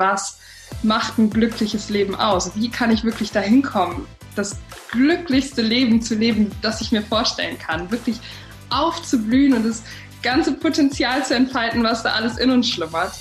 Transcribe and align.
was 0.00 0.38
macht 0.82 1.18
ein 1.18 1.30
glückliches 1.30 1.90
Leben 1.90 2.16
aus? 2.16 2.52
Wie 2.56 2.70
kann 2.70 2.90
ich 2.90 3.04
wirklich 3.04 3.30
dahin 3.30 3.62
kommen, 3.62 4.08
das 4.34 4.56
glücklichste 4.90 5.62
Leben 5.62 6.02
zu 6.02 6.14
leben, 6.16 6.50
das 6.62 6.80
ich 6.80 6.90
mir 6.90 7.02
vorstellen 7.02 7.58
kann? 7.58 7.90
Wirklich 7.90 8.18
aufzublühen 8.70 9.52
und 9.52 9.66
das 9.66 9.82
ganze 10.22 10.52
Potenzial 10.52 11.24
zu 11.24 11.34
entfalten, 11.34 11.84
was 11.84 12.02
da 12.02 12.12
alles 12.12 12.38
in 12.38 12.50
uns 12.50 12.68
schlummert. 12.68 13.12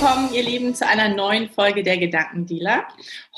Willkommen, 0.00 0.32
ihr 0.32 0.42
Lieben, 0.42 0.74
zu 0.74 0.86
einer 0.86 1.10
neuen 1.10 1.50
Folge 1.50 1.82
der 1.82 1.98
Gedankendealer. 1.98 2.88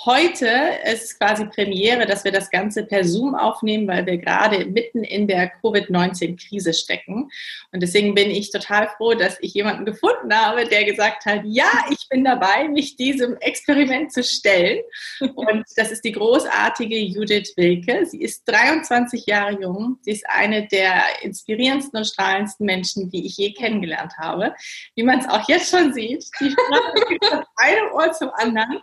Heute 0.05 0.48
ist 0.93 1.21
quasi 1.21 1.45
Premiere, 1.45 2.07
dass 2.07 2.25
wir 2.25 2.32
das 2.32 2.50
Ganze 2.50 2.85
per 2.85 3.04
Zoom 3.04 3.36
aufnehmen, 3.36 3.86
weil 3.86 4.04
wir 4.04 4.18
gerade 4.18 4.64
mitten 4.64 5.04
in 5.04 5.29
der 5.29 5.49
Covid-19-Krise 5.61 6.75
stecken. 6.75 7.31
Und 7.71 7.82
deswegen 7.82 8.13
bin 8.13 8.29
ich 8.29 8.50
total 8.50 8.89
froh, 8.96 9.14
dass 9.14 9.39
ich 9.41 9.54
jemanden 9.54 9.85
gefunden 9.85 10.35
habe, 10.35 10.64
der 10.64 10.85
gesagt 10.85 11.25
hat, 11.25 11.43
ja, 11.44 11.71
ich 11.89 12.08
bin 12.08 12.25
dabei, 12.25 12.67
mich 12.68 12.96
diesem 12.96 13.36
Experiment 13.36 14.13
zu 14.13 14.25
stellen. 14.25 14.80
Und 15.21 15.64
das 15.77 15.93
ist 15.93 16.05
die 16.05 16.13
großartige 16.13 16.99
Judith 16.99 17.53
Wilke. 17.57 18.05
Sie 18.05 18.22
ist 18.22 18.43
23 18.46 19.25
Jahre 19.27 19.61
jung. 19.61 19.99
Sie 20.00 20.11
ist 20.11 20.29
eine 20.29 20.66
der 20.66 21.05
inspirierendsten 21.22 21.99
und 21.99 22.07
strahlendsten 22.07 22.66
Menschen, 22.66 23.08
die 23.08 23.25
ich 23.25 23.36
je 23.36 23.53
kennengelernt 23.53 24.14
habe. 24.19 24.53
Wie 24.96 25.05
man 25.05 25.21
es 25.21 25.29
auch 25.29 25.49
jetzt 25.49 25.71
schon 25.71 25.94
sieht, 25.94 26.25
die 26.41 26.50
Sprache 26.50 27.19
von 27.29 27.44
einem 27.55 27.93
Ohr 27.93 28.11
zum 28.11 28.30
anderen. 28.35 28.82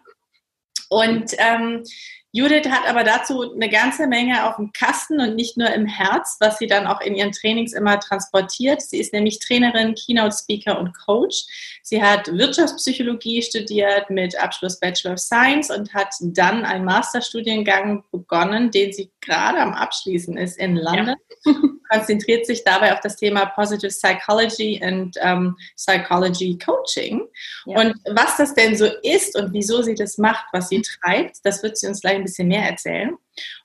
Und 0.89 1.31
ähm, 1.37 1.83
Judith 2.31 2.69
hat 2.69 2.87
aber 2.87 3.03
dazu 3.03 3.53
eine 3.53 3.69
ganze 3.69 4.05
Menge 4.05 4.47
auf 4.47 4.57
dem 4.57 4.71
Kasten 4.71 5.19
und 5.19 5.35
nicht 5.35 5.57
nur 5.57 5.71
im 5.71 5.87
Herz, 5.87 6.37
was 6.39 6.59
sie 6.59 6.67
dann 6.67 6.85
auch 6.85 7.01
in 7.01 7.15
ihren 7.15 7.31
Trainings 7.31 7.73
immer 7.73 7.99
transportiert. 7.99 8.81
Sie 8.81 8.99
ist 8.99 9.13
nämlich 9.13 9.39
Trainerin, 9.39 9.95
Keynote 9.95 10.35
Speaker 10.35 10.79
und 10.79 10.93
Coach. 10.93 11.45
Sie 11.81 12.03
hat 12.03 12.27
Wirtschaftspsychologie 12.27 13.41
studiert 13.41 14.11
mit 14.11 14.39
Abschluss 14.39 14.79
Bachelor 14.79 15.13
of 15.13 15.19
Science 15.19 15.71
und 15.71 15.91
hat 15.95 16.13
dann 16.19 16.65
einen 16.65 16.85
Masterstudiengang 16.85 18.03
begonnen, 18.11 18.69
den 18.69 18.93
sie 18.93 19.09
gerade 19.21 19.59
am 19.59 19.73
Abschließen 19.73 20.37
ist 20.37 20.59
in 20.59 20.75
London. 20.75 21.15
Ja. 21.45 21.53
Konzentriert 21.89 22.45
sich 22.45 22.63
dabei 22.63 22.93
auf 22.93 22.99
das 23.01 23.15
Thema 23.15 23.45
Positive 23.47 23.91
Psychology 23.91 24.81
und 24.83 25.15
ähm, 25.21 25.57
Psychology 25.75 26.57
Coaching. 26.57 27.27
Ja. 27.65 27.79
Und 27.79 27.95
was 28.13 28.37
das 28.37 28.53
denn 28.53 28.75
so 28.75 28.85
ist 29.03 29.35
und 29.35 29.53
wieso 29.53 29.81
sie 29.81 29.95
das 29.95 30.17
macht, 30.17 30.45
was 30.53 30.69
sie 30.69 30.81
treibt, 30.81 31.37
das 31.43 31.63
wird 31.63 31.77
sie 31.77 31.87
uns 31.87 32.01
gleich 32.01 32.15
ein 32.15 32.23
bisschen 32.23 32.47
mehr 32.47 32.63
erzählen. 32.63 33.17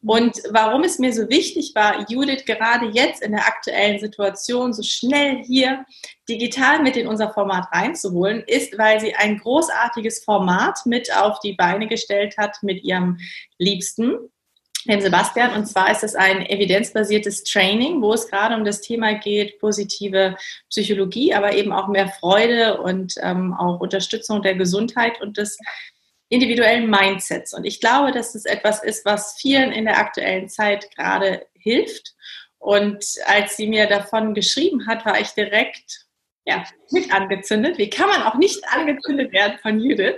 Und 0.03 0.37
warum 0.51 0.85
es 0.85 0.99
mir 0.99 1.13
so 1.13 1.29
wichtig 1.29 1.73
war, 1.75 2.09
Judith 2.09 2.45
gerade 2.45 2.87
jetzt 2.93 3.23
in 3.23 3.33
der 3.33 3.47
aktuellen 3.47 3.99
Situation 3.99 4.73
so 4.73 4.83
schnell 4.83 5.43
hier 5.45 5.85
digital 6.29 6.83
mit 6.83 6.97
in 6.97 7.07
unser 7.07 7.33
Format 7.33 7.69
reinzuholen, 7.73 8.43
ist, 8.47 8.77
weil 8.79 9.01
sie 9.01 9.15
ein 9.15 9.39
großartiges 9.39 10.25
Format 10.25 10.81
mit 10.87 11.15
auf 11.15 11.41
die 11.41 11.55
Beine 11.55 11.89
gestellt 11.89 12.37
hat 12.39 12.63
mit 12.63 12.83
ihrem 12.85 13.19
Liebsten, 13.59 14.17
dem 14.87 15.01
Sebastian. 15.01 15.55
Und 15.55 15.67
zwar 15.67 15.91
ist 15.91 16.05
es 16.05 16.15
ein 16.15 16.45
evidenzbasiertes 16.47 17.45
Training, 17.45 18.03
wo 18.03 18.13
es 18.13 18.29
gerade 18.29 18.55
um 18.55 18.65
das 18.65 18.81
Thema 18.81 19.15
geht, 19.15 19.59
positive 19.59 20.37
Psychologie, 20.69 21.35
aber 21.35 21.55
eben 21.55 21.73
auch 21.73 21.89
mehr 21.89 22.09
Freude 22.09 22.81
und 22.81 23.15
ähm, 23.23 23.55
auch 23.55 23.81
Unterstützung 23.81 24.43
der 24.43 24.55
Gesundheit 24.55 25.21
und 25.21 25.37
des 25.37 25.59
individuellen 26.29 26.91
Mindsets. 26.91 27.55
Und 27.55 27.65
ich 27.65 27.81
glaube, 27.81 28.13
dass 28.13 28.33
das 28.33 28.45
etwas 28.45 28.83
ist, 28.83 29.05
was 29.05 29.37
vielen 29.41 29.73
in 29.73 29.85
der 29.85 29.99
aktuellen 29.99 30.49
Zeit 30.49 30.91
gerade 30.95 31.47
hilft. 31.55 32.15
Und 32.59 33.05
als 33.27 33.57
sie 33.57 33.69
mir 33.69 33.87
davon 33.87 34.35
geschrieben 34.35 34.87
hat, 34.87 35.05
war 35.05 35.21
ich 35.21 35.31
direkt 35.31 36.05
ja, 36.47 36.65
mit 36.91 37.13
angezündet. 37.13 37.79
Wie 37.79 37.91
kann 37.91 38.09
man 38.09 38.23
auch 38.23 38.35
nicht 38.35 38.63
angezündet 38.69 39.33
werden 39.33 39.59
von 39.63 39.81
Judith? 39.81 40.17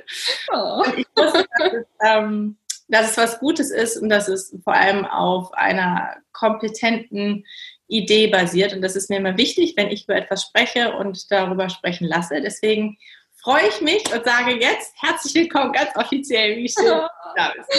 Oh. 0.52 0.82
Und 0.84 0.98
ich 0.98 1.06
wusste, 1.16 1.46
dass 1.58 1.72
es, 1.72 1.86
ähm, 2.04 2.56
dass 2.88 3.10
es 3.10 3.16
was 3.16 3.38
Gutes 3.38 3.70
ist 3.70 3.96
und 3.96 4.08
dass 4.08 4.28
es 4.28 4.56
vor 4.62 4.74
allem 4.74 5.04
auf 5.04 5.52
einer 5.54 6.16
kompetenten 6.32 7.44
Idee 7.88 8.28
basiert. 8.28 8.72
Und 8.72 8.82
das 8.82 8.96
ist 8.96 9.10
mir 9.10 9.16
immer 9.16 9.36
wichtig, 9.36 9.74
wenn 9.76 9.88
ich 9.88 10.04
über 10.04 10.16
etwas 10.16 10.42
spreche 10.42 10.94
und 10.96 11.30
darüber 11.30 11.68
sprechen 11.68 12.06
lasse. 12.06 12.40
Deswegen 12.40 12.98
freue 13.46 13.68
ich 13.68 13.80
mich 13.80 14.02
und 14.12 14.24
sage 14.24 14.58
jetzt 14.60 14.92
herzlich 14.96 15.34
willkommen 15.34 15.72
ganz 15.72 15.90
offiziell, 15.94 16.56
wie 16.56 16.68
schön 16.68 16.90
oh. 16.90 17.06
da 17.36 17.52
bist. 17.56 17.70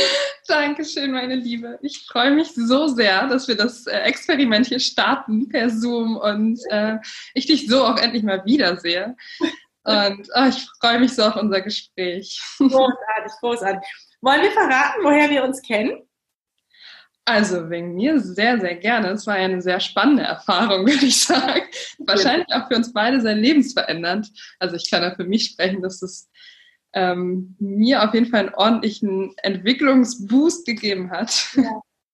Dankeschön, 0.47 1.11
meine 1.11 1.35
Liebe. 1.35 1.77
Ich 1.81 2.05
freue 2.09 2.31
mich 2.31 2.53
so 2.55 2.87
sehr, 2.87 3.27
dass 3.27 3.47
wir 3.49 3.55
das 3.55 3.85
äh, 3.85 3.97
Experiment 3.99 4.67
hier 4.67 4.79
starten 4.79 5.49
per 5.49 5.69
Zoom 5.69 6.15
und 6.15 6.59
äh, 6.69 6.97
ich 7.33 7.47
dich 7.47 7.67
so 7.67 7.83
auch 7.83 7.97
endlich 7.97 8.23
mal 8.23 8.43
wiedersehe. 8.45 9.15
Und 9.83 10.27
oh, 10.35 10.47
ich 10.49 10.67
freue 10.81 10.99
mich 10.99 11.15
so 11.15 11.23
auf 11.23 11.37
unser 11.37 11.61
Gespräch. 11.61 12.41
Großartig, 12.57 13.31
großartig. 13.39 13.89
Wollen 14.21 14.41
wir 14.41 14.51
verraten, 14.51 15.03
woher 15.03 15.29
wir 15.29 15.43
uns 15.43 15.61
kennen? 15.61 16.07
Also 17.25 17.69
wegen 17.69 17.95
mir 17.95 18.19
sehr, 18.21 18.57
sehr 18.59 18.75
gerne. 18.75 19.09
Es 19.09 19.27
war 19.27 19.35
eine 19.35 19.61
sehr 19.61 19.81
spannende 19.81 20.23
Erfahrung, 20.23 20.87
würde 20.87 21.05
ich 21.05 21.21
sagen. 21.21 21.67
Wahrscheinlich 21.99 22.47
auch 22.53 22.67
für 22.69 22.75
uns 22.75 22.93
beide 22.93 23.19
sehr 23.19 23.35
lebensverändernd. 23.35 24.31
Also 24.59 24.77
ich 24.77 24.89
kann 24.89 25.03
ja 25.03 25.13
für 25.13 25.25
mich 25.25 25.45
sprechen, 25.45 25.81
dass 25.81 26.01
es 26.01 26.29
ähm, 26.93 27.55
mir 27.59 28.01
auf 28.01 28.13
jeden 28.13 28.27
Fall 28.27 28.45
einen 28.45 28.55
ordentlichen 28.55 29.35
Entwicklungsboost 29.43 30.65
gegeben 30.65 31.11
hat. 31.11 31.49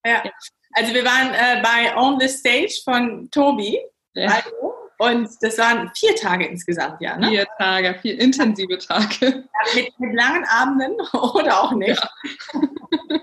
Ja, 0.06 0.22
ja. 0.26 0.32
also 0.74 0.94
wir 0.94 1.06
waren 1.06 1.34
äh, 1.34 1.62
bei 1.62 1.96
On 1.96 2.20
the 2.20 2.28
Stage 2.28 2.82
von 2.84 3.30
Tobi. 3.30 3.80
Ja. 4.16 4.44
Und 4.98 5.30
das 5.42 5.58
waren 5.58 5.92
vier 5.96 6.16
Tage 6.16 6.46
insgesamt, 6.46 7.02
ja. 7.02 7.18
Ne? 7.18 7.30
Vier 7.30 7.48
Tage, 7.58 7.96
vier 8.02 8.20
intensive 8.20 8.78
Tage. 8.78 9.26
Ja, 9.26 9.76
mit, 9.76 10.00
mit, 10.00 10.14
langen 10.16 10.46
Abenden 10.46 10.96
oder 11.14 11.62
auch 11.62 11.74
nicht. 11.74 12.02
Ja. 12.54 12.62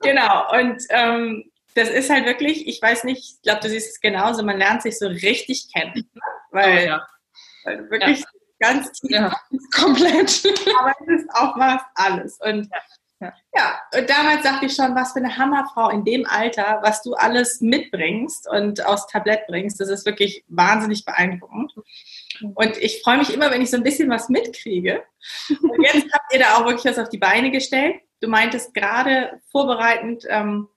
genau. 0.00 0.52
Und 0.52 0.82
ähm, 0.90 1.50
das 1.74 1.88
ist 1.88 2.10
halt 2.10 2.26
wirklich, 2.26 2.66
ich 2.66 2.82
weiß 2.82 3.04
nicht, 3.04 3.18
ich 3.18 3.42
glaube, 3.42 3.60
du 3.60 3.68
siehst 3.68 3.90
es 3.90 4.00
genauso, 4.00 4.42
man 4.42 4.58
lernt 4.58 4.82
sich 4.82 4.98
so 4.98 5.06
richtig 5.06 5.68
kennen. 5.72 6.08
Ne? 6.12 6.22
Weil, 6.50 6.78
oh, 6.78 6.86
ja. 6.86 7.06
weil 7.64 7.90
wirklich 7.90 8.24
ganz 8.58 8.92
tief. 8.92 9.32
Komplett. 9.74 10.42
Aber 10.78 10.94
es 11.00 11.22
ist 11.22 11.30
auch 11.34 11.56
was 11.56 11.80
alles. 11.94 12.38
Und 12.40 12.68
ja. 13.20 13.32
ja, 13.54 13.80
und 13.98 14.08
damals 14.08 14.44
sagte 14.44 14.66
ich 14.66 14.74
schon, 14.74 14.94
was 14.94 15.12
für 15.12 15.18
eine 15.18 15.36
Hammerfrau 15.36 15.90
in 15.90 16.04
dem 16.04 16.24
Alter, 16.26 16.80
was 16.82 17.02
du 17.02 17.14
alles 17.14 17.60
mitbringst 17.60 18.48
und 18.48 18.84
aufs 18.86 19.08
Tablett 19.08 19.46
bringst, 19.48 19.80
das 19.80 19.88
ist 19.88 20.06
wirklich 20.06 20.44
wahnsinnig 20.46 21.04
beeindruckend. 21.04 21.74
Und 22.54 22.76
ich 22.78 23.02
freue 23.02 23.18
mich 23.18 23.34
immer, 23.34 23.50
wenn 23.50 23.62
ich 23.62 23.70
so 23.70 23.76
ein 23.76 23.82
bisschen 23.82 24.08
was 24.08 24.28
mitkriege. 24.28 25.02
Und 25.48 25.82
jetzt 25.82 26.06
habt 26.12 26.32
ihr 26.32 26.38
da 26.38 26.56
auch 26.56 26.66
wirklich 26.66 26.84
was 26.84 26.98
auf 26.98 27.08
die 27.08 27.18
Beine 27.18 27.50
gestellt. 27.50 27.96
Du 28.20 28.28
meintest 28.28 28.72
gerade 28.72 29.40
vorbereitend, 29.50 30.24
ähm, 30.28 30.68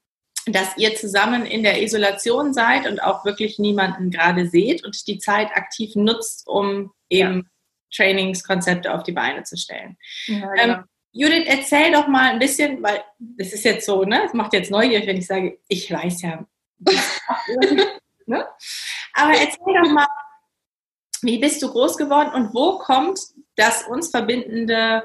dass 0.48 0.76
ihr 0.78 0.96
zusammen 0.96 1.46
in 1.46 1.62
der 1.62 1.84
Isolation 1.84 2.54
seid 2.54 2.88
und 2.88 3.04
auch 3.04 3.24
wirklich 3.26 3.60
niemanden 3.60 4.10
gerade 4.10 4.48
seht 4.48 4.84
und 4.84 5.08
die 5.08 5.20
Zeit 5.20 5.50
aktiv 5.54 5.96
nutzt, 5.96 6.48
um 6.48 6.92
eben 7.10 7.36
ja. 7.36 7.44
Trainingskonzepte 7.96 8.92
auf 8.92 9.04
die 9.04 9.12
Beine 9.12 9.44
zu 9.44 9.58
stellen. 9.58 9.98
Ja, 10.26 10.52
genau. 10.54 10.84
Judith, 11.14 11.46
erzähl 11.46 11.92
doch 11.92 12.08
mal 12.08 12.32
ein 12.32 12.40
bisschen, 12.40 12.82
weil 12.82 13.04
das 13.20 13.52
ist 13.52 13.66
jetzt 13.66 13.86
so, 13.86 14.04
ne? 14.04 14.24
Es 14.26 14.34
macht 14.34 14.54
jetzt 14.54 14.72
neugierig, 14.72 15.08
wenn 15.08 15.18
ich 15.18 15.28
sage, 15.28 15.60
ich 15.68 15.92
weiß 15.92 16.22
ja. 16.22 16.46
ne? 18.26 18.48
Aber 19.14 19.34
erzähl 19.34 19.82
doch 19.82 19.92
mal, 19.92 20.08
wie 21.22 21.38
bist 21.38 21.62
du 21.62 21.70
groß 21.70 21.98
geworden 21.98 22.32
und 22.34 22.54
wo 22.54 22.78
kommt 22.78 23.20
das 23.56 23.84
uns 23.84 24.10
verbindende 24.10 25.04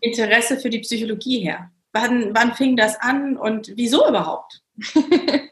Interesse 0.00 0.58
für 0.58 0.70
die 0.70 0.80
Psychologie 0.80 1.40
her? 1.40 1.70
Wann, 1.92 2.34
wann 2.34 2.54
fing 2.54 2.76
das 2.76 3.00
an 3.00 3.36
und 3.36 3.72
wieso 3.74 4.06
überhaupt? 4.06 4.62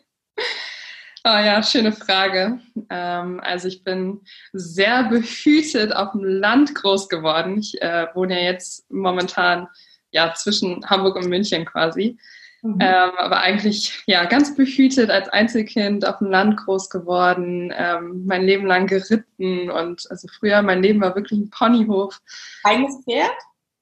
Oh 1.23 1.29
ja, 1.29 1.63
schöne 1.63 1.93
Frage. 1.93 2.61
Ähm, 2.89 3.41
also 3.43 3.69
ich 3.69 3.85
bin 3.85 4.23
sehr 4.53 5.05
behütet 5.05 5.95
auf 5.95 6.13
dem 6.13 6.25
Land 6.25 6.75
groß 6.75 7.09
geworden. 7.11 7.59
Ich 7.59 7.81
äh, 7.83 8.07
wohne 8.15 8.41
ja 8.41 8.53
jetzt 8.53 8.91
momentan 8.91 9.69
ja 10.13 10.33
zwischen 10.35 10.89
Hamburg 10.89 11.17
und 11.17 11.29
München 11.29 11.67
quasi. 11.67 12.19
Mhm. 12.63 12.79
Ähm, 12.81 13.11
aber 13.19 13.41
eigentlich 13.41 14.03
ja 14.07 14.25
ganz 14.25 14.55
behütet 14.55 15.11
als 15.11 15.29
Einzelkind 15.29 16.07
auf 16.07 16.19
dem 16.19 16.31
Land 16.31 16.59
groß 16.59 16.91
geworden, 16.91 17.73
ähm, 17.77 18.25
mein 18.27 18.43
Leben 18.43 18.67
lang 18.67 18.87
geritten 18.87 19.71
und 19.71 20.07
also 20.11 20.29
früher 20.29 20.61
mein 20.63 20.83
Leben 20.83 21.01
war 21.01 21.15
wirklich 21.15 21.39
ein 21.39 21.51
Ponyhof. 21.51 22.21
Eigenes 22.65 23.03
Pferd? 23.05 23.33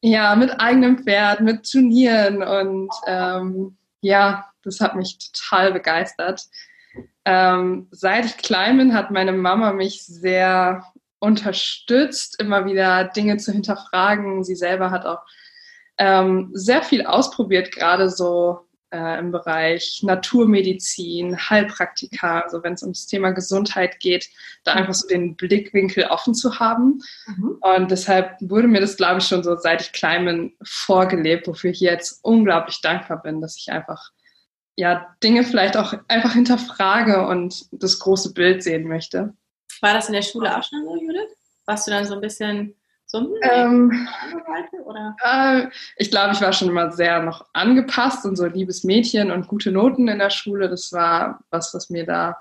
Ja, 0.00 0.36
mit 0.36 0.60
eigenem 0.60 0.98
Pferd, 0.98 1.40
mit 1.40 1.68
Turnieren 1.68 2.42
und 2.42 2.90
ähm, 3.06 3.76
ja, 4.00 4.48
das 4.62 4.80
hat 4.80 4.94
mich 4.94 5.18
total 5.18 5.72
begeistert. 5.72 6.44
Ähm, 7.24 7.88
seit 7.90 8.24
ich 8.24 8.36
klein 8.36 8.78
bin, 8.78 8.94
hat 8.94 9.10
meine 9.10 9.32
Mama 9.32 9.72
mich 9.72 10.04
sehr 10.04 10.84
unterstützt, 11.18 12.40
immer 12.40 12.64
wieder 12.64 13.04
Dinge 13.04 13.36
zu 13.36 13.52
hinterfragen. 13.52 14.44
Sie 14.44 14.54
selber 14.54 14.90
hat 14.90 15.04
auch 15.04 15.22
ähm, 15.98 16.50
sehr 16.52 16.82
viel 16.82 17.04
ausprobiert, 17.04 17.72
gerade 17.72 18.08
so 18.08 18.60
äh, 18.90 19.18
im 19.18 19.32
Bereich 19.32 20.00
Naturmedizin, 20.02 21.36
Heilpraktika, 21.36 22.40
also 22.40 22.62
wenn 22.62 22.74
es 22.74 22.82
ums 22.82 23.06
Thema 23.06 23.30
Gesundheit 23.30 24.00
geht, 24.00 24.28
da 24.64 24.72
einfach 24.74 24.94
so 24.94 25.06
den 25.06 25.36
Blickwinkel 25.36 26.04
offen 26.04 26.34
zu 26.34 26.58
haben. 26.58 27.00
Mhm. 27.26 27.58
Und 27.60 27.90
deshalb 27.90 28.36
wurde 28.40 28.68
mir 28.68 28.80
das, 28.80 28.96
glaube 28.96 29.18
ich, 29.18 29.26
schon 29.26 29.42
so 29.42 29.56
seit 29.56 29.82
ich 29.82 29.92
klein 29.92 30.24
bin 30.24 30.52
vorgelebt, 30.62 31.48
wofür 31.48 31.70
ich 31.70 31.80
jetzt 31.80 32.20
unglaublich 32.22 32.80
dankbar 32.80 33.20
bin, 33.20 33.40
dass 33.40 33.56
ich 33.56 33.70
einfach 33.70 34.12
ja 34.78 35.12
Dinge 35.24 35.42
vielleicht 35.42 35.76
auch 35.76 35.92
einfach 36.06 36.34
hinterfrage 36.34 37.26
und 37.26 37.66
das 37.72 37.98
große 37.98 38.32
Bild 38.32 38.62
sehen 38.62 38.86
möchte. 38.86 39.34
War 39.80 39.94
das 39.94 40.06
in 40.06 40.14
der 40.14 40.22
Schule 40.22 40.56
auch 40.56 40.62
schon 40.62 40.84
so, 40.84 40.94
Judith? 40.96 41.36
Warst 41.66 41.86
du 41.86 41.90
dann 41.90 42.04
so 42.04 42.14
ein 42.14 42.20
bisschen 42.20 42.74
so 43.04 43.34
ähm, 43.42 44.06
oder? 44.84 45.16
Äh, 45.24 45.66
ich 45.96 46.10
glaube, 46.10 46.34
ich 46.34 46.40
war 46.40 46.52
schon 46.52 46.68
immer 46.68 46.92
sehr 46.92 47.22
noch 47.22 47.46
angepasst 47.54 48.24
und 48.24 48.36
so 48.36 48.46
liebes 48.46 48.84
Mädchen 48.84 49.32
und 49.32 49.48
gute 49.48 49.72
Noten 49.72 50.06
in 50.06 50.20
der 50.20 50.30
Schule. 50.30 50.68
Das 50.68 50.92
war 50.92 51.40
was, 51.50 51.74
was 51.74 51.90
mir 51.90 52.06
da 52.06 52.36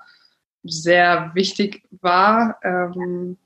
sehr 0.62 1.32
wichtig 1.34 1.82
war. 1.90 2.60
Ähm, 2.62 3.36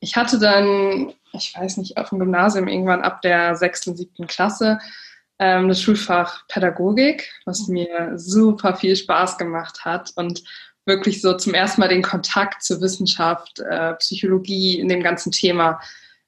ich 0.00 0.16
hatte 0.16 0.38
dann, 0.38 1.12
ich 1.32 1.54
weiß 1.54 1.76
nicht, 1.76 1.98
auf 1.98 2.08
dem 2.08 2.18
Gymnasium 2.18 2.66
irgendwann 2.66 3.02
ab 3.02 3.20
der 3.20 3.56
sechsten, 3.56 3.94
siebten 3.94 4.26
Klasse 4.26 4.78
ähm, 5.38 5.68
das 5.68 5.80
Schulfach 5.80 6.46
Pädagogik, 6.48 7.32
was 7.44 7.68
mir 7.68 8.12
super 8.16 8.76
viel 8.76 8.96
Spaß 8.96 9.38
gemacht 9.38 9.84
hat 9.84 10.12
und 10.16 10.42
wirklich 10.84 11.20
so 11.20 11.36
zum 11.36 11.54
ersten 11.54 11.80
Mal 11.80 11.88
den 11.88 12.02
Kontakt 12.02 12.62
zur 12.62 12.80
Wissenschaft, 12.80 13.60
äh, 13.60 13.94
Psychologie 13.94 14.78
in 14.78 14.88
dem 14.88 15.02
ganzen 15.02 15.32
Thema 15.32 15.80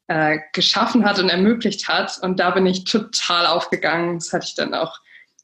äh, 0.06 0.38
geschaffen 0.52 1.04
hat 1.04 1.18
und 1.18 1.28
ermöglicht 1.28 1.88
hat. 1.88 2.18
Und 2.22 2.38
da 2.38 2.50
bin 2.50 2.66
ich 2.66 2.84
total 2.84 3.46
aufgegangen. 3.46 4.18
Das 4.18 4.32
hatte 4.32 4.46
ich 4.46 4.54
dann 4.54 4.74
auch 4.74 5.00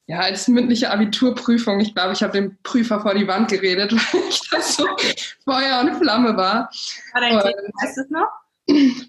ja, 0.07 0.19
als 0.21 0.49
mündliche 0.49 0.91
Abiturprüfung. 0.91 1.81
Ich 1.81 1.95
glaube, 1.95 2.13
ich 2.13 2.23
habe 2.23 2.33
den 2.33 2.59
Prüfer 2.63 3.01
vor 3.01 3.15
die 3.15 3.29
Wand 3.29 3.49
geredet, 3.49 3.93
weil 4.13 4.29
ich 4.29 4.41
das 4.51 4.77
so 4.77 4.87
Feuer 5.45 5.81
und 5.81 5.97
Flamme 5.97 6.37
war. 6.37 6.71
war 7.13 7.21
dein 7.21 7.37
und, 7.37 7.43
Thema? 7.43 7.69
Weißt 7.83 7.97
du 7.97 8.01
es 8.03 8.11
noch? 8.11 8.29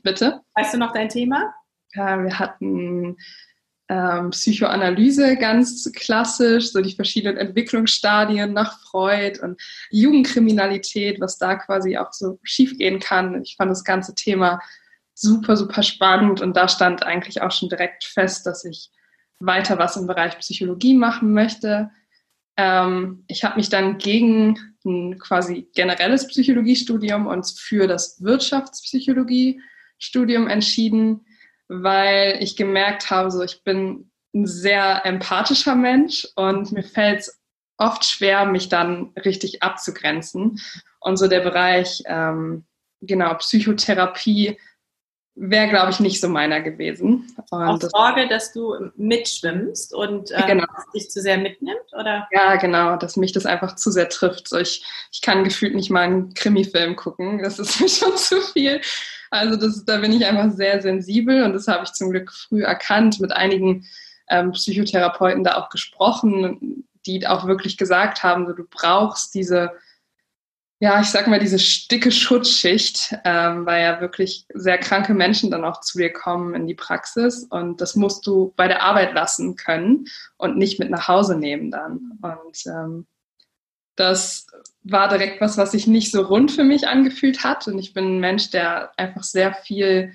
Bitte? 0.04 0.42
Weißt 0.56 0.74
du 0.74 0.78
noch 0.78 0.94
dein 0.94 1.10
Thema? 1.10 1.54
Ja, 1.94 2.24
wir 2.24 2.40
hatten 2.40 3.18
ähm, 3.92 4.30
Psychoanalyse 4.30 5.36
ganz 5.36 5.92
klassisch, 5.94 6.72
so 6.72 6.80
die 6.80 6.96
verschiedenen 6.96 7.36
Entwicklungsstadien 7.36 8.54
nach 8.54 8.80
Freud 8.84 9.42
und 9.42 9.62
Jugendkriminalität, 9.90 11.20
was 11.20 11.38
da 11.38 11.56
quasi 11.56 11.98
auch 11.98 12.14
so 12.14 12.40
schiefgehen 12.44 13.02
kann. 13.02 13.44
Ich 13.44 13.58
fand 13.58 13.70
das 13.70 13.84
ganze 13.84 14.16
Thema 14.16 14.62
super, 15.14 15.58
super 15.58 15.84
spannend 15.84 16.40
und 16.40 16.56
da 16.56 16.70
stand 16.70 17.04
eigentlich 17.04 17.42
auch 17.42 17.52
schon 17.52 17.68
direkt 17.68 18.06
fest, 18.06 18.46
dass 18.46 18.64
ich 18.64 18.92
weiter 19.40 19.78
was 19.78 19.98
im 19.98 20.08
Bereich 20.08 20.40
Psychologie 20.40 20.94
machen 20.94 21.34
möchte. 21.34 21.92
Ähm, 22.56 23.26
ich 23.28 23.44
habe 23.44 23.58
mich 23.58 23.68
dann 23.68 23.98
gegen 23.98 24.58
ein 24.86 25.20
quasi 25.20 25.68
generelles 25.76 26.28
Psychologiestudium 26.28 27.28
und 27.28 27.46
für 27.60 27.88
das 27.88 28.24
Wirtschaftspsychologiestudium 28.24 30.48
entschieden, 30.48 31.26
weil 31.74 32.38
ich 32.44 32.58
gemerkt 32.58 33.10
habe, 33.10 33.32
so 33.32 33.42
ich 33.42 33.64
bin 33.64 34.12
ein 34.36 34.46
sehr 34.46 35.06
empathischer 35.06 35.76
Mensch 35.76 36.28
und 36.36 36.74
mir 36.74 36.84
fällt 36.84 37.22
es 37.22 37.42
oft 37.78 38.04
schwer, 38.04 38.46
mich 38.46 38.68
dann 38.68 39.14
richtig 39.24 39.64
abzugrenzen. 39.64 40.60
Und 41.00 41.16
so 41.18 41.28
der 41.28 41.40
Bereich, 41.40 42.04
ähm, 42.06 42.66
genau, 43.00 43.34
Psychotherapie 43.36 44.60
wäre, 45.36 45.70
glaube 45.70 45.92
ich, 45.92 46.02
nicht 46.02 46.20
so 46.20 46.28
meiner 46.28 46.60
gewesen. 46.60 47.34
Und 47.52 47.84
Aus 47.86 47.90
Sorge, 47.90 48.28
dass 48.28 48.52
du 48.52 48.76
mitschwimmst 48.98 49.94
und 49.94 50.30
äh, 50.32 50.44
genau. 50.46 50.66
dich 50.94 51.10
zu 51.10 51.22
sehr 51.22 51.38
mitnimmt, 51.38 51.94
oder? 51.98 52.28
Ja, 52.32 52.58
genau, 52.58 52.98
dass 52.98 53.16
mich 53.16 53.32
das 53.32 53.46
einfach 53.46 53.78
zu 53.78 53.92
sehr 53.92 54.10
trifft. 54.10 54.50
So, 54.50 54.58
ich, 54.58 54.86
ich 55.12 55.22
kann 55.22 55.46
gefühlt 55.46 55.74
nicht 55.74 55.90
mal 55.90 56.02
einen 56.02 56.34
Krimi-Film 56.34 56.98
gucken. 56.98 57.42
Das 57.42 57.60
ist 57.60 57.80
mir 57.82 57.88
schon 57.88 58.18
zu 58.18 58.42
viel. 58.42 58.82
Also 59.32 59.56
das, 59.56 59.86
da 59.86 59.98
bin 59.98 60.12
ich 60.12 60.26
einfach 60.26 60.52
sehr 60.52 60.82
sensibel 60.82 61.44
und 61.44 61.54
das 61.54 61.68
habe 61.68 61.84
ich 61.86 61.94
zum 61.94 62.12
Glück 62.12 62.32
früh 62.32 62.64
erkannt, 62.64 63.20
mit 63.20 63.32
einigen 63.32 63.86
ähm, 64.30 64.52
Psychotherapeuten 64.52 65.44
da 65.44 65.56
auch 65.56 65.70
gesprochen, 65.70 66.88
die 67.06 67.26
auch 67.26 67.48
wirklich 67.48 67.78
gesagt 67.78 68.24
haben, 68.24 68.46
so, 68.46 68.54
du 68.54 68.66
brauchst 68.70 69.34
diese 69.34 69.72
ja, 70.82 71.00
ich 71.00 71.10
sag 71.12 71.28
mal, 71.28 71.40
diese 71.40 71.60
dicke 71.92 72.12
Schutzschicht, 72.12 73.16
ähm, 73.24 73.68
weil 73.68 73.84
ja 73.84 74.02
wirklich 74.02 74.48
sehr 74.52 74.80
kranke 74.80 75.14
Menschen 75.14 75.52
dann 75.52 75.64
auch 75.64 75.80
zu 75.82 76.00
dir 76.00 76.12
kommen 76.12 76.56
in 76.56 76.66
die 76.66 76.74
Praxis 76.74 77.44
und 77.44 77.82
das 77.82 77.96
musst 77.96 78.26
du 78.26 78.52
bei 78.58 78.68
der 78.68 78.82
Arbeit 78.82 79.14
lassen 79.14 79.56
können 79.56 80.08
und 80.38 80.58
nicht 80.58 80.80
mit 80.80 80.90
nach 80.90 81.08
Hause 81.08 81.38
nehmen 81.38 81.70
dann. 81.70 82.18
Und 82.24 82.66
ähm, 82.66 83.06
das 84.02 84.48
war 84.84 85.08
direkt 85.08 85.40
was, 85.42 85.58
was 85.58 85.72
sich 85.72 85.86
nicht 85.88 86.12
so 86.12 86.22
rund 86.22 86.52
für 86.52 86.64
mich 86.64 86.88
angefühlt 86.88 87.44
hat 87.44 87.68
und 87.68 87.78
ich 87.78 87.94
bin 87.94 88.18
ein 88.18 88.20
Mensch, 88.20 88.50
der 88.50 88.92
einfach 88.98 89.24
sehr 89.24 89.54
viel 89.54 90.14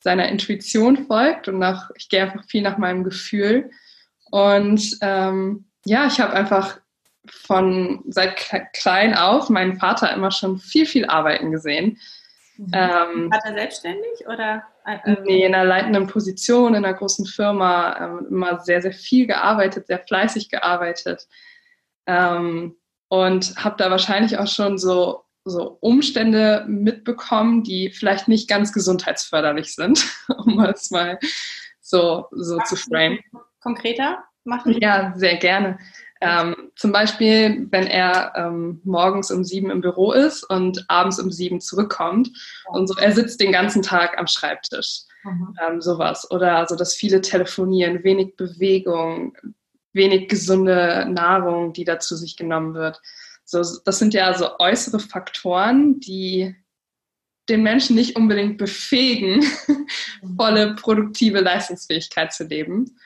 seiner 0.00 0.28
Intuition 0.28 1.06
folgt 1.06 1.48
und 1.48 1.58
nach, 1.58 1.90
ich 1.96 2.08
gehe 2.08 2.22
einfach 2.22 2.44
viel 2.44 2.62
nach 2.62 2.78
meinem 2.78 3.04
Gefühl 3.04 3.70
und 4.30 4.98
ähm, 5.00 5.66
ja, 5.84 6.06
ich 6.06 6.20
habe 6.20 6.32
einfach 6.34 6.80
von 7.26 8.02
seit 8.08 8.36
klein 8.72 9.14
auf 9.14 9.50
meinen 9.50 9.78
Vater 9.78 10.12
immer 10.12 10.30
schon 10.30 10.58
viel, 10.58 10.86
viel 10.86 11.06
arbeiten 11.06 11.52
gesehen. 11.52 11.98
Mhm. 12.56 12.70
Ähm, 12.72 13.30
Hat 13.32 13.44
er 13.44 13.54
selbstständig 13.54 14.26
oder? 14.26 14.64
Äh, 14.84 14.98
ähm, 15.04 15.18
nee, 15.24 15.44
in 15.44 15.54
einer 15.54 15.64
leitenden 15.64 16.06
Position 16.08 16.74
in 16.74 16.84
einer 16.84 16.94
großen 16.94 17.26
Firma, 17.26 17.96
ähm, 18.00 18.26
immer 18.30 18.60
sehr, 18.60 18.82
sehr 18.82 18.92
viel 18.92 19.26
gearbeitet, 19.26 19.86
sehr 19.86 20.00
fleißig 20.00 20.48
gearbeitet. 20.48 21.28
Ähm, 22.06 22.74
und 23.08 23.54
habe 23.56 23.76
da 23.78 23.90
wahrscheinlich 23.90 24.38
auch 24.38 24.46
schon 24.46 24.78
so, 24.78 25.24
so 25.44 25.78
Umstände 25.80 26.64
mitbekommen, 26.68 27.62
die 27.62 27.90
vielleicht 27.90 28.28
nicht 28.28 28.48
ganz 28.48 28.72
gesundheitsförderlich 28.72 29.74
sind, 29.74 30.06
um 30.28 30.60
es 30.60 30.90
mal 30.90 31.18
so, 31.80 32.26
so 32.32 32.58
zu 32.60 32.76
framen. 32.76 33.18
Konkreter 33.60 34.24
machen? 34.44 34.78
Ja, 34.80 35.12
sehr 35.16 35.36
gerne. 35.36 35.78
Ähm, 36.20 36.70
zum 36.74 36.90
Beispiel, 36.90 37.68
wenn 37.70 37.86
er 37.86 38.32
ähm, 38.34 38.80
morgens 38.84 39.30
um 39.30 39.44
sieben 39.44 39.70
im 39.70 39.80
Büro 39.80 40.12
ist 40.12 40.42
und 40.42 40.84
abends 40.88 41.20
um 41.20 41.30
sieben 41.30 41.60
zurückkommt 41.60 42.30
und 42.66 42.88
so, 42.88 42.94
er 42.98 43.12
sitzt 43.12 43.40
den 43.40 43.52
ganzen 43.52 43.82
Tag 43.82 44.18
am 44.18 44.26
Schreibtisch. 44.26 45.02
Mhm. 45.22 45.54
Ähm, 45.64 45.80
sowas. 45.80 46.28
Oder 46.30 46.66
so 46.66 46.74
das 46.74 46.94
viele 46.94 47.20
Telefonieren, 47.20 48.02
wenig 48.02 48.36
Bewegung, 48.36 49.36
wenig 49.98 50.28
gesunde 50.28 51.06
Nahrung, 51.10 51.74
die 51.74 51.84
da 51.84 51.98
zu 51.98 52.16
sich 52.16 52.36
genommen 52.36 52.72
wird. 52.72 53.02
So, 53.44 53.62
das 53.84 53.98
sind 53.98 54.14
ja 54.14 54.32
so 54.36 54.58
äußere 54.58 55.00
Faktoren, 55.00 56.00
die 56.00 56.56
den 57.50 57.62
Menschen 57.62 57.96
nicht 57.96 58.16
unbedingt 58.16 58.58
befähigen, 58.58 59.44
volle 60.36 60.74
produktive 60.74 61.40
Leistungsfähigkeit 61.40 62.32
zu 62.32 62.44
leben. 62.44 62.98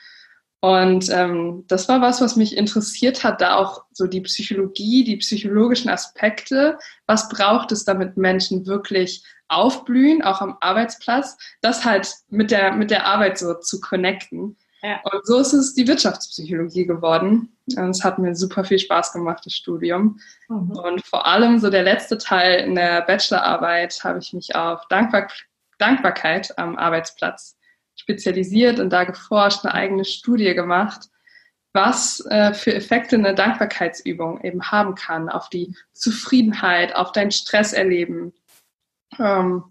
Und 0.59 1.09
ähm, 1.09 1.65
das 1.67 1.89
war 1.89 1.99
was, 1.99 2.21
was 2.21 2.37
mich 2.37 2.55
interessiert 2.55 3.25
hat, 3.25 3.41
da 3.41 3.57
auch 3.57 3.83
so 3.91 4.07
die 4.07 4.21
Psychologie, 4.21 5.03
die 5.03 5.17
psychologischen 5.17 5.89
Aspekte. 5.89 6.77
Was 7.05 7.27
braucht 7.27 7.73
es, 7.73 7.83
damit 7.83 8.15
Menschen 8.15 8.65
wirklich 8.65 9.25
aufblühen, 9.49 10.21
auch 10.21 10.41
am 10.41 10.57
Arbeitsplatz, 10.61 11.37
das 11.61 11.83
halt 11.83 12.13
mit 12.29 12.51
der, 12.51 12.73
mit 12.73 12.91
der 12.91 13.05
Arbeit 13.05 13.37
so 13.37 13.55
zu 13.55 13.79
connecten. 13.79 14.57
Ja. 14.83 14.99
Und 15.03 15.25
so 15.25 15.39
ist 15.39 15.53
es 15.53 15.73
die 15.73 15.87
Wirtschaftspsychologie 15.87 16.85
geworden. 16.85 17.55
Und 17.77 17.89
es 17.91 18.03
hat 18.03 18.19
mir 18.19 18.35
super 18.35 18.65
viel 18.65 18.79
Spaß 18.79 19.13
gemacht, 19.13 19.45
das 19.45 19.53
Studium. 19.53 20.19
Mhm. 20.49 20.71
Und 20.71 21.05
vor 21.05 21.25
allem 21.25 21.59
so 21.59 21.69
der 21.69 21.83
letzte 21.83 22.17
Teil 22.17 22.65
in 22.65 22.75
der 22.75 23.01
Bachelorarbeit 23.01 24.03
habe 24.03 24.19
ich 24.19 24.33
mich 24.33 24.55
auf 24.55 24.85
Dankbar 24.89 25.27
Dankbarkeit 25.79 26.57
am 26.57 26.77
Arbeitsplatz 26.77 27.57
spezialisiert 27.95 28.79
und 28.79 28.91
da 28.91 29.05
geforscht, 29.05 29.65
eine 29.65 29.73
eigene 29.73 30.05
Studie 30.05 30.53
gemacht, 30.53 31.09
was 31.73 32.23
äh, 32.29 32.53
für 32.53 32.73
Effekte 32.73 33.15
eine 33.15 33.33
Dankbarkeitsübung 33.33 34.41
eben 34.41 34.71
haben 34.71 34.95
kann 34.95 35.29
auf 35.29 35.49
die 35.49 35.75
Zufriedenheit, 35.93 36.95
auf 36.95 37.11
dein 37.11 37.31
Stresserleben. 37.31 38.33
Ähm, 39.19 39.63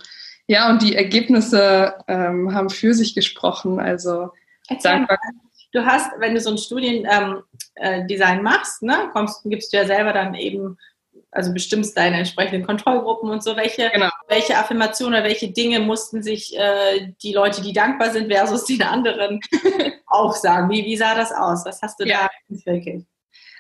ja, 0.47 0.69
und 0.71 0.83
die 0.83 0.97
Ergebnisse 0.97 1.95
ähm, 2.09 2.53
haben 2.53 2.69
für 2.69 2.95
sich 2.95 3.15
gesprochen. 3.15 3.79
Also 3.79 4.33
Dankbarkeit. 4.83 5.33
Du 5.73 5.85
hast, 5.87 6.11
wenn 6.19 6.35
du 6.35 6.41
so 6.41 6.51
ein 6.51 6.59
Studiendesign 6.59 7.43
ähm, 7.81 8.39
äh, 8.39 8.43
machst, 8.43 8.83
ne, 8.83 9.11
kommst, 9.13 9.43
gibst 9.45 9.73
du 9.73 9.79
ja 9.79 9.87
selber 9.87 10.13
dann 10.13 10.35
eben 10.35 10.77
also 11.31 11.53
bestimmst 11.53 11.97
deine 11.97 12.19
entsprechenden 12.19 12.67
Kontrollgruppen 12.67 13.31
und 13.31 13.43
so, 13.43 13.57
welche, 13.57 13.91
genau. 13.91 14.11
welche 14.29 14.57
Affirmationen 14.57 15.15
oder 15.15 15.29
welche 15.29 15.51
Dinge 15.51 15.81
mussten 15.81 16.23
sich 16.23 16.57
äh, 16.57 17.13
die 17.23 17.33
Leute, 17.33 17.63
die 17.63 17.73
dankbar 17.73 18.11
sind, 18.11 18.31
versus 18.31 18.65
die 18.67 18.83
anderen 18.83 19.41
auch 20.07 20.35
sagen? 20.35 20.71
Wie, 20.71 20.85
wie 20.85 20.97
sah 20.97 21.15
das 21.15 21.33
aus? 21.33 21.65
Was 21.65 21.81
hast 21.81 22.01
du 22.01 22.05
ja. 22.05 22.29
da 22.29 22.55
entwickelt? 22.55 23.07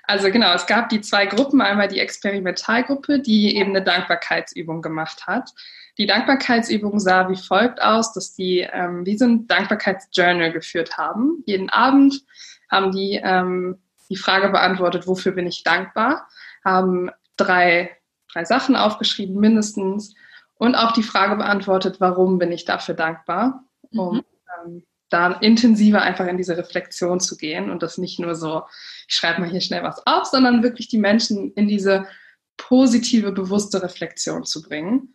Also 0.04 0.30
genau, 0.30 0.52
es 0.52 0.66
gab 0.66 0.90
die 0.90 1.00
zwei 1.00 1.26
Gruppen, 1.26 1.62
einmal 1.62 1.88
die 1.88 2.00
Experimentalgruppe, 2.00 3.20
die 3.20 3.56
eben 3.56 3.70
eine 3.70 3.82
Dankbarkeitsübung 3.82 4.82
gemacht 4.82 5.26
hat. 5.26 5.50
Die 5.98 6.06
Dankbarkeitsübung 6.06 6.98
sah 6.98 7.28
wie 7.28 7.36
folgt 7.36 7.82
aus, 7.82 8.12
dass 8.12 8.34
die 8.34 8.60
ähm, 8.60 9.04
wie 9.04 9.18
so 9.18 9.26
ein 9.26 9.46
Dankbarkeitsjournal 9.46 10.52
geführt 10.52 10.96
haben. 10.96 11.42
Jeden 11.46 11.68
Abend 11.68 12.22
haben 12.70 12.92
die 12.92 13.20
ähm, 13.22 13.78
die 14.08 14.16
Frage 14.16 14.50
beantwortet, 14.50 15.06
wofür 15.06 15.32
bin 15.32 15.46
ich 15.46 15.62
dankbar, 15.62 16.28
haben 16.64 17.10
drei, 17.36 17.96
drei 18.32 18.44
Sachen 18.44 18.76
aufgeschrieben 18.76 19.36
mindestens 19.36 20.14
und 20.54 20.74
auch 20.74 20.92
die 20.92 21.02
Frage 21.02 21.36
beantwortet, 21.36 21.96
warum 21.98 22.38
bin 22.38 22.52
ich 22.52 22.64
dafür 22.64 22.94
dankbar, 22.94 23.64
um 23.90 24.16
mhm. 24.16 24.22
ähm, 24.64 24.84
da 25.08 25.32
intensiver 25.32 26.02
einfach 26.02 26.26
in 26.26 26.36
diese 26.36 26.56
Reflexion 26.56 27.20
zu 27.20 27.36
gehen 27.36 27.70
und 27.70 27.82
das 27.82 27.98
nicht 27.98 28.18
nur 28.18 28.34
so, 28.34 28.64
ich 29.08 29.14
schreibe 29.14 29.40
mal 29.40 29.50
hier 29.50 29.60
schnell 29.60 29.82
was 29.82 30.06
auf, 30.06 30.26
sondern 30.26 30.62
wirklich 30.62 30.88
die 30.88 30.98
Menschen 30.98 31.52
in 31.52 31.68
diese 31.68 32.06
positive, 32.56 33.32
bewusste 33.32 33.82
Reflexion 33.82 34.44
zu 34.44 34.62
bringen. 34.62 35.14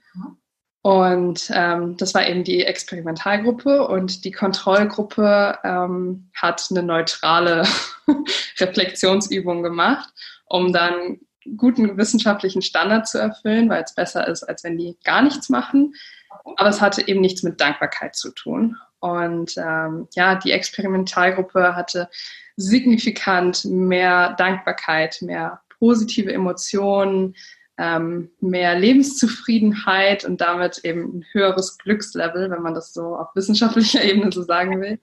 Und 0.88 1.51
ähm, 1.53 1.98
das 1.98 2.13
war 2.13 2.25
eben 2.25 2.46
die 2.46 2.63
Experimentalgruppe 2.63 3.86
und 3.89 4.24
die 4.24 4.32
Kontrollgruppe 4.32 5.60
ähm, 5.65 6.29
hat 6.34 6.65
eine 6.72 6.82
neutrale 6.82 7.67
Reflexionsübung 8.58 9.63
gemacht, 9.63 10.08
um 10.46 10.72
dann 10.72 11.20
guten 11.58 11.98
wissenschaftlichen 11.98 12.62
Standard 12.62 13.06
zu 13.06 13.17
erfüllen, 13.17 13.67
weil 13.67 13.84
es 13.84 13.96
besser 13.96 14.29
ist, 14.29 14.44
als 14.44 14.63
wenn 14.63 14.77
die 14.77 14.98
gar 15.03 15.22
nichts 15.22 15.50
machen. 15.50 15.94
Aber 16.56 16.70
es 16.70 16.79
hatte 16.79 17.06
eben 17.06 17.20
nichts 17.20 17.44
mit 17.44 17.60
Dankbarkeit 17.60 18.15
zu 18.15 18.32
tun. 18.32 18.77
Und 19.01 19.58
ähm, 19.58 20.08
ja, 20.15 20.36
die 20.36 20.53
Experimentalgruppe 20.53 21.75
hatte 21.75 22.08
signifikant 22.56 23.65
mehr 23.65 24.36
Dankbarkeit, 24.36 25.17
mehr 25.20 25.60
positive 25.79 26.32
Emotionen, 26.32 27.36
ähm, 27.77 28.31
mehr 28.39 28.77
Lebenszufriedenheit 28.77 30.25
und 30.25 30.41
damit 30.41 30.79
eben 30.79 31.19
ein 31.19 31.25
höheres 31.31 31.77
Glückslevel, 31.77 32.50
wenn 32.50 32.62
man 32.62 32.74
das 32.74 32.93
so 32.93 33.15
auf 33.15 33.36
wissenschaftlicher 33.36 34.03
Ebene 34.03 34.31
so 34.31 34.41
sagen 34.41 34.81
will. 34.81 35.00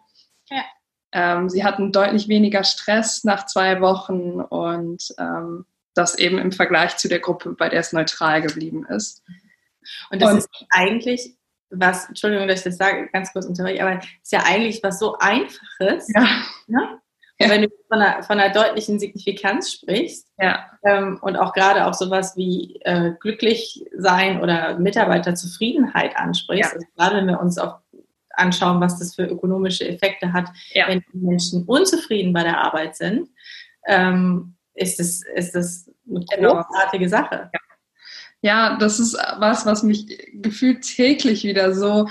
Ja. 0.51 0.65
Ähm, 1.13 1.49
sie 1.49 1.65
hatten 1.65 1.93
deutlich 1.93 2.29
weniger 2.29 2.65
Stress 2.65 3.23
nach 3.23 3.47
zwei 3.47 3.81
Wochen 3.81 4.41
und 4.41 5.15
ähm, 5.19 5.65
das 5.95 6.19
eben 6.19 6.39
im 6.39 6.51
Vergleich 6.51 6.97
zu 6.97 7.09
der 7.09 7.21
Gruppe, 7.21 7.53
bei 7.53 7.69
der 7.69 7.81
es 7.81 7.93
neutral 7.93 8.43
geblieben 8.43 8.85
ist. 8.87 9.23
Und 10.11 10.21
das 10.21 10.33
und, 10.33 10.39
ist 10.39 10.49
eigentlich 10.71 11.37
was, 11.71 12.09
Entschuldigung, 12.09 12.49
dass 12.49 12.59
ich 12.61 12.65
das 12.65 12.77
sage, 12.77 13.09
ganz 13.13 13.33
kurz 13.33 13.47
unterbreche, 13.47 13.83
aber 13.83 13.99
es 13.99 14.07
ist 14.23 14.33
ja 14.33 14.43
eigentlich 14.45 14.83
was 14.83 14.99
so 14.99 15.17
Einfaches. 15.19 16.09
Ja. 16.15 16.27
Ne? 16.67 17.01
Ja. 17.41 17.49
Wenn 17.51 17.63
du 17.63 17.69
von 17.89 18.01
einer, 18.01 18.23
von 18.23 18.39
einer 18.39 18.53
deutlichen 18.55 19.01
Signifikanz 19.01 19.73
sprichst 19.73 20.29
ja. 20.39 20.71
ähm, 20.85 21.19
und 21.21 21.37
auch 21.37 21.53
gerade 21.53 21.87
auch 21.87 21.95
sowas 21.95 22.37
wie 22.37 22.81
äh, 22.83 23.13
glücklich 23.19 23.85
sein 23.97 24.41
oder 24.41 24.79
Mitarbeiterzufriedenheit 24.79 26.17
ansprichst, 26.17 26.71
ja. 26.71 26.75
also 26.75 26.87
gerade 26.97 27.17
wenn 27.17 27.27
wir 27.27 27.41
uns 27.41 27.59
auch 27.59 27.81
anschauen, 28.31 28.81
was 28.81 28.99
das 28.99 29.15
für 29.17 29.25
ökonomische 29.25 29.89
Effekte 29.89 30.33
hat, 30.33 30.49
wenn 30.87 31.05
die 31.13 31.19
Menschen 31.19 31.65
unzufrieden 31.65 32.33
bei 32.33 32.43
der 32.43 32.61
Arbeit 32.61 32.97
sind, 32.97 33.29
ähm, 33.87 34.55
ist 34.75 34.99
das, 34.99 35.23
ist 35.35 35.55
das 35.55 35.91
eine 36.09 36.25
genau. 36.25 36.63
großartige 36.63 37.09
Sache. 37.09 37.51
Ja, 38.43 38.77
das 38.77 39.01
ist 39.01 39.15
was, 39.39 39.65
was 39.67 39.83
mich 39.83 40.07
gefühlt 40.35 40.83
täglich 40.83 41.45
wieder 41.45 41.75
so 41.75 42.09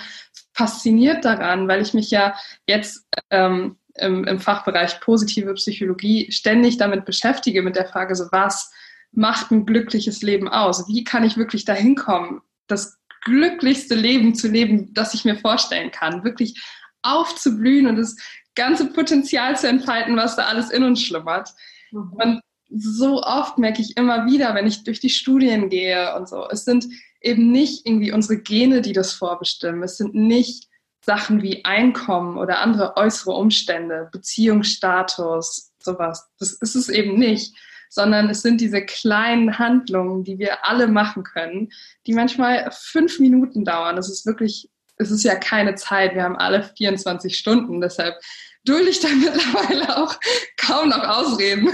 fasziniert 0.54 1.26
daran, 1.26 1.68
weil 1.68 1.82
ich 1.82 1.94
mich 1.94 2.10
ja 2.10 2.36
jetzt 2.66 3.08
ähm, 3.30 3.78
im, 3.96 4.26
im 4.26 4.40
Fachbereich 4.40 5.00
positive 5.02 5.54
Psychologie 5.54 6.32
ständig 6.32 6.78
damit 6.78 7.06
beschäftige, 7.06 7.62
mit 7.62 7.76
der 7.76 7.88
Frage, 7.88 8.16
so 8.16 8.26
was 8.32 8.72
macht 9.12 9.52
ein 9.52 9.66
glückliches 9.66 10.22
Leben 10.22 10.48
aus? 10.48 10.88
Wie 10.88 11.04
kann 11.04 11.24
ich 11.24 11.38
wirklich 11.38 11.66
dahin 11.66 11.96
kommen, 11.96 12.42
das 12.68 12.98
glücklichste 13.22 13.96
Leben 13.96 14.36
zu 14.36 14.48
leben, 14.48 14.94
das 14.94 15.14
ich 15.14 15.26
mir 15.26 15.36
vorstellen 15.36 15.92
kann? 15.92 16.24
Wirklich 16.24 16.62
aufzublühen 17.04 17.88
und 17.88 17.98
das 17.98 18.16
ganze 18.56 18.92
Potenzial 18.92 19.58
zu 19.58 19.68
entfalten, 19.68 20.16
was 20.16 20.36
da 20.36 20.46
alles 20.46 20.72
in 20.72 20.84
uns 20.84 21.02
schlummert. 21.02 21.50
Mhm. 21.92 22.14
Und 22.14 22.42
so 22.70 23.22
oft 23.22 23.60
merke 23.60 23.82
ich 23.82 23.98
immer 23.98 24.26
wieder, 24.26 24.56
wenn 24.56 24.68
ich 24.68 24.84
durch 24.84 25.00
die 25.00 25.10
Studien 25.10 25.70
gehe 25.70 26.16
und 26.16 26.28
so, 26.28 26.48
es 26.50 26.66
sind 26.66 26.88
eben 27.22 27.52
nicht 27.52 27.86
irgendwie 27.86 28.12
unsere 28.12 28.42
Gene, 28.42 28.82
die 28.82 28.94
das 28.94 29.14
vorbestimmen. 29.14 29.84
Es 29.84 29.98
sind 29.98 30.16
nicht 30.16 30.68
Sachen 31.06 31.42
wie 31.42 31.66
Einkommen 31.66 32.38
oder 32.38 32.60
andere 32.60 32.96
äußere 32.96 33.32
Umstände, 33.32 34.10
Beziehungsstatus, 34.12 35.74
sowas. 35.80 36.30
Das 36.40 36.54
ist 36.54 36.76
es 36.76 36.90
eben 36.90 37.20
nicht, 37.20 37.56
sondern 37.90 38.30
es 38.30 38.42
sind 38.42 38.62
diese 38.62 38.84
kleinen 38.86 39.60
Handlungen, 39.60 40.24
die 40.24 40.40
wir 40.40 40.66
alle 40.66 40.88
machen 40.88 41.24
können, 41.24 41.72
die 42.08 42.14
manchmal 42.14 42.72
fünf 42.72 43.20
Minuten 43.20 43.66
dauern. 43.66 43.98
Das 43.98 44.10
ist 44.10 44.26
wirklich, 44.26 44.70
es 44.96 45.12
ist 45.12 45.24
ja 45.24 45.36
keine 45.36 45.76
Zeit. 45.76 46.16
Wir 46.16 46.24
haben 46.24 46.38
alle 46.38 46.64
24 46.64 47.38
Stunden, 47.38 47.82
deshalb 47.82 48.16
dulde 48.64 48.90
ich 48.90 49.00
da 49.02 49.10
mittlerweile 49.14 49.98
auch 49.98 50.16
kaum 50.58 50.90
noch 50.90 51.06
Ausreden. 51.08 51.70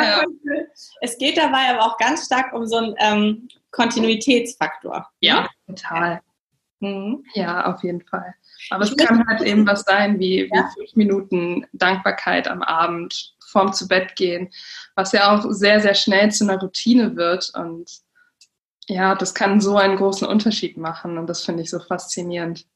ja. 0.00 0.22
Es 1.02 1.18
geht 1.18 1.36
dabei 1.36 1.68
aber 1.68 1.82
auch 1.82 1.98
ganz 1.98 2.24
stark 2.24 2.52
um 2.54 2.66
so 2.66 2.76
einen 2.76 2.94
ähm, 2.98 3.48
Kontinuitätsfaktor. 3.70 5.06
Ja, 5.20 5.48
total. 5.66 6.20
Mhm. 6.82 7.24
Ja, 7.34 7.72
auf 7.72 7.84
jeden 7.84 8.02
Fall. 8.02 8.34
Aber 8.70 8.82
es 8.82 8.96
kann 8.96 9.24
halt 9.26 9.40
eben 9.42 9.66
was 9.66 9.82
sein, 9.82 10.18
wie, 10.18 10.50
wie 10.50 10.74
fünf 10.74 10.96
Minuten 10.96 11.64
Dankbarkeit 11.72 12.48
am 12.48 12.60
Abend 12.60 13.34
vorm 13.46 13.72
zu 13.72 13.86
Bett 13.86 14.16
gehen, 14.16 14.50
was 14.96 15.12
ja 15.12 15.32
auch 15.32 15.44
sehr, 15.50 15.80
sehr 15.80 15.94
schnell 15.94 16.32
zu 16.32 16.44
einer 16.44 16.60
Routine 16.60 17.14
wird. 17.14 17.52
Und 17.54 17.88
ja, 18.88 19.14
das 19.14 19.32
kann 19.32 19.60
so 19.60 19.76
einen 19.76 19.96
großen 19.96 20.26
Unterschied 20.26 20.76
machen. 20.76 21.18
Und 21.18 21.28
das 21.28 21.44
finde 21.44 21.62
ich 21.62 21.70
so 21.70 21.78
faszinierend. 21.78 22.66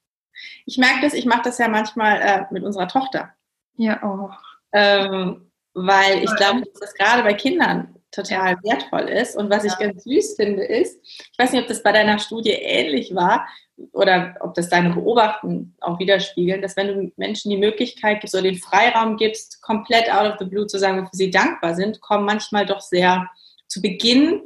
Ich 0.67 0.79
merke 0.79 1.01
das, 1.03 1.13
ich 1.13 1.27
mache 1.27 1.43
das 1.43 1.59
ja 1.59 1.67
manchmal 1.67 2.21
äh, 2.21 2.45
mit 2.53 2.63
unserer 2.63 2.87
Tochter. 2.87 3.31
Ja, 3.77 4.03
auch. 4.05 4.39
Ähm, 4.73 5.51
weil 5.75 6.23
ich 6.23 6.35
glaube, 6.37 6.61
dass 6.61 6.81
das 6.81 6.95
gerade 6.95 7.25
bei 7.25 7.35
Kindern 7.35 7.97
total 8.13 8.57
wertvoll 8.63 9.09
ist. 9.09 9.37
Und 9.37 9.51
was 9.51 9.65
ich 9.65 9.77
ganz 9.79 10.05
süß 10.05 10.37
finde, 10.37 10.65
ist, 10.65 11.01
ich 11.03 11.39
weiß 11.39 11.53
nicht, 11.53 11.63
ob 11.63 11.69
das 11.69 11.83
bei 11.83 11.93
deiner 11.93 12.19
Studie 12.19 12.53
ähnlich 12.53 13.15
war 13.15 13.47
oder 13.93 14.35
ob 14.41 14.55
das 14.55 14.69
deine 14.69 14.95
Beobachten 14.95 15.75
auch 15.81 15.99
widerspiegeln, 15.99 16.63
dass 16.63 16.77
wenn 16.77 16.89
du 16.89 17.13
Menschen 17.17 17.51
die 17.51 17.59
Möglichkeit 17.59 18.21
gibst 18.21 18.35
oder 18.35 18.45
den 18.45 18.59
Freiraum 18.59 19.17
gibst, 19.17 19.61
komplett 19.63 20.11
out 20.11 20.33
of 20.33 20.39
the 20.39 20.47
blue 20.47 20.67
zu 20.67 20.79
sagen, 20.79 20.99
wofür 20.99 21.11
sie 21.13 21.31
dankbar 21.31 21.75
sind, 21.75 22.01
kommen 22.01 22.25
manchmal 22.25 22.65
doch 22.65 22.81
sehr 22.81 23.29
zu 23.69 23.83
Beginn 23.83 24.43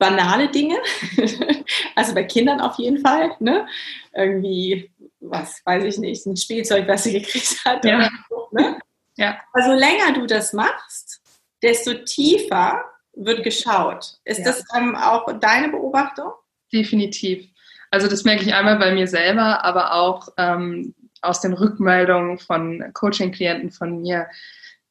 banale 0.00 0.48
Dinge. 0.48 0.78
also 1.94 2.14
bei 2.14 2.24
Kindern 2.24 2.60
auf 2.60 2.78
jeden 2.78 2.98
Fall. 2.98 3.36
Ne? 3.38 3.68
Irgendwie, 4.12 4.90
was 5.20 5.60
weiß 5.64 5.84
ich 5.84 5.98
nicht, 5.98 6.26
ein 6.26 6.36
Spielzeug, 6.36 6.88
was 6.88 7.04
sie 7.04 7.12
gekriegt 7.12 7.64
hat. 7.64 7.84
Ja. 7.84 8.10
So, 8.28 8.48
ne? 8.50 8.80
ja. 9.16 9.38
Also 9.52 9.72
länger 9.72 10.14
du 10.14 10.26
das 10.26 10.52
machst, 10.52 11.20
desto 11.62 11.94
tiefer 11.94 12.82
wird 13.12 13.44
geschaut. 13.44 14.18
Ist 14.24 14.38
ja. 14.38 14.44
das 14.46 14.64
ähm, 14.74 14.96
auch 14.96 15.30
deine 15.38 15.68
Beobachtung? 15.68 16.32
Definitiv. 16.72 17.46
Also 17.90 18.08
das 18.08 18.24
merke 18.24 18.42
ich 18.42 18.54
einmal 18.54 18.78
bei 18.78 18.92
mir 18.92 19.08
selber, 19.08 19.64
aber 19.64 19.94
auch 19.94 20.28
ähm, 20.36 20.94
aus 21.22 21.40
den 21.40 21.52
Rückmeldungen 21.52 22.38
von 22.38 22.84
Coaching-Klienten 22.92 23.70
von 23.70 24.00
mir, 24.00 24.28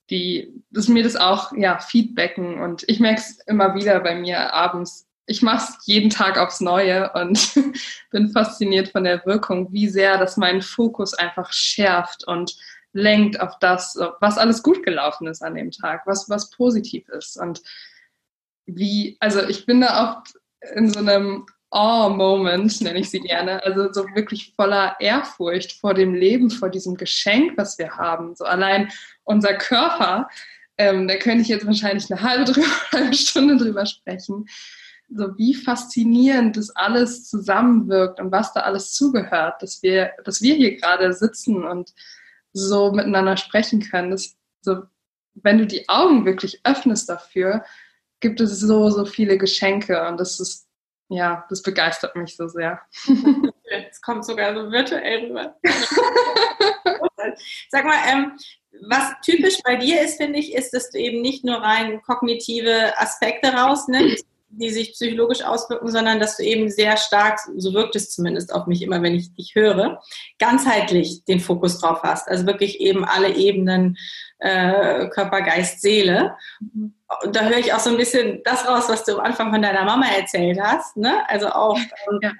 die 0.09 0.63
dass 0.71 0.87
mir 0.87 1.03
das 1.03 1.15
auch 1.15 1.51
ja 1.55 1.79
feedbacken 1.79 2.59
und 2.59 2.83
ich 2.87 2.99
merke 2.99 3.21
es 3.21 3.39
immer 3.47 3.75
wieder 3.75 3.99
bei 3.99 4.15
mir 4.15 4.53
abends. 4.53 5.07
Ich 5.27 5.43
mache 5.43 5.69
es 5.69 5.85
jeden 5.85 6.09
Tag 6.09 6.37
aufs 6.39 6.59
Neue 6.59 7.11
und 7.13 7.53
bin 8.11 8.31
fasziniert 8.31 8.89
von 8.89 9.03
der 9.03 9.23
Wirkung, 9.25 9.71
wie 9.71 9.87
sehr 9.87 10.17
das 10.17 10.37
meinen 10.37 10.63
Fokus 10.63 11.13
einfach 11.13 11.53
schärft 11.53 12.27
und 12.27 12.55
lenkt 12.93 13.39
auf 13.39 13.59
das, 13.59 13.97
was 14.19 14.39
alles 14.39 14.63
gut 14.63 14.83
gelaufen 14.83 15.27
ist 15.27 15.43
an 15.43 15.53
dem 15.53 15.69
Tag, 15.69 16.07
was, 16.07 16.27
was 16.29 16.49
positiv 16.49 17.07
ist. 17.09 17.37
Und 17.37 17.61
wie, 18.65 19.17
also 19.19 19.47
ich 19.47 19.67
bin 19.67 19.81
da 19.81 20.17
oft 20.17 20.33
in 20.73 20.91
so 20.91 20.99
einem 20.99 21.45
Awe-Moment, 21.71 22.81
nenne 22.81 22.99
ich 22.99 23.09
sie 23.09 23.19
gerne, 23.19 23.63
also 23.63 23.91
so 23.93 24.05
wirklich 24.15 24.53
voller 24.55 24.95
Ehrfurcht 24.99 25.73
vor 25.73 25.93
dem 25.93 26.15
Leben, 26.15 26.49
vor 26.49 26.69
diesem 26.69 26.95
Geschenk, 26.95 27.57
was 27.57 27.77
wir 27.77 27.97
haben. 27.97 28.35
So 28.35 28.45
allein 28.45 28.89
unser 29.23 29.53
Körper, 29.53 30.29
ähm, 30.77 31.07
da 31.07 31.17
könnte 31.17 31.41
ich 31.41 31.47
jetzt 31.49 31.67
wahrscheinlich 31.67 32.11
eine 32.11 32.21
halbe, 32.21 32.45
drüber, 32.45 32.67
halbe 32.91 33.13
Stunde 33.13 33.57
drüber 33.57 33.85
sprechen. 33.85 34.47
So 35.09 35.37
wie 35.37 35.53
faszinierend 35.53 36.57
das 36.57 36.69
alles 36.71 37.27
zusammenwirkt 37.27 38.19
und 38.19 38.31
was 38.31 38.53
da 38.53 38.61
alles 38.61 38.93
zugehört, 38.93 39.61
dass 39.61 39.83
wir, 39.83 40.11
dass 40.23 40.41
wir 40.41 40.55
hier 40.55 40.77
gerade 40.77 41.13
sitzen 41.13 41.63
und 41.63 41.93
so 42.53 42.91
miteinander 42.91 43.37
sprechen 43.37 43.81
können. 43.81 44.11
Das, 44.11 44.35
so, 44.61 44.83
wenn 45.33 45.57
du 45.57 45.67
die 45.67 45.87
Augen 45.89 46.25
wirklich 46.25 46.61
öffnest 46.63 47.09
dafür, 47.09 47.63
gibt 48.19 48.39
es 48.41 48.59
so, 48.59 48.89
so 48.89 49.05
viele 49.05 49.37
Geschenke 49.37 50.07
und 50.07 50.19
das 50.19 50.39
ist, 50.39 50.68
ja, 51.09 51.45
das 51.49 51.61
begeistert 51.63 52.15
mich 52.15 52.35
so 52.35 52.47
sehr. 52.47 52.81
Es 53.89 54.01
kommt 54.01 54.25
sogar 54.25 54.55
so 54.55 54.71
virtuell 54.71 55.25
rüber. 55.25 55.55
Sag 57.69 57.85
mal, 57.85 57.97
ähm, 58.07 58.37
was 58.87 59.13
typisch 59.23 59.59
bei 59.63 59.75
dir 59.75 60.01
ist, 60.01 60.17
finde 60.17 60.39
ich, 60.39 60.53
ist, 60.53 60.71
dass 60.71 60.91
du 60.91 60.99
eben 60.99 61.21
nicht 61.21 61.43
nur 61.43 61.57
rein 61.57 62.01
kognitive 62.03 62.93
Aspekte 62.97 63.53
rausnimmst, 63.53 64.25
die 64.51 64.69
sich 64.69 64.93
psychologisch 64.93 65.43
auswirken, 65.43 65.91
sondern 65.91 66.19
dass 66.19 66.37
du 66.37 66.43
eben 66.43 66.69
sehr 66.69 66.97
stark, 66.97 67.39
so 67.55 67.73
wirkt 67.73 67.95
es 67.95 68.11
zumindest 68.11 68.53
auf 68.53 68.65
mich 68.65 68.81
immer, 68.81 69.01
wenn 69.03 69.15
ich 69.15 69.33
dich 69.35 69.53
höre, 69.53 70.01
ganzheitlich 70.39 71.23
den 71.25 71.39
Fokus 71.39 71.79
drauf 71.79 72.01
hast. 72.03 72.27
Also 72.27 72.47
wirklich 72.47 72.79
eben 72.79 73.05
alle 73.05 73.35
Ebenen 73.35 73.97
äh, 74.39 75.07
Körper, 75.09 75.41
Geist, 75.41 75.81
Seele. 75.81 76.35
Mhm. 76.59 76.95
Und 77.23 77.35
da 77.35 77.47
höre 77.47 77.59
ich 77.59 77.73
auch 77.73 77.79
so 77.79 77.91
ein 77.91 77.97
bisschen 77.97 78.41
das 78.43 78.67
raus, 78.67 78.85
was 78.87 79.03
du 79.03 79.17
am 79.17 79.25
Anfang 79.25 79.51
von 79.51 79.61
deiner 79.61 79.85
Mama 79.85 80.07
erzählt 80.07 80.59
hast. 80.61 80.97
Ne? 80.97 81.27
Also 81.29 81.49
auch 81.49 81.77
ähm, 81.77 82.19
ja. 82.21 82.31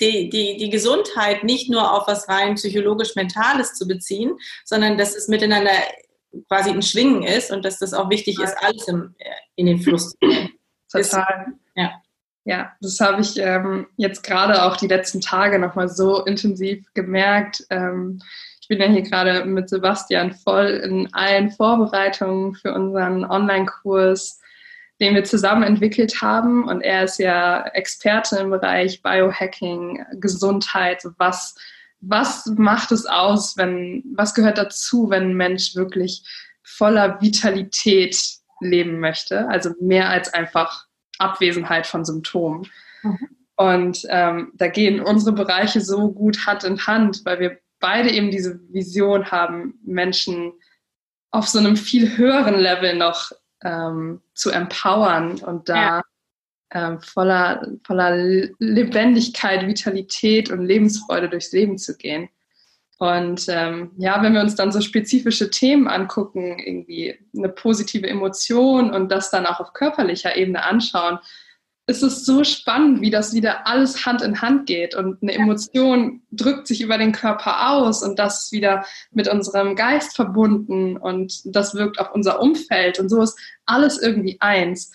die, 0.00 0.28
die, 0.28 0.58
die 0.58 0.70
Gesundheit 0.70 1.44
nicht 1.44 1.70
nur 1.70 1.92
auf 1.92 2.06
was 2.06 2.28
rein 2.28 2.56
psychologisch-mentales 2.56 3.74
zu 3.74 3.88
beziehen, 3.88 4.36
sondern 4.64 4.98
dass 4.98 5.16
es 5.16 5.28
miteinander 5.28 5.72
quasi 6.48 6.70
ein 6.70 6.82
Schwingen 6.82 7.22
ist 7.22 7.50
und 7.50 7.64
dass 7.64 7.78
das 7.78 7.94
auch 7.94 8.10
wichtig 8.10 8.38
ist, 8.38 8.54
alles 8.60 8.86
im, 8.88 9.14
in 9.56 9.66
den 9.66 9.80
Fluss 9.80 10.10
zu 10.10 10.16
bringen. 10.20 10.47
Total. 10.90 11.46
ja. 11.74 12.02
Ja, 12.44 12.72
das 12.80 12.98
habe 13.00 13.20
ich 13.20 13.36
ähm, 13.36 13.88
jetzt 13.96 14.22
gerade 14.22 14.62
auch 14.62 14.76
die 14.78 14.86
letzten 14.86 15.20
Tage 15.20 15.58
nochmal 15.58 15.90
so 15.90 16.24
intensiv 16.24 16.86
gemerkt. 16.94 17.66
Ähm, 17.68 18.22
ich 18.62 18.68
bin 18.68 18.80
ja 18.80 18.86
hier 18.86 19.02
gerade 19.02 19.44
mit 19.44 19.68
Sebastian 19.68 20.32
voll 20.32 20.80
in 20.82 21.12
allen 21.12 21.50
Vorbereitungen 21.50 22.54
für 22.54 22.72
unseren 22.72 23.26
Online-Kurs, 23.26 24.40
den 24.98 25.14
wir 25.14 25.24
zusammen 25.24 25.62
entwickelt 25.62 26.22
haben. 26.22 26.66
Und 26.66 26.80
er 26.80 27.04
ist 27.04 27.18
ja 27.18 27.66
Experte 27.66 28.36
im 28.36 28.48
Bereich 28.48 29.02
Biohacking, 29.02 30.06
Gesundheit, 30.18 31.04
was 31.18 31.54
was 32.00 32.46
macht 32.56 32.92
es 32.92 33.06
aus, 33.06 33.56
wenn, 33.56 34.04
was 34.14 34.34
gehört 34.34 34.58
dazu, 34.58 35.10
wenn 35.10 35.30
ein 35.30 35.36
Mensch 35.36 35.74
wirklich 35.74 36.22
voller 36.62 37.20
Vitalität 37.20 38.37
leben 38.60 39.00
möchte? 39.00 39.48
Also 39.48 39.70
mehr 39.80 40.08
als 40.08 40.32
einfach 40.32 40.86
Abwesenheit 41.18 41.86
von 41.86 42.04
Symptomen. 42.04 42.66
Mhm. 43.02 43.28
Und 43.56 44.06
ähm, 44.08 44.52
da 44.54 44.68
gehen 44.68 45.00
unsere 45.00 45.34
Bereiche 45.34 45.80
so 45.80 46.12
gut 46.12 46.46
Hand 46.46 46.64
in 46.64 46.86
Hand, 46.86 47.22
weil 47.24 47.40
wir 47.40 47.58
beide 47.80 48.10
eben 48.10 48.30
diese 48.30 48.60
Vision 48.72 49.30
haben, 49.30 49.80
Menschen 49.84 50.52
auf 51.30 51.48
so 51.48 51.58
einem 51.58 51.76
viel 51.76 52.16
höheren 52.16 52.58
Level 52.58 52.96
noch 52.96 53.32
ähm, 53.62 54.22
zu 54.34 54.50
empowern 54.50 55.40
und 55.40 55.68
da 55.68 55.76
ja 55.76 56.02
äh, 56.70 56.98
voller, 57.00 57.66
voller 57.84 58.16
Lebendigkeit, 58.58 59.66
Vitalität 59.66 60.50
und 60.50 60.64
Lebensfreude 60.64 61.28
durchs 61.28 61.52
Leben 61.52 61.78
zu 61.78 61.96
gehen. 61.96 62.28
Und 62.98 63.46
ähm, 63.48 63.92
ja, 63.96 64.20
wenn 64.22 64.34
wir 64.34 64.40
uns 64.40 64.56
dann 64.56 64.72
so 64.72 64.80
spezifische 64.80 65.50
Themen 65.50 65.86
angucken, 65.86 66.58
irgendwie 66.58 67.16
eine 67.36 67.48
positive 67.48 68.08
Emotion 68.08 68.92
und 68.92 69.10
das 69.10 69.30
dann 69.30 69.46
auch 69.46 69.60
auf 69.60 69.72
körperlicher 69.72 70.36
Ebene 70.36 70.64
anschauen, 70.64 71.20
ist 71.88 72.02
es 72.02 72.26
so 72.26 72.44
spannend, 72.44 73.00
wie 73.00 73.10
das 73.10 73.32
wieder 73.32 73.66
alles 73.66 74.04
Hand 74.04 74.20
in 74.20 74.42
Hand 74.42 74.66
geht. 74.66 74.94
Und 74.94 75.22
eine 75.22 75.32
Emotion 75.32 76.22
drückt 76.32 76.66
sich 76.66 76.82
über 76.82 76.98
den 76.98 77.12
Körper 77.12 77.70
aus 77.70 78.02
und 78.02 78.18
das 78.18 78.44
ist 78.44 78.52
wieder 78.52 78.84
mit 79.10 79.26
unserem 79.26 79.74
Geist 79.74 80.14
verbunden 80.14 80.98
und 80.98 81.40
das 81.44 81.74
wirkt 81.74 81.98
auf 81.98 82.12
unser 82.12 82.40
Umfeld. 82.40 82.98
Und 82.98 83.08
so 83.08 83.22
ist 83.22 83.38
alles 83.64 84.02
irgendwie 84.02 84.36
eins. 84.40 84.92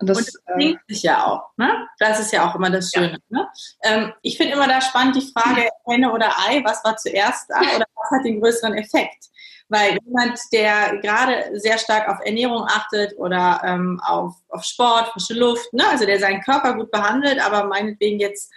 Und 0.00 0.08
das, 0.08 0.18
und 0.18 0.26
das 0.26 0.54
klingt 0.54 0.80
sich 0.88 1.02
ja 1.02 1.26
auch. 1.26 1.50
Ne? 1.56 1.88
Das 1.98 2.20
ist 2.20 2.32
ja 2.32 2.48
auch 2.48 2.54
immer 2.54 2.70
das 2.70 2.90
Schöne. 2.90 3.18
Ja. 3.28 3.38
Ne? 3.40 3.48
Ähm, 3.82 4.12
ich 4.22 4.36
finde 4.36 4.54
immer 4.54 4.68
da 4.68 4.80
spannend 4.80 5.16
die 5.16 5.32
Frage, 5.32 5.68
Henne 5.86 6.12
oder 6.12 6.32
Ei, 6.46 6.62
was 6.64 6.84
war 6.84 6.96
zuerst 6.96 7.50
da 7.50 7.60
oder 7.76 7.84
was 7.94 8.10
hat 8.18 8.24
den 8.24 8.40
größeren 8.40 8.74
Effekt? 8.74 9.26
Weil 9.68 9.98
jemand, 10.04 10.38
der 10.52 10.96
gerade 10.98 11.50
sehr 11.58 11.78
stark 11.78 12.08
auf 12.08 12.24
Ernährung 12.24 12.64
achtet 12.66 13.18
oder 13.18 13.60
ähm, 13.64 14.00
auf, 14.02 14.34
auf 14.48 14.64
Sport, 14.64 15.08
frische 15.08 15.34
Luft, 15.34 15.72
ne? 15.72 15.84
also 15.90 16.06
der 16.06 16.18
seinen 16.18 16.40
Körper 16.40 16.74
gut 16.74 16.90
behandelt, 16.90 17.40
aber 17.40 17.64
meinetwegen 17.64 18.18
jetzt 18.18 18.50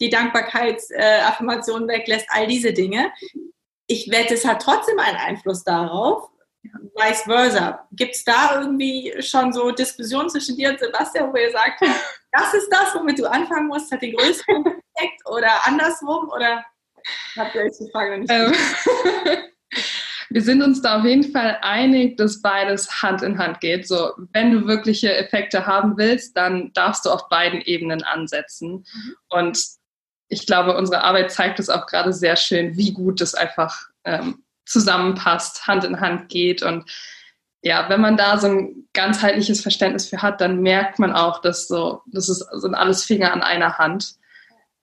die 0.00 0.10
Dankbarkeitsaffirmation 0.10 1.88
äh, 1.88 1.94
weglässt, 1.94 2.26
all 2.30 2.46
diese 2.46 2.72
Dinge. 2.72 3.10
Ich 3.86 4.10
wette, 4.10 4.34
es 4.34 4.44
hat 4.44 4.62
trotzdem 4.62 4.98
einen 4.98 5.16
Einfluss 5.16 5.64
darauf, 5.64 6.28
vice 6.94 7.22
versa. 7.22 7.86
Gibt 7.92 8.14
es 8.14 8.24
da 8.24 8.60
irgendwie 8.60 9.14
schon 9.20 9.52
so 9.52 9.70
Diskussionen 9.70 10.28
zwischen 10.30 10.56
dir 10.56 10.70
und 10.70 10.80
Sebastian, 10.80 11.32
wo 11.32 11.36
ihr 11.36 11.50
sagt, 11.50 11.80
das 12.32 12.54
ist 12.54 12.68
das, 12.70 12.94
womit 12.94 13.18
du 13.18 13.26
anfangen 13.26 13.68
musst, 13.68 13.90
hat 13.92 14.02
den 14.02 14.16
größten 14.16 14.66
Effekt 14.94 15.26
oder 15.26 15.66
andersrum? 15.66 16.28
Oder 16.34 16.64
habt 17.36 17.54
ihr 17.54 17.62
euch 17.62 17.78
die 17.78 17.90
Frage 17.90 18.12
noch 18.12 18.18
nicht 18.18 18.30
ähm, 18.30 19.38
Wir 20.30 20.42
sind 20.42 20.62
uns 20.62 20.82
da 20.82 20.98
auf 20.98 21.04
jeden 21.06 21.32
Fall 21.32 21.58
einig, 21.62 22.18
dass 22.18 22.42
beides 22.42 23.02
Hand 23.02 23.22
in 23.22 23.38
Hand 23.38 23.60
geht. 23.60 23.88
So, 23.88 24.12
wenn 24.32 24.52
du 24.52 24.66
wirkliche 24.66 25.14
Effekte 25.16 25.66
haben 25.66 25.96
willst, 25.96 26.36
dann 26.36 26.70
darfst 26.74 27.06
du 27.06 27.10
auf 27.10 27.30
beiden 27.30 27.62
Ebenen 27.62 28.02
ansetzen. 28.02 28.84
Mhm. 28.92 29.16
Und 29.30 29.58
ich 30.28 30.46
glaube, 30.46 30.76
unsere 30.76 31.02
Arbeit 31.02 31.32
zeigt 31.32 31.58
es 31.58 31.70
auch 31.70 31.86
gerade 31.86 32.12
sehr 32.12 32.36
schön, 32.36 32.76
wie 32.76 32.92
gut 32.92 33.22
das 33.22 33.34
einfach 33.34 33.88
ähm, 34.04 34.44
zusammenpasst, 34.68 35.66
Hand 35.66 35.84
in 35.84 36.00
Hand 36.00 36.28
geht. 36.28 36.62
Und 36.62 36.84
ja, 37.62 37.88
wenn 37.88 38.00
man 38.00 38.16
da 38.16 38.38
so 38.38 38.48
ein 38.48 38.88
ganzheitliches 38.92 39.60
Verständnis 39.60 40.06
für 40.06 40.22
hat, 40.22 40.40
dann 40.40 40.60
merkt 40.60 40.98
man 40.98 41.12
auch, 41.12 41.40
dass 41.40 41.68
so, 41.68 42.02
das 42.06 42.28
ist, 42.28 42.46
sind 42.52 42.74
alles 42.74 43.04
Finger 43.04 43.32
an 43.32 43.42
einer 43.42 43.78
Hand. 43.78 44.14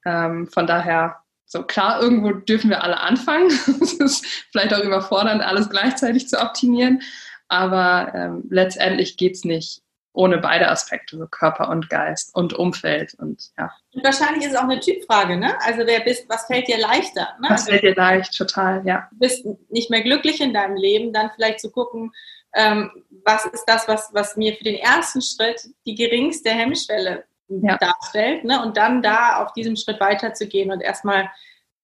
Ähm, 0.06 0.48
von 0.48 0.67
daher, 0.67 1.17
so 1.45 1.63
klar, 1.63 2.02
irgendwo 2.02 2.32
dürfen 2.32 2.69
wir 2.69 2.84
alle 2.84 3.00
anfangen. 3.00 3.48
Es 3.82 3.93
ist 3.93 4.26
vielleicht 4.52 4.74
auch 4.74 4.84
überfordernd, 4.84 5.41
alles 5.41 5.69
gleichzeitig 5.69 6.28
zu 6.28 6.41
optimieren. 6.41 7.02
Aber 7.48 8.12
ähm, 8.15 8.43
letztendlich 8.50 9.17
geht 9.17 9.36
es 9.36 9.45
nicht 9.45 9.85
ohne 10.15 10.38
beide 10.38 10.69
Aspekte, 10.69 11.17
so 11.17 11.28
Körper 11.28 11.69
und 11.69 11.89
Geist 11.89 12.34
und 12.36 12.54
Umfeld 12.54 13.13
und 13.15 13.51
ja. 13.58 13.71
Und 13.93 14.04
wahrscheinlich 14.04 14.45
ist 14.45 14.54
es 14.54 14.58
auch 14.58 14.63
eine 14.63 14.80
Typfrage, 14.80 15.38
ne? 15.38 15.60
Also 15.62 15.86
wer 15.86 15.99
bist, 15.99 16.28
was 16.30 16.45
fällt 16.45 16.67
dir 16.67 16.80
leichter? 16.80 17.30
Ne? 17.39 17.47
Was 17.49 17.65
fällt 17.67 17.84
dir 17.84 17.95
leicht, 17.95 18.36
total, 18.38 18.86
ja. 18.86 19.08
Du 19.12 19.19
bist 19.19 19.45
nicht 19.69 19.89
mehr 19.89 20.01
glücklich 20.01 20.41
in 20.41 20.54
deinem 20.54 20.75
Leben, 20.75 21.13
dann 21.13 21.32
vielleicht 21.36 21.60
zu 21.60 21.71
gucken, 21.71 22.12
ähm, 22.54 22.91
was 23.25 23.45
ist 23.45 23.65
das, 23.65 23.88
was, 23.88 24.10
was 24.13 24.38
mir 24.38 24.56
für 24.56 24.63
den 24.63 24.75
ersten 24.75 25.21
Schritt 25.21 25.67
die 25.86 25.95
geringste 25.95 26.49
Hemmschwelle 26.49 27.25
ja. 27.47 27.78
darstellt, 27.78 28.43
ne? 28.43 28.62
Und 28.63 28.78
dann 28.78 29.01
da 29.01 29.43
auf 29.43 29.54
diesem 29.54 29.75
Schritt 29.75 29.99
weiterzugehen 29.99 30.71
und 30.71 30.82
erstmal 30.82 31.30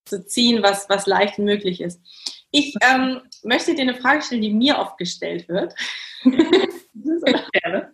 zu 0.06 0.26
ziehen, 0.26 0.64
was, 0.64 0.90
was 0.90 1.06
leicht 1.06 1.38
möglich 1.40 1.82
ist. 1.82 2.02
Ich 2.52 2.76
ähm, 2.82 3.22
möchte 3.44 3.76
dir 3.76 3.84
eine 3.84 3.96
Frage 3.96 4.22
stellen, 4.22 4.42
die 4.42 4.54
mir 4.54 4.80
oft 4.80 4.98
gestellt 4.98 5.48
wird. 5.48 5.74
Gerne. 7.54 7.94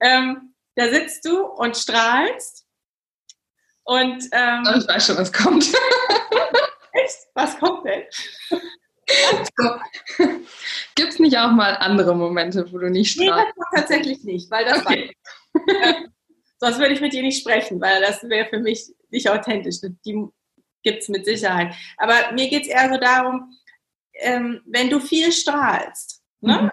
ähm, 0.00 0.54
da 0.74 0.88
sitzt 0.88 1.24
du 1.24 1.44
und 1.44 1.76
strahlst. 1.76 2.66
Und 3.84 4.22
ähm, 4.32 4.64
ich 4.76 4.86
weiß 4.86 5.06
schon, 5.06 5.16
was 5.16 5.32
kommt. 5.32 5.64
echt? 6.92 7.16
Was 7.34 7.58
kommt 7.58 7.84
denn? 7.86 8.04
So. 9.56 10.24
Gibt 10.94 11.12
es 11.12 11.18
nicht 11.18 11.38
auch 11.38 11.50
mal 11.52 11.74
andere 11.76 12.14
Momente, 12.14 12.70
wo 12.70 12.78
du 12.78 12.90
nicht 12.90 13.12
strahlst? 13.12 13.46
Nee, 13.46 13.64
das 13.72 13.80
tatsächlich 13.80 14.24
nicht, 14.24 14.50
weil 14.50 14.64
das 14.66 14.84
okay. 14.84 15.10
war, 15.52 15.94
sonst 16.60 16.78
würde 16.78 16.94
ich 16.94 17.00
mit 17.00 17.12
dir 17.12 17.22
nicht 17.22 17.40
sprechen, 17.40 17.80
weil 17.80 18.02
das 18.02 18.22
wäre 18.24 18.48
für 18.48 18.60
mich 18.60 18.92
nicht 19.10 19.28
authentisch. 19.30 19.76
Die 19.80 20.28
gibt 20.82 21.02
es 21.02 21.08
mit 21.08 21.24
Sicherheit. 21.24 21.74
Aber 21.96 22.32
mir 22.32 22.48
geht 22.48 22.62
es 22.62 22.68
eher 22.68 22.92
so 22.92 22.98
darum, 23.00 23.50
ähm, 24.20 24.60
wenn 24.66 24.90
du 24.90 25.00
viel 25.00 25.32
strahlst, 25.32 26.22
ne, 26.40 26.62
mhm 26.62 26.70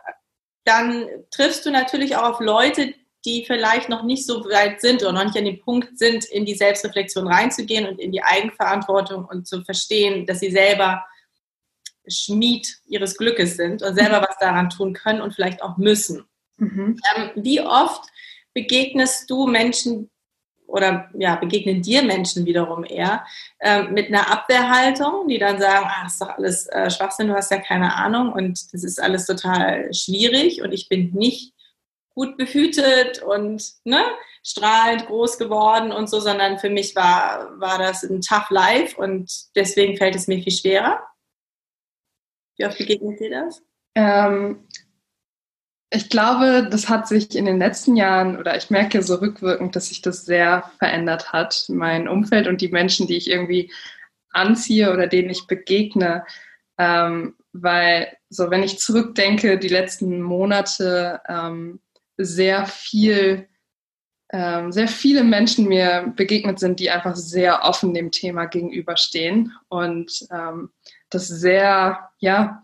dann 0.66 1.08
triffst 1.32 1.66
du 1.66 1.72
natürlich 1.72 2.16
auch 2.16 2.34
auf 2.34 2.40
Leute, 2.40 2.94
die 3.24 3.46
vielleicht 3.46 3.90
noch 3.90 4.04
nicht 4.04 4.26
so 4.26 4.44
weit 4.46 4.82
sind 4.82 5.02
oder 5.02 5.14
noch 5.14 5.24
nicht 5.24 5.38
an 5.38 5.46
dem 5.46 5.60
Punkt 5.60 5.98
sind, 5.98 6.26
in 6.26 6.46
die 6.46 6.56
Selbstreflexion 6.56 7.28
reinzugehen 7.28 7.88
und 7.88 8.00
in 8.00 8.12
die 8.12 8.24
Eigenverantwortung 8.24 9.26
und 9.26 9.48
zu 9.48 9.64
verstehen, 9.64 10.26
dass 10.26 10.40
sie 10.40 10.52
selber 10.52 11.04
Schmied 12.08 12.68
ihres 12.86 13.18
Glückes 13.18 13.56
sind 13.58 13.82
und 13.82 13.96
selber 13.96 14.22
was 14.28 14.38
daran 14.40 14.70
tun 14.70 14.94
können 14.94 15.22
und 15.22 15.34
vielleicht 15.34 15.64
auch 15.64 15.78
müssen. 15.78 16.26
Mhm. 16.58 17.00
Ähm, 17.16 17.32
wie 17.36 17.62
oft 17.62 18.04
begegnest 18.54 19.30
du 19.30 19.48
Menschen, 19.48 20.10
oder 20.76 21.10
ja, 21.18 21.38
begegnen 21.38 21.82
dir 21.82 22.04
Menschen 22.04 22.46
wiederum 22.46 22.84
eher 22.84 23.26
äh, 23.60 23.84
mit 23.84 24.10
einer 24.10 24.30
Abwehrhaltung, 24.30 25.30
die 25.30 25.38
dann 25.38 25.58
sagen, 25.58 25.88
ah, 25.88 26.06
ist 26.06 26.20
doch 26.20 26.38
alles 26.38 26.68
äh, 26.68 26.92
Schwachsinn, 26.92 27.30
du 27.30 27.34
hast 27.34 27.50
ja 27.50 27.60
keine 27.60 27.96
Ahnung 27.96 28.34
und 28.34 28.74
das 28.74 28.84
ist 28.84 29.02
alles 29.02 29.26
total 29.26 29.94
schwierig 29.94 30.62
und 30.62 30.74
ich 30.74 30.90
bin 30.90 31.14
nicht 31.14 31.54
gut 32.14 32.36
behütet 32.36 33.24
und 33.24 33.64
ne, 33.86 34.04
strahlend 34.44 35.06
groß 35.06 35.38
geworden 35.38 35.94
und 35.94 36.10
so, 36.10 36.20
sondern 36.20 36.60
für 36.60 36.70
mich 36.70 36.94
war, 36.94 37.58
war 37.60 37.78
das 37.78 38.04
ein 38.04 38.20
tough 38.20 38.50
life 38.50 39.00
und 39.00 39.32
deswegen 39.56 39.96
fällt 39.96 40.16
es 40.16 40.28
mir 40.28 40.44
viel 40.44 40.52
schwerer. 40.52 41.02
Wie 42.58 42.66
oft 42.66 42.78
begegnet 42.78 43.20
dir 43.20 43.30
das? 43.30 43.64
Ähm, 43.96 44.68
ich 45.96 46.10
glaube, 46.10 46.68
das 46.70 46.90
hat 46.90 47.08
sich 47.08 47.36
in 47.36 47.46
den 47.46 47.58
letzten 47.58 47.96
Jahren 47.96 48.38
oder 48.38 48.58
ich 48.58 48.70
merke 48.70 49.02
so 49.02 49.16
rückwirkend, 49.16 49.76
dass 49.76 49.88
sich 49.88 50.02
das 50.02 50.26
sehr 50.26 50.70
verändert 50.78 51.32
hat. 51.32 51.66
Mein 51.70 52.08
Umfeld 52.08 52.48
und 52.48 52.62
die 52.62 52.70
Menschen, 52.70 53.08
die 53.08 53.18
ich 53.18 53.30
irgendwie 53.30 53.72
anziehe 54.32 54.92
oder 54.92 55.08
denen 55.08 55.30
ich 55.30 55.48
begegne. 55.48 56.26
Ähm, 56.78 57.36
weil 57.54 58.16
so, 58.30 58.52
wenn 58.52 58.64
ich 58.64 58.80
zurückdenke, 58.80 59.58
die 59.58 59.70
letzten 59.70 60.22
Monate 60.22 61.22
ähm, 61.28 61.80
sehr 62.18 62.66
viel 62.66 63.48
ähm, 64.32 64.72
sehr 64.72 64.88
viele 64.88 65.24
Menschen 65.24 65.68
mir 65.68 66.12
begegnet 66.16 66.60
sind, 66.60 66.80
die 66.80 66.90
einfach 66.90 67.16
sehr 67.16 67.64
offen 67.64 67.94
dem 67.94 68.12
Thema 68.12 68.46
gegenüberstehen 68.46 69.54
und 69.70 70.28
ähm, 70.32 70.72
das 71.10 71.28
sehr, 71.28 72.10
ja, 72.20 72.62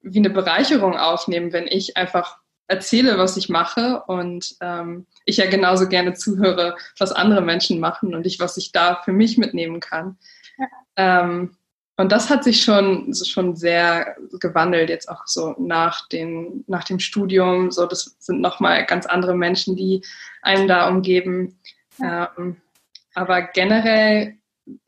wie 0.00 0.18
eine 0.18 0.30
Bereicherung 0.30 0.96
aufnehmen, 0.96 1.52
wenn 1.52 1.66
ich 1.66 1.96
einfach 1.96 2.41
erzähle, 2.68 3.18
was 3.18 3.36
ich 3.36 3.48
mache 3.48 4.02
und 4.06 4.56
ähm, 4.60 5.06
ich 5.24 5.36
ja 5.36 5.48
genauso 5.48 5.88
gerne 5.88 6.14
zuhöre, 6.14 6.76
was 6.98 7.12
andere 7.12 7.42
Menschen 7.42 7.80
machen 7.80 8.14
und 8.14 8.26
ich, 8.26 8.40
was 8.40 8.56
ich 8.56 8.72
da 8.72 9.00
für 9.04 9.12
mich 9.12 9.38
mitnehmen 9.38 9.80
kann. 9.80 10.16
Ja. 10.58 10.66
Ähm, 10.96 11.56
und 11.96 12.10
das 12.10 12.30
hat 12.30 12.42
sich 12.42 12.62
schon, 12.62 13.14
schon 13.14 13.54
sehr 13.54 14.16
gewandelt, 14.40 14.88
jetzt 14.88 15.08
auch 15.08 15.26
so 15.26 15.54
nach, 15.58 16.08
den, 16.08 16.64
nach 16.66 16.84
dem 16.84 16.98
Studium. 16.98 17.70
So, 17.70 17.86
das 17.86 18.16
sind 18.18 18.40
nochmal 18.40 18.86
ganz 18.86 19.04
andere 19.06 19.36
Menschen, 19.36 19.76
die 19.76 20.02
einen 20.40 20.66
da 20.66 20.88
umgeben. 20.88 21.60
Ja. 21.98 22.32
Ähm, 22.38 22.56
aber 23.14 23.42
generell 23.42 24.36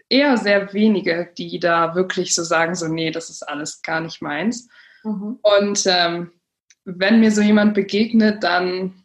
eher 0.08 0.37
sehr 0.38 0.72
wenige, 0.72 1.30
die 1.37 1.58
da 1.58 1.94
wirklich 1.94 2.34
so 2.34 2.42
sagen, 2.42 2.74
so, 2.74 2.88
nee, 2.88 3.10
das 3.10 3.30
ist 3.30 3.42
alles 3.42 3.82
gar 3.82 4.00
nicht 4.00 4.22
meins. 4.22 4.68
Mhm. 5.02 5.38
Und 5.42 5.84
ähm, 5.87 6.32
wenn 6.84 7.20
mir 7.20 7.30
so 7.30 7.40
jemand 7.40 7.74
begegnet, 7.74 8.42
dann 8.42 9.04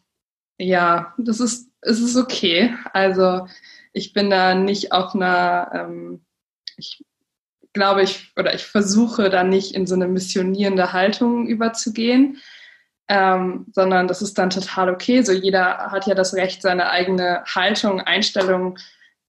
ja, 0.60 1.14
das 1.16 1.40
ist, 1.40 1.70
es 1.80 2.00
ist 2.00 2.16
okay. 2.16 2.74
Also 2.92 3.46
ich 3.92 4.12
bin 4.12 4.30
da 4.30 4.54
nicht 4.54 4.92
auf 4.92 5.14
einer, 5.14 5.70
ähm, 5.74 6.24
ich 6.76 7.04
glaube 7.72 8.02
ich, 8.02 8.32
oder 8.36 8.54
ich 8.54 8.64
versuche 8.64 9.30
da 9.30 9.42
nicht 9.42 9.74
in 9.74 9.86
so 9.86 9.94
eine 9.94 10.08
missionierende 10.08 10.92
Haltung 10.92 11.46
überzugehen, 11.46 12.38
ähm, 13.08 13.66
sondern 13.72 14.06
das 14.06 14.22
ist 14.22 14.38
dann 14.38 14.50
total 14.50 14.90
okay. 14.90 15.22
So 15.22 15.32
jeder 15.32 15.90
hat 15.90 16.06
ja 16.06 16.14
das 16.14 16.34
Recht, 16.34 16.62
seine 16.62 16.90
eigene 16.90 17.42
Haltung, 17.46 18.00
Einstellung 18.00 18.78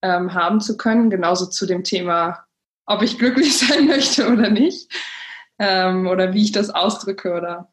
ähm, 0.02 0.34
haben 0.34 0.60
zu 0.60 0.78
können, 0.78 1.10
genauso 1.10 1.46
zu 1.46 1.66
dem 1.66 1.84
Thema, 1.84 2.46
ob 2.86 3.02
ich 3.04 3.18
glücklich 3.18 3.58
sein 3.58 3.88
möchte 3.88 4.30
oder 4.30 4.50
nicht, 4.50 4.92
ähm, 5.60 6.08
oder 6.08 6.34
wie 6.34 6.44
ich 6.44 6.52
das 6.52 6.70
ausdrücke 6.72 7.34
oder 7.34 7.71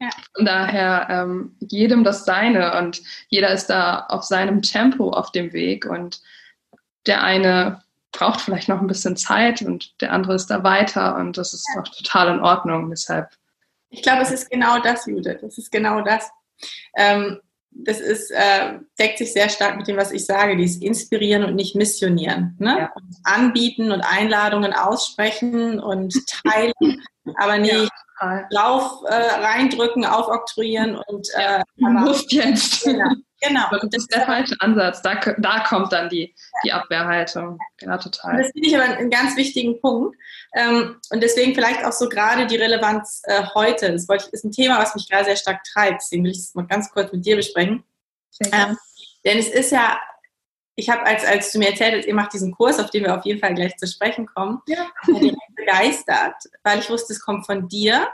ja. 0.00 0.10
Von 0.34 0.44
daher 0.44 1.06
ähm, 1.10 1.56
jedem 1.60 2.04
das 2.04 2.24
Seine 2.24 2.78
und 2.78 3.02
jeder 3.28 3.50
ist 3.50 3.68
da 3.68 4.00
auf 4.08 4.24
seinem 4.24 4.62
Tempo 4.62 5.10
auf 5.10 5.32
dem 5.32 5.52
Weg 5.52 5.86
und 5.86 6.20
der 7.06 7.22
eine 7.22 7.82
braucht 8.12 8.40
vielleicht 8.40 8.68
noch 8.68 8.80
ein 8.80 8.86
bisschen 8.86 9.16
Zeit 9.16 9.62
und 9.62 10.00
der 10.00 10.12
andere 10.12 10.34
ist 10.34 10.48
da 10.48 10.62
weiter 10.62 11.16
und 11.16 11.38
das 11.38 11.54
ist 11.54 11.66
ja. 11.74 11.80
auch 11.80 11.88
total 11.88 12.34
in 12.34 12.40
Ordnung. 12.40 12.90
Deshalb. 12.90 13.28
Ich 13.90 14.02
glaube, 14.02 14.22
es 14.22 14.30
ist 14.30 14.50
genau 14.50 14.78
das, 14.80 15.06
Judith. 15.06 15.38
Das 15.40 15.56
ist 15.58 15.70
genau 15.70 16.02
das. 16.02 16.30
Ähm, 16.96 17.40
das 17.70 18.00
ist, 18.00 18.30
äh, 18.30 18.78
deckt 18.98 19.18
sich 19.18 19.32
sehr 19.32 19.50
stark 19.50 19.76
mit 19.76 19.86
dem, 19.86 19.98
was 19.98 20.10
ich 20.10 20.24
sage, 20.24 20.56
dieses 20.56 20.80
Inspirieren 20.80 21.44
und 21.44 21.54
nicht 21.54 21.76
Missionieren. 21.76 22.56
Ne? 22.58 22.78
Ja. 22.78 22.92
anbieten 23.24 23.92
und 23.92 24.00
Einladungen 24.00 24.72
aussprechen 24.72 25.78
und 25.78 26.14
teilen, 26.26 26.72
aber 27.36 27.58
nicht 27.58 27.90
Lauf 28.50 29.02
äh, 29.06 29.14
reindrücken, 29.14 30.04
aufoktroyieren 30.04 30.96
und 30.96 31.28
äh, 31.34 31.62
Luft 31.76 32.32
jetzt. 32.32 32.84
Genau. 32.84 33.10
genau. 33.40 33.64
das 33.70 34.02
ist 34.02 34.14
der 34.14 34.24
falsche 34.24 34.56
Ansatz. 34.60 35.02
Da, 35.02 35.14
da 35.38 35.60
kommt 35.60 35.92
dann 35.92 36.08
die, 36.08 36.34
die 36.64 36.72
Abwehrhaltung. 36.72 37.58
Genau, 37.78 37.98
total. 37.98 38.38
Das 38.38 38.52
finde 38.52 38.68
ich 38.68 38.76
aber 38.76 38.84
einen 38.84 39.10
ganz 39.10 39.36
wichtigen 39.36 39.80
Punkt. 39.80 40.16
Ähm, 40.54 40.96
und 41.10 41.22
deswegen 41.22 41.54
vielleicht 41.54 41.84
auch 41.84 41.92
so 41.92 42.08
gerade 42.08 42.46
die 42.46 42.56
Relevanz 42.56 43.22
äh, 43.24 43.42
heute. 43.54 43.92
Das 43.92 44.06
ich, 44.08 44.32
ist 44.32 44.44
ein 44.44 44.52
Thema, 44.52 44.78
was 44.78 44.94
mich 44.94 45.08
gerade 45.10 45.26
sehr 45.26 45.36
stark 45.36 45.62
treibt. 45.64 46.00
Deswegen 46.02 46.24
will 46.24 46.30
ich 46.30 46.38
es 46.38 46.54
mal 46.54 46.66
ganz 46.66 46.90
kurz 46.90 47.12
mit 47.12 47.26
dir 47.26 47.36
besprechen. 47.36 47.84
Ähm, 48.52 48.78
denn 49.24 49.38
es 49.38 49.48
ist 49.48 49.72
ja 49.72 49.98
ich 50.76 50.90
habe, 50.90 51.04
als, 51.04 51.24
als 51.24 51.52
du 51.52 51.58
mir 51.58 51.70
erzählt 51.70 51.96
hast, 51.96 52.06
ihr 52.06 52.14
macht 52.14 52.34
diesen 52.34 52.52
Kurs, 52.52 52.78
auf 52.78 52.90
den 52.90 53.04
wir 53.04 53.16
auf 53.16 53.24
jeden 53.24 53.40
Fall 53.40 53.54
gleich 53.54 53.76
zu 53.76 53.86
sprechen 53.86 54.26
kommen, 54.26 54.60
ja. 54.68 54.88
begeistert, 55.56 56.34
weil 56.62 56.78
ich 56.78 56.90
wusste, 56.90 57.14
es 57.14 57.20
kommt 57.20 57.46
von 57.46 57.66
dir 57.66 58.08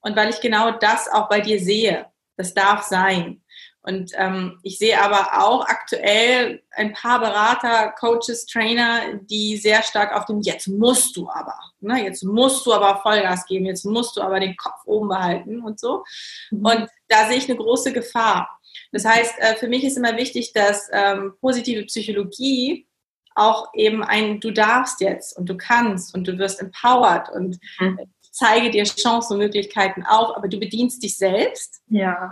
und 0.00 0.16
weil 0.16 0.30
ich 0.30 0.40
genau 0.40 0.70
das 0.70 1.08
auch 1.12 1.28
bei 1.28 1.40
dir 1.40 1.58
sehe. 1.60 2.06
Das 2.36 2.54
darf 2.54 2.82
sein. 2.82 3.42
Und 3.86 4.12
ähm, 4.16 4.58
ich 4.62 4.78
sehe 4.78 5.00
aber 5.00 5.44
auch 5.44 5.66
aktuell 5.66 6.62
ein 6.70 6.94
paar 6.94 7.20
Berater, 7.20 7.92
Coaches, 7.98 8.46
Trainer, 8.46 9.18
die 9.20 9.58
sehr 9.58 9.82
stark 9.82 10.16
auf 10.16 10.24
dem 10.24 10.40
Jetzt 10.40 10.68
musst 10.68 11.14
du 11.16 11.28
aber, 11.28 11.58
ne? 11.80 12.02
jetzt 12.02 12.22
musst 12.22 12.64
du 12.64 12.72
aber 12.72 13.02
Vollgas 13.02 13.44
geben, 13.44 13.66
jetzt 13.66 13.84
musst 13.84 14.16
du 14.16 14.22
aber 14.22 14.40
den 14.40 14.56
Kopf 14.56 14.80
oben 14.86 15.08
behalten 15.08 15.60
und 15.60 15.78
so. 15.78 16.02
Mhm. 16.50 16.64
Und 16.64 16.88
da 17.08 17.28
sehe 17.28 17.36
ich 17.36 17.48
eine 17.48 17.58
große 17.58 17.92
Gefahr. 17.92 18.58
Das 18.92 19.04
heißt, 19.04 19.34
äh, 19.38 19.56
für 19.56 19.68
mich 19.68 19.84
ist 19.84 19.96
immer 19.96 20.16
wichtig, 20.16 20.52
dass 20.52 20.88
ähm, 20.92 21.34
positive 21.40 21.84
Psychologie 21.84 22.86
auch 23.34 23.68
eben 23.74 24.02
ein 24.02 24.40
Du 24.40 24.50
darfst 24.50 25.00
jetzt 25.00 25.36
und 25.36 25.48
du 25.48 25.56
kannst 25.56 26.14
und 26.14 26.26
du 26.28 26.38
wirst 26.38 26.60
empowered 26.60 27.28
und 27.30 27.58
mhm. 27.80 27.98
zeige 28.30 28.70
dir 28.70 28.84
Chancen 28.84 29.34
und 29.34 29.38
Möglichkeiten 29.40 30.04
auf, 30.04 30.36
aber 30.36 30.48
du 30.48 30.58
bedienst 30.58 31.02
dich 31.02 31.16
selbst. 31.16 31.82
Ja. 31.88 32.30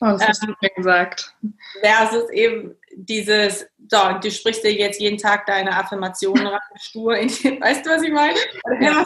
Oh, 0.00 0.06
das 0.06 0.28
hast 0.28 0.44
ähm, 0.44 0.54
du 0.60 0.68
gesagt. 0.76 1.34
Versus 1.80 2.30
eben 2.30 2.76
dieses, 2.94 3.66
so, 3.88 3.98
du 4.20 4.30
sprichst 4.30 4.64
dir 4.64 4.72
jetzt 4.72 5.00
jeden 5.00 5.18
Tag 5.18 5.46
deine 5.46 5.76
Affirmationen 5.76 6.46
rein, 6.46 6.60
stur 6.76 7.16
in 7.16 7.28
weißt 7.28 7.84
du, 7.84 7.90
was 7.90 8.02
ich 8.02 8.12
meine? 8.12 8.38
Ja. 8.80 9.04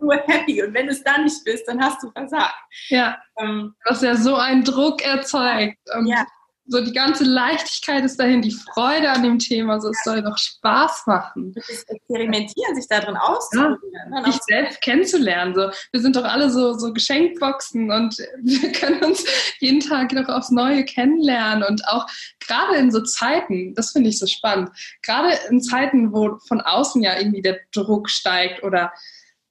nur 0.00 0.16
happy 0.26 0.62
und 0.62 0.74
wenn 0.74 0.86
du 0.86 0.92
es 0.92 1.02
dann 1.02 1.24
nicht 1.24 1.44
bist, 1.44 1.66
dann 1.66 1.82
hast 1.82 2.02
du 2.02 2.10
versagt. 2.10 2.54
Ja, 2.88 3.18
ähm, 3.38 3.74
was 3.84 4.02
ja 4.02 4.14
so 4.14 4.36
einen 4.36 4.64
Druck 4.64 5.02
erzeugt. 5.02 5.78
Und 5.94 6.06
ja 6.06 6.24
so 6.68 6.84
die 6.84 6.92
ganze 6.92 7.24
Leichtigkeit 7.24 8.04
ist 8.04 8.20
dahin, 8.20 8.42
die 8.42 8.52
Freude 8.52 9.10
an 9.10 9.22
dem 9.22 9.38
Thema, 9.38 9.80
so 9.80 9.88
es 9.88 10.04
soll 10.04 10.22
doch 10.22 10.36
Spaß 10.36 11.04
machen. 11.06 11.54
Das 11.54 11.84
Experimentieren, 11.84 12.74
sich 12.74 12.86
da 12.88 13.00
drin 13.00 13.16
auszuprobieren. 13.16 14.12
Ja, 14.14 14.30
sich 14.30 14.40
selbst 14.46 14.82
kennenzulernen. 14.82 15.54
So, 15.54 15.70
wir 15.92 16.00
sind 16.00 16.14
doch 16.14 16.24
alle 16.24 16.50
so, 16.50 16.74
so 16.74 16.92
Geschenkboxen 16.92 17.90
und 17.90 18.18
wir 18.42 18.72
können 18.72 19.02
uns 19.02 19.24
jeden 19.60 19.80
Tag 19.80 20.12
noch 20.12 20.28
aufs 20.28 20.50
Neue 20.50 20.84
kennenlernen 20.84 21.64
und 21.64 21.88
auch 21.88 22.06
gerade 22.46 22.76
in 22.76 22.90
so 22.90 23.00
Zeiten, 23.02 23.74
das 23.74 23.92
finde 23.92 24.10
ich 24.10 24.18
so 24.18 24.26
spannend, 24.26 24.70
gerade 25.02 25.38
in 25.48 25.62
Zeiten, 25.62 26.12
wo 26.12 26.38
von 26.46 26.60
außen 26.60 27.02
ja 27.02 27.18
irgendwie 27.18 27.42
der 27.42 27.58
Druck 27.72 28.10
steigt 28.10 28.62
oder 28.62 28.92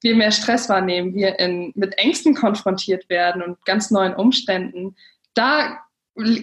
wir 0.02 0.14
mehr 0.14 0.30
Stress 0.30 0.68
wahrnehmen, 0.68 1.14
wir 1.14 1.40
in, 1.40 1.72
mit 1.74 1.98
Ängsten 1.98 2.36
konfrontiert 2.36 3.08
werden 3.08 3.42
und 3.42 3.64
ganz 3.64 3.90
neuen 3.90 4.14
Umständen, 4.14 4.94
da 5.34 5.80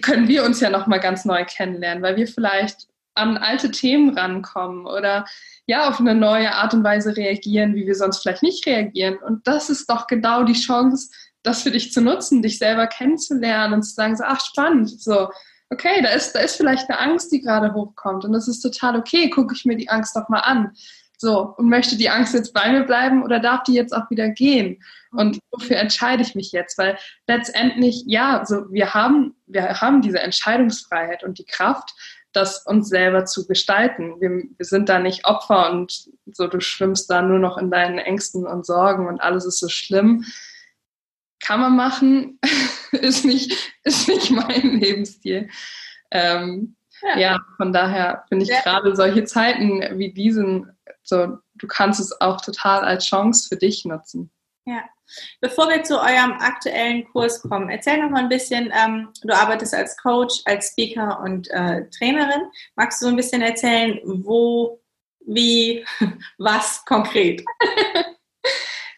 können 0.00 0.28
wir 0.28 0.44
uns 0.44 0.60
ja 0.60 0.70
noch 0.70 0.86
mal 0.86 0.98
ganz 0.98 1.24
neu 1.24 1.44
kennenlernen, 1.44 2.02
weil 2.02 2.16
wir 2.16 2.26
vielleicht 2.26 2.88
an 3.14 3.38
alte 3.38 3.70
Themen 3.70 4.16
rankommen 4.16 4.86
oder 4.86 5.24
ja 5.66 5.88
auf 5.88 6.00
eine 6.00 6.14
neue 6.14 6.54
Art 6.54 6.74
und 6.74 6.84
Weise 6.84 7.16
reagieren, 7.16 7.74
wie 7.74 7.86
wir 7.86 7.94
sonst 7.94 8.22
vielleicht 8.22 8.42
nicht 8.42 8.66
reagieren. 8.66 9.16
Und 9.18 9.46
das 9.46 9.70
ist 9.70 9.88
doch 9.90 10.06
genau 10.06 10.44
die 10.44 10.52
Chance, 10.52 11.10
das 11.42 11.62
für 11.62 11.70
dich 11.70 11.92
zu 11.92 12.00
nutzen, 12.00 12.42
dich 12.42 12.58
selber 12.58 12.86
kennenzulernen 12.86 13.74
und 13.74 13.82
zu 13.82 13.94
sagen, 13.94 14.16
so, 14.16 14.24
ach 14.26 14.40
spannend, 14.40 15.00
so 15.00 15.28
okay, 15.70 16.02
da 16.02 16.10
ist 16.10 16.32
da 16.32 16.40
ist 16.40 16.56
vielleicht 16.56 16.88
eine 16.88 16.98
Angst, 16.98 17.32
die 17.32 17.40
gerade 17.40 17.74
hochkommt 17.74 18.24
und 18.24 18.32
das 18.32 18.48
ist 18.48 18.60
total 18.60 18.96
okay. 18.96 19.30
Gucke 19.30 19.54
ich 19.54 19.64
mir 19.64 19.76
die 19.76 19.88
Angst 19.88 20.16
doch 20.16 20.28
mal 20.28 20.40
an. 20.40 20.72
So, 21.18 21.54
und 21.56 21.70
möchte 21.70 21.96
die 21.96 22.10
Angst 22.10 22.34
jetzt 22.34 22.52
bei 22.52 22.70
mir 22.70 22.84
bleiben 22.84 23.22
oder 23.22 23.40
darf 23.40 23.62
die 23.62 23.72
jetzt 23.72 23.92
auch 23.96 24.10
wieder 24.10 24.28
gehen? 24.28 24.82
Und 25.16 25.38
wofür 25.50 25.76
entscheide 25.76 26.22
ich 26.22 26.34
mich 26.34 26.52
jetzt? 26.52 26.78
Weil 26.78 26.98
letztendlich, 27.26 28.04
ja, 28.06 28.44
so 28.44 28.70
wir 28.70 28.94
haben, 28.94 29.34
wir 29.46 29.80
haben 29.80 30.02
diese 30.02 30.20
Entscheidungsfreiheit 30.20 31.24
und 31.24 31.38
die 31.38 31.44
Kraft, 31.44 31.94
das 32.32 32.66
uns 32.66 32.88
selber 32.88 33.24
zu 33.24 33.46
gestalten. 33.46 34.20
Wir, 34.20 34.30
wir 34.30 34.66
sind 34.66 34.88
da 34.88 34.98
nicht 34.98 35.26
Opfer 35.26 35.70
und 35.70 36.08
so, 36.26 36.46
du 36.46 36.60
schwimmst 36.60 37.10
da 37.10 37.22
nur 37.22 37.38
noch 37.38 37.56
in 37.56 37.70
deinen 37.70 37.98
Ängsten 37.98 38.46
und 38.46 38.66
Sorgen 38.66 39.08
und 39.08 39.20
alles 39.20 39.46
ist 39.46 39.58
so 39.58 39.68
schlimm. 39.68 40.24
Kann 41.40 41.60
man 41.60 41.76
machen, 41.76 42.38
ist 42.92 43.24
nicht, 43.24 43.72
ist 43.84 44.08
nicht 44.08 44.30
mein 44.30 44.80
Lebensstil. 44.80 45.48
Ähm, 46.10 46.76
ja. 47.02 47.18
ja. 47.18 47.38
von 47.56 47.72
daher 47.72 48.24
finde 48.28 48.44
ich 48.44 48.50
gerade 48.62 48.94
solche 48.96 49.24
Zeiten 49.24 49.98
wie 49.98 50.12
diesen 50.12 50.76
so, 51.06 51.38
du 51.54 51.66
kannst 51.66 52.00
es 52.00 52.20
auch 52.20 52.40
total 52.40 52.84
als 52.84 53.06
Chance 53.06 53.48
für 53.48 53.56
dich 53.56 53.84
nutzen. 53.84 54.30
Ja. 54.64 54.82
Bevor 55.40 55.68
wir 55.68 55.82
zu 55.82 55.98
eurem 55.98 56.32
aktuellen 56.38 57.04
Kurs 57.12 57.42
kommen, 57.42 57.70
erzähl 57.70 58.02
noch 58.02 58.10
mal 58.10 58.22
ein 58.22 58.28
bisschen, 58.28 58.72
ähm, 58.74 59.08
du 59.22 59.34
arbeitest 59.34 59.74
als 59.74 59.96
Coach, 59.96 60.42
als 60.44 60.70
Speaker 60.70 61.20
und 61.20 61.48
äh, 61.50 61.88
Trainerin. 61.90 62.50
Magst 62.74 63.00
du 63.00 63.06
so 63.06 63.10
ein 63.10 63.16
bisschen 63.16 63.42
erzählen, 63.42 64.00
wo, 64.04 64.80
wie, 65.26 65.84
was 66.38 66.84
konkret? 66.84 67.42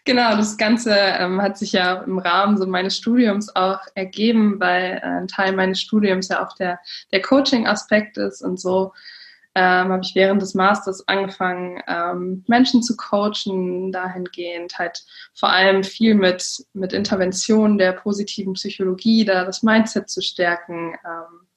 Genau, 0.09 0.37
das 0.37 0.57
Ganze 0.57 0.95
ähm, 0.97 1.43
hat 1.43 1.59
sich 1.59 1.73
ja 1.73 1.97
im 2.05 2.17
Rahmen 2.19 2.57
so 2.57 2.67
meines 2.67 2.97
Studiums 2.97 3.55
auch 3.55 3.81
ergeben, 3.95 4.59
weil 4.59 5.03
äh, 5.03 5.07
ein 5.07 5.29
Teil 5.29 5.53
meines 5.53 5.83
Studiums 5.83 6.29
ja 6.29 6.43
auch 6.43 6.55
der, 6.55 6.81
der 7.13 7.21
Coaching-Aspekt 7.21 8.17
ist 8.17 8.41
und 8.41 8.59
so 8.59 8.95
ähm, 9.59 9.89
habe 9.93 10.03
ich 10.05 10.15
während 10.15 10.41
des 10.41 10.55
Masters 10.55 11.07
angefangen, 11.09 11.83
ähm, 11.89 12.45
Menschen 12.47 12.83
zu 12.83 12.97
coachen, 12.97 13.91
dahingehend 13.91 14.79
halt 14.79 15.05
vor 15.35 15.51
allem 15.51 15.83
viel 15.83 16.15
mit, 16.15 16.65
mit 16.73 16.93
Interventionen 16.93 17.79
der 17.79 17.93
positiven 17.93 18.53
Psychologie, 18.53 19.25
da 19.25 19.45
das 19.45 19.63
Mindset 19.63 20.09
zu 20.09 20.23
stärken. 20.23 20.95
Ähm, 21.05 21.49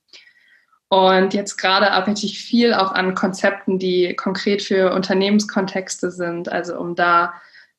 Und 0.90 1.34
jetzt 1.34 1.56
gerade 1.58 1.92
arbeite 1.92 2.26
ich 2.26 2.44
viel 2.44 2.74
auch 2.74 2.92
an 2.92 3.16
Konzepten, 3.16 3.80
die 3.80 4.14
konkret 4.16 4.62
für 4.62 4.94
Unternehmenskontexte 4.94 6.12
sind, 6.12 6.50
also 6.50 6.78
um 6.78 6.96
da 6.96 7.34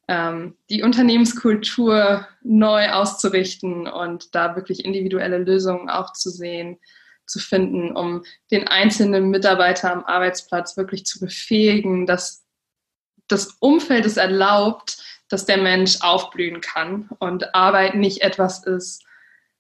ähm, 0.09 0.57
die 0.71 0.83
Unternehmenskultur 0.83 2.27
neu 2.43 2.91
auszurichten 2.91 3.87
und 3.87 4.35
da 4.35 4.57
wirklich 4.57 4.85
individuelle 4.85 5.39
Lösungen 5.39 5.91
auch 5.91 6.15
zu 6.15 6.31
sehen, 6.31 6.79
zu 7.27 7.39
finden, 7.39 7.97
um 7.97 8.25
den 8.51 8.69
einzelnen 8.69 9.31
Mitarbeiter 9.31 9.93
am 9.93 10.05
Arbeitsplatz 10.05 10.77
wirklich 10.77 11.07
zu 11.07 11.21
befähigen, 11.21 12.07
dass 12.07 12.45
das 13.29 13.57
Umfeld 13.61 14.05
es 14.07 14.17
erlaubt, 14.17 14.99
dass 15.29 15.47
der 15.47 15.59
Mensch 15.59 15.99
aufblühen 16.03 16.61
kann 16.61 17.09
und 17.19 17.55
Arbeit 17.55 17.95
nicht 17.95 18.23
etwas 18.23 18.65
ist, 18.65 19.05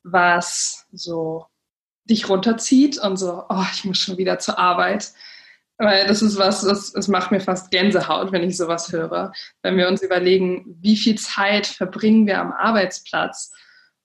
was 0.02 0.86
so 0.92 1.46
dich 2.04 2.28
runterzieht 2.28 2.98
und 2.98 3.16
so, 3.16 3.44
oh, 3.48 3.64
ich 3.72 3.84
muss 3.84 3.98
schon 3.98 4.18
wieder 4.18 4.38
zur 4.38 4.58
Arbeit. 4.58 5.12
Weil 5.78 6.06
das 6.06 6.22
ist 6.22 6.38
was, 6.38 6.62
das, 6.62 6.92
das 6.92 7.08
macht 7.08 7.30
mir 7.30 7.40
fast 7.40 7.70
Gänsehaut, 7.70 8.32
wenn 8.32 8.42
ich 8.42 8.56
sowas 8.56 8.92
höre. 8.92 9.32
Wenn 9.62 9.76
wir 9.76 9.88
uns 9.88 10.02
überlegen, 10.02 10.76
wie 10.80 10.96
viel 10.96 11.16
Zeit 11.16 11.66
verbringen 11.66 12.26
wir 12.26 12.40
am 12.40 12.52
Arbeitsplatz. 12.52 13.52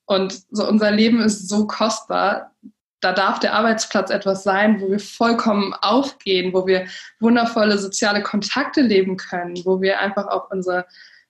Und 0.06 0.42
so 0.50 0.68
unser 0.68 0.92
Leben 0.92 1.20
ist 1.20 1.50
so 1.50 1.68
kostbar. 1.68 2.56
Da 3.00 3.14
darf 3.14 3.40
der 3.40 3.54
Arbeitsplatz 3.54 4.10
etwas 4.10 4.44
sein, 4.44 4.82
wo 4.82 4.90
wir 4.90 5.00
vollkommen 5.00 5.74
aufgehen, 5.82 6.54
wo 6.54 6.66
wir 6.66 6.88
wundervolle 7.20 7.78
soziale 7.78 8.24
Kontakte 8.24 8.82
leben 8.82 9.18
können, 9.18 9.56
wo 9.66 9.82
wir 9.82 10.00
einfach 10.00 10.28
auch 10.28 10.50
unsere, 10.50 10.86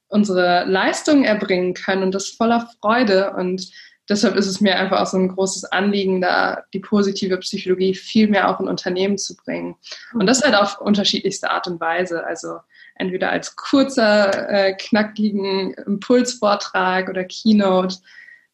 unsere 0.07 0.63
Leistungen 0.65 1.25
erbringen 1.25 1.73
können 1.73 2.03
und 2.03 2.15
das 2.15 2.29
voller 2.29 2.69
Freude. 2.79 3.31
Und 3.31 3.69
deshalb 4.09 4.37
ist 4.37 4.47
es 4.47 4.61
mir 4.61 4.77
einfach 4.77 5.01
auch 5.01 5.07
so 5.07 5.17
ein 5.17 5.27
großes 5.27 5.65
Anliegen, 5.65 6.21
da 6.21 6.63
die 6.73 6.79
positive 6.79 7.37
Psychologie 7.39 7.93
viel 7.93 8.29
mehr 8.29 8.49
auch 8.49 8.61
in 8.61 8.69
Unternehmen 8.69 9.17
zu 9.17 9.35
bringen. 9.35 9.75
Und 10.13 10.25
das 10.27 10.41
halt 10.43 10.55
auf 10.55 10.79
unterschiedlichste 10.79 11.51
Art 11.51 11.67
und 11.67 11.81
Weise. 11.81 12.25
Also 12.25 12.59
entweder 12.95 13.29
als 13.29 13.55
kurzer, 13.55 14.49
äh, 14.49 14.73
knackigen 14.73 15.73
Impulsvortrag 15.73 17.09
oder 17.09 17.25
Keynote 17.25 17.97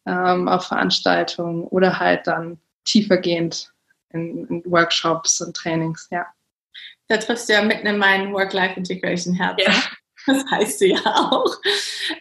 ähm, 0.06 0.48
auf 0.48 0.66
Veranstaltungen 0.66 1.64
oder 1.66 2.00
halt 2.00 2.28
dann 2.28 2.60
tiefergehend 2.86 3.72
in, 4.10 4.48
in, 4.48 4.64
Workshops 4.66 5.42
und 5.42 5.56
Trainings, 5.56 6.08
ja. 6.12 6.26
Da 7.08 7.18
triffst 7.18 7.50
du 7.50 7.54
ja 7.54 7.62
mitten 7.62 7.88
in 7.88 7.98
meinen 7.98 8.34
Work-Life-Integration 8.34 9.36
Herz. 9.36 9.62
Ja. 9.64 9.74
Das 10.26 10.46
heißt 10.50 10.80
du 10.82 10.86
ja 10.88 11.02
auch. 11.04 11.58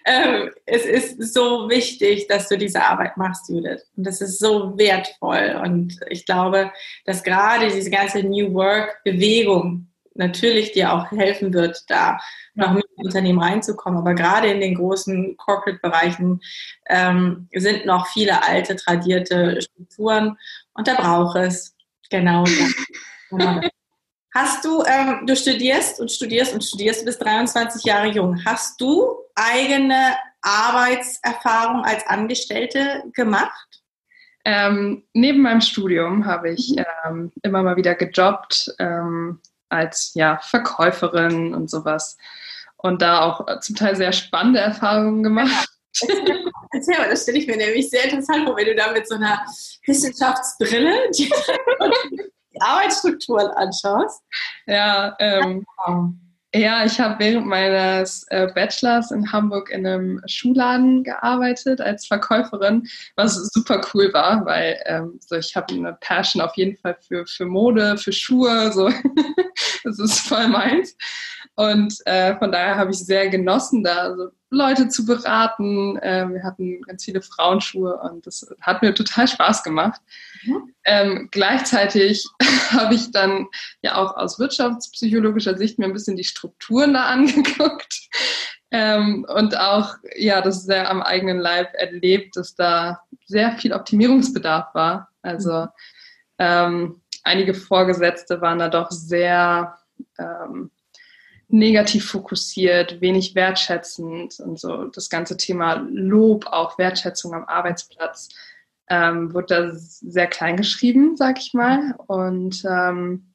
Ähm, 0.05 0.51
es 0.66 0.85
ist 0.85 1.35
so 1.35 1.68
wichtig, 1.68 2.27
dass 2.27 2.48
du 2.48 2.59
diese 2.59 2.83
Arbeit 2.83 3.16
machst, 3.16 3.48
Judith. 3.48 3.83
Und 3.96 4.05
das 4.05 4.20
ist 4.20 4.40
so 4.40 4.77
wertvoll. 4.77 5.61
Und 5.64 6.01
ich 6.09 6.27
glaube, 6.27 6.72
dass 7.05 7.22
gerade 7.22 7.68
diese 7.68 7.90
ganze 7.90 8.25
New 8.25 8.53
Work-Bewegung 8.55 9.87
natürlich 10.14 10.72
dir 10.72 10.92
auch 10.92 11.11
helfen 11.12 11.55
wird, 11.55 11.85
da 11.88 12.18
noch 12.55 12.73
mit 12.73 12.85
ins 12.85 13.07
Unternehmen 13.07 13.41
reinzukommen. 13.41 13.99
Aber 13.99 14.15
gerade 14.15 14.49
in 14.49 14.61
den 14.61 14.75
großen 14.75 15.37
Corporate-Bereichen 15.37 16.41
ähm, 16.88 17.49
sind 17.55 17.87
noch 17.87 18.07
viele 18.09 18.43
alte, 18.43 18.77
tradierte 18.77 19.61
Strukturen. 19.62 20.37
Und 20.75 20.88
da 20.88 20.95
braucht 20.95 21.37
es 21.37 21.75
genau 22.11 22.45
das. 22.45 22.75
Hast 24.35 24.65
du, 24.65 24.83
ähm, 24.85 25.27
du 25.27 25.37
studierst 25.37 26.01
und 26.01 26.11
studierst 26.11 26.55
und 26.55 26.65
studierst, 26.65 27.03
du 27.03 27.05
bist 27.05 27.23
23 27.23 27.85
Jahre 27.85 28.09
jung. 28.09 28.43
Hast 28.47 28.81
du 28.81 29.15
eigene 29.35 30.17
Arbeitserfahrung 30.41 31.85
als 31.85 32.07
Angestellte 32.07 33.05
gemacht? 33.15 33.83
Ähm, 34.45 35.05
neben 35.12 35.43
meinem 35.43 35.61
Studium 35.61 36.25
habe 36.25 36.51
ich 36.51 36.71
mhm. 36.71 36.85
ähm, 37.05 37.33
immer 37.43 37.62
mal 37.62 37.77
wieder 37.77 37.95
gejobbt 37.95 38.75
ähm, 38.79 39.41
als 39.69 40.12
ja, 40.15 40.38
Verkäuferin 40.43 41.55
und 41.55 41.71
sowas. 41.71 42.17
Und 42.83 43.01
da 43.01 43.23
auch 43.23 43.61
zum 43.61 43.77
Teil 43.77 43.97
sehr 43.97 44.12
spannende 44.12 44.61
Erfahrungen 44.61 45.23
gemacht. 45.23 45.68
Erzähl 46.73 46.99
mal, 46.99 47.11
das 47.11 47.23
stelle 47.23 47.38
ich 47.38 47.47
mir 47.47 47.57
nämlich 47.57 47.90
sehr 47.90 48.05
interessant 48.05 48.45
vor, 48.45 48.57
wenn 48.57 48.66
du 48.66 48.75
da 48.75 48.92
mit 48.92 49.07
so 49.07 49.14
einer 49.14 49.45
Wissenschaftsbrille 49.87 51.11
die 51.16 51.31
Arbeitsstrukturen 52.61 53.51
anschaust. 53.53 54.23
Ja, 54.66 55.14
ähm, 55.18 55.66
ja 56.55 56.85
ich 56.85 56.99
habe 56.99 57.18
während 57.18 57.47
meines 57.47 58.25
äh, 58.29 58.49
Bachelors 58.55 59.11
in 59.11 59.31
Hamburg 59.33 59.71
in 59.71 59.87
einem 59.87 60.23
Schuhladen 60.27 61.05
gearbeitet 61.05 61.81
als 61.81 62.07
Verkäuferin, 62.07 62.87
was 63.16 63.35
super 63.53 63.83
cool 63.92 64.12
war, 64.12 64.45
weil 64.47 64.81
ähm, 64.87 65.18
so 65.21 65.37
ich 65.37 65.55
habe 65.55 65.75
eine 65.75 65.97
Passion 66.01 66.42
auf 66.42 66.57
jeden 66.57 66.77
Fall 66.79 66.97
für, 67.07 67.27
für 67.27 67.45
Mode, 67.45 67.99
für 67.99 68.12
Schuhe, 68.12 68.73
so 68.73 68.88
das 69.85 69.99
ist 69.99 70.21
voll 70.21 70.49
meins. 70.49 70.97
Und 71.55 71.99
äh, 72.07 72.37
von 72.38 72.51
daher 72.51 72.77
habe 72.77 72.93
ich 72.93 72.99
sehr 72.99 73.29
genossen, 73.29 73.85
da 73.85 73.97
also 73.99 74.31
Leute 74.49 74.88
zu 74.88 75.05
beraten. 75.05 75.99
Äh, 75.99 76.29
wir 76.31 76.43
hatten 76.45 76.83
ganz 76.83 77.05
viele 77.05 77.21
Frauenschuhe 77.21 77.99
und 77.99 78.27
das 78.27 78.55
hat 78.61 78.83
mir 78.83 78.95
total 78.95 79.29
Spaß 79.29 79.62
gemacht. 79.62 80.01
Mhm. 80.45 80.75
Ähm, 80.85 81.29
gleichzeitig 81.31 82.27
habe 82.71 82.95
ich 82.95 83.11
dann 83.11 83.49
ja 83.83 83.97
auch 83.97 84.17
aus 84.17 84.38
wirtschaftspsychologischer 84.38 85.57
Sicht 85.57 85.79
mir 85.79 85.87
ein 85.87 85.93
bisschen 85.93 86.17
die 86.17 86.25
Strukturen 86.25 86.95
da 86.95 87.05
angeguckt 87.07 88.09
ähm, 88.71 89.27
und 89.29 89.59
auch 89.59 89.95
ja 90.17 90.41
das 90.41 90.65
sehr 90.65 90.91
am 90.91 91.03
eigenen 91.03 91.38
Leib 91.38 91.75
erlebt, 91.75 92.37
dass 92.37 92.55
da 92.55 93.03
sehr 93.27 93.53
viel 93.53 93.75
Optimierungsbedarf 93.75 94.75
war. 94.75 95.11
Also 95.21 95.67
ähm, 96.38 97.03
einige 97.23 97.55
Vorgesetzte 97.55 98.41
waren 98.41 98.59
da 98.59 98.69
doch 98.69 98.91
sehr 98.91 99.79
ähm, 100.19 100.71
negativ 101.53 102.11
fokussiert, 102.11 103.01
wenig 103.01 103.35
wertschätzend 103.35 104.41
und 104.41 104.59
so 104.59 104.85
das 104.85 105.11
ganze 105.11 105.37
Thema 105.37 105.87
Lob, 105.91 106.47
auch 106.47 106.79
Wertschätzung 106.79 107.35
am 107.35 107.45
Arbeitsplatz 107.45 108.31
ähm, 108.88 109.33
wurde 109.33 109.47
da 109.47 109.71
sehr 109.75 110.27
klein 110.27 110.57
geschrieben, 110.57 111.17
sag 111.17 111.38
ich 111.38 111.55
mal. 111.55 111.95
Und 112.07 112.65
ähm, 112.65 113.35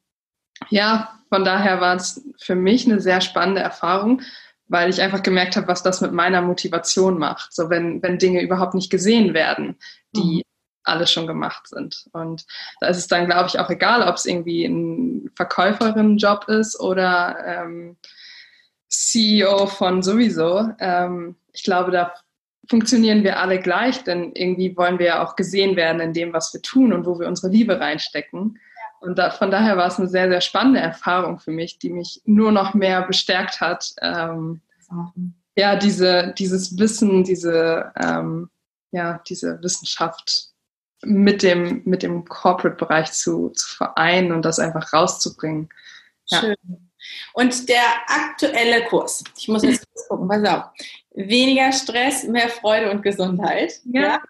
ja, 0.68 1.18
von 1.28 1.44
daher 1.44 1.80
war 1.80 1.96
es 1.96 2.24
für 2.38 2.54
mich 2.54 2.86
eine 2.86 3.00
sehr 3.00 3.20
spannende 3.20 3.60
Erfahrung, 3.60 4.22
weil 4.66 4.90
ich 4.90 5.00
einfach 5.00 5.22
gemerkt 5.22 5.56
habe, 5.56 5.68
was 5.68 5.82
das 5.82 6.00
mit 6.00 6.12
meiner 6.12 6.42
Motivation 6.42 7.18
macht. 7.18 7.54
So 7.54 7.70
wenn, 7.70 8.02
wenn 8.02 8.18
Dinge 8.18 8.42
überhaupt 8.42 8.74
nicht 8.74 8.90
gesehen 8.90 9.34
werden, 9.34 9.76
die 10.14 10.38
mhm. 10.38 10.47
Alles 10.88 11.12
schon 11.12 11.26
gemacht 11.26 11.68
sind. 11.68 12.06
Und 12.12 12.46
da 12.80 12.88
ist 12.88 12.98
es 12.98 13.08
dann, 13.08 13.26
glaube 13.26 13.48
ich, 13.48 13.58
auch 13.58 13.70
egal, 13.70 14.06
ob 14.06 14.16
es 14.16 14.26
irgendwie 14.26 14.64
ein 14.64 15.30
Verkäuferin-Job 15.36 16.48
ist 16.48 16.78
oder 16.80 17.36
ähm, 17.44 17.96
CEO 18.88 19.66
von 19.66 20.02
sowieso. 20.02 20.70
Ähm, 20.78 21.36
ich 21.52 21.62
glaube, 21.62 21.90
da 21.90 22.14
funktionieren 22.68 23.24
wir 23.24 23.40
alle 23.40 23.60
gleich, 23.60 24.04
denn 24.04 24.32
irgendwie 24.34 24.76
wollen 24.76 24.98
wir 24.98 25.06
ja 25.06 25.24
auch 25.24 25.36
gesehen 25.36 25.76
werden 25.76 26.00
in 26.00 26.12
dem, 26.12 26.32
was 26.32 26.52
wir 26.52 26.62
tun 26.62 26.92
und 26.92 27.06
wo 27.06 27.18
wir 27.18 27.28
unsere 27.28 27.52
Liebe 27.52 27.80
reinstecken. 27.80 28.58
Und 29.00 29.18
da, 29.18 29.30
von 29.30 29.50
daher 29.50 29.76
war 29.76 29.86
es 29.86 29.98
eine 29.98 30.08
sehr, 30.08 30.28
sehr 30.28 30.40
spannende 30.40 30.80
Erfahrung 30.80 31.38
für 31.38 31.52
mich, 31.52 31.78
die 31.78 31.90
mich 31.90 32.20
nur 32.24 32.52
noch 32.52 32.74
mehr 32.74 33.02
bestärkt 33.02 33.60
hat, 33.60 33.94
ähm, 34.02 34.60
ja, 35.56 35.76
diese, 35.76 36.34
dieses 36.38 36.78
Wissen, 36.78 37.24
diese, 37.24 37.92
ähm, 37.96 38.48
ja, 38.92 39.20
diese 39.28 39.60
Wissenschaft 39.62 40.47
mit 41.02 41.42
dem, 41.42 41.82
mit 41.84 42.02
dem 42.02 42.24
Corporate-Bereich 42.24 43.12
zu, 43.12 43.50
zu 43.50 43.76
vereinen 43.76 44.32
und 44.32 44.42
das 44.42 44.58
einfach 44.58 44.92
rauszubringen. 44.92 45.68
Ja. 46.26 46.40
Schön. 46.40 46.56
Und 47.32 47.68
der 47.68 47.82
aktuelle 48.06 48.84
Kurs, 48.84 49.22
ich 49.38 49.48
muss 49.48 49.62
jetzt 49.62 49.86
kurz 49.92 50.08
gucken, 50.08 50.28
pass 50.28 50.44
auf. 50.44 50.64
Weniger 51.14 51.72
Stress, 51.72 52.24
mehr 52.24 52.48
Freude 52.48 52.90
und 52.90 53.02
Gesundheit. 53.02 53.80
Ja. 53.84 54.02
ja. 54.02 54.20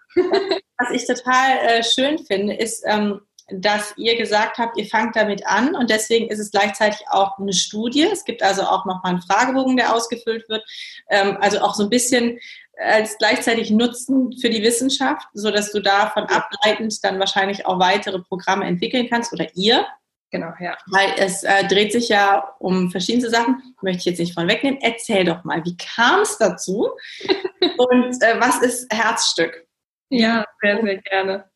Was 0.77 0.91
ich 0.91 1.05
total 1.05 1.57
äh, 1.57 1.83
schön 1.83 2.19
finde, 2.19 2.53
ist, 2.53 2.83
ähm, 2.85 3.21
dass 3.51 3.93
ihr 3.97 4.15
gesagt 4.17 4.57
habt, 4.57 4.77
ihr 4.77 4.85
fangt 4.85 5.15
damit 5.15 5.45
an 5.47 5.75
und 5.75 5.89
deswegen 5.89 6.29
ist 6.29 6.39
es 6.39 6.51
gleichzeitig 6.51 7.01
auch 7.09 7.37
eine 7.37 7.53
Studie. 7.53 8.03
Es 8.03 8.23
gibt 8.23 8.43
also 8.43 8.61
auch 8.63 8.85
nochmal 8.85 9.13
einen 9.13 9.21
Fragebogen, 9.21 9.77
der 9.77 9.93
ausgefüllt 9.93 10.47
wird. 10.49 10.63
Ähm, 11.09 11.37
also 11.41 11.59
auch 11.59 11.73
so 11.73 11.83
ein 11.83 11.89
bisschen 11.89 12.39
als 12.79 13.17
gleichzeitig 13.17 13.71
Nutzen 13.71 14.37
für 14.39 14.49
die 14.49 14.63
Wissenschaft, 14.63 15.27
so 15.33 15.51
dass 15.51 15.71
du 15.71 15.81
davon 15.81 16.23
ableitend 16.23 17.03
dann 17.03 17.19
wahrscheinlich 17.19 17.65
auch 17.65 17.79
weitere 17.79 18.19
Programme 18.19 18.65
entwickeln 18.65 19.07
kannst 19.09 19.33
oder 19.33 19.47
ihr. 19.55 19.85
Genau, 20.31 20.53
ja. 20.59 20.77
Weil 20.87 21.13
es 21.17 21.43
äh, 21.43 21.67
dreht 21.67 21.91
sich 21.91 22.09
ja 22.09 22.55
um 22.59 22.91
verschiedenste 22.91 23.31
Sachen. 23.31 23.75
Möchte 23.81 23.99
ich 23.99 24.05
jetzt 24.05 24.19
nicht 24.19 24.33
von 24.33 24.47
wegnehmen. 24.47 24.79
Erzähl 24.81 25.25
doch 25.25 25.43
mal, 25.43 25.63
wie 25.65 25.75
kam 25.75 26.21
es 26.21 26.37
dazu? 26.37 26.89
Und 27.77 28.21
äh, 28.21 28.39
was 28.39 28.61
ist 28.61 28.93
Herzstück? 28.93 29.67
Ja, 30.09 30.45
sehr, 30.61 30.81
sehr 30.81 30.97
gerne. 30.97 31.49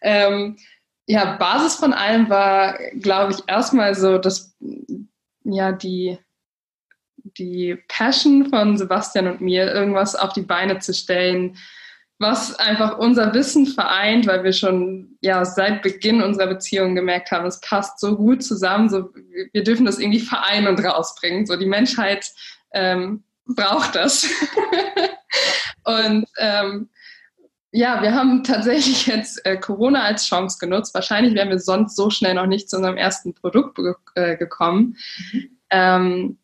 Ähm, 0.00 0.56
ja, 1.06 1.36
Basis 1.36 1.76
von 1.76 1.92
allem 1.92 2.28
war, 2.28 2.78
glaube 3.00 3.32
ich, 3.32 3.38
erstmal 3.46 3.94
so, 3.94 4.18
dass 4.18 4.56
ja 5.44 5.72
die, 5.72 6.18
die 7.38 7.78
Passion 7.88 8.46
von 8.46 8.76
Sebastian 8.76 9.26
und 9.26 9.40
mir, 9.40 9.72
irgendwas 9.72 10.14
auf 10.14 10.32
die 10.32 10.42
Beine 10.42 10.78
zu 10.78 10.94
stellen, 10.94 11.56
was 12.18 12.54
einfach 12.54 12.98
unser 12.98 13.34
Wissen 13.34 13.66
vereint, 13.66 14.26
weil 14.26 14.44
wir 14.44 14.52
schon 14.52 15.18
ja 15.20 15.44
seit 15.44 15.82
Beginn 15.82 16.22
unserer 16.22 16.46
Beziehung 16.46 16.94
gemerkt 16.94 17.32
haben, 17.32 17.46
es 17.46 17.60
passt 17.60 17.98
so 18.00 18.16
gut 18.16 18.42
zusammen, 18.42 18.88
so 18.88 19.10
wir 19.52 19.64
dürfen 19.64 19.84
das 19.84 19.98
irgendwie 19.98 20.20
vereinen 20.20 20.68
und 20.68 20.82
rausbringen. 20.82 21.46
So 21.46 21.56
die 21.56 21.66
Menschheit 21.66 22.30
ähm, 22.72 23.24
braucht 23.44 23.96
das. 23.96 24.28
und 25.84 26.26
ähm, 26.38 26.88
ja, 27.72 28.02
wir 28.02 28.14
haben 28.14 28.44
tatsächlich 28.44 29.06
jetzt 29.06 29.44
äh, 29.46 29.56
Corona 29.56 30.02
als 30.02 30.26
Chance 30.26 30.58
genutzt. 30.60 30.94
Wahrscheinlich 30.94 31.34
wären 31.34 31.48
wir 31.48 31.58
sonst 31.58 31.96
so 31.96 32.10
schnell 32.10 32.34
noch 32.34 32.46
nicht 32.46 32.68
zu 32.68 32.76
unserem 32.76 32.98
ersten 32.98 33.34
Produkt 33.34 33.78
äh, 34.14 34.36
gekommen. 34.36 34.96
Mhm. 35.32 35.58
Ähm, 35.70 36.38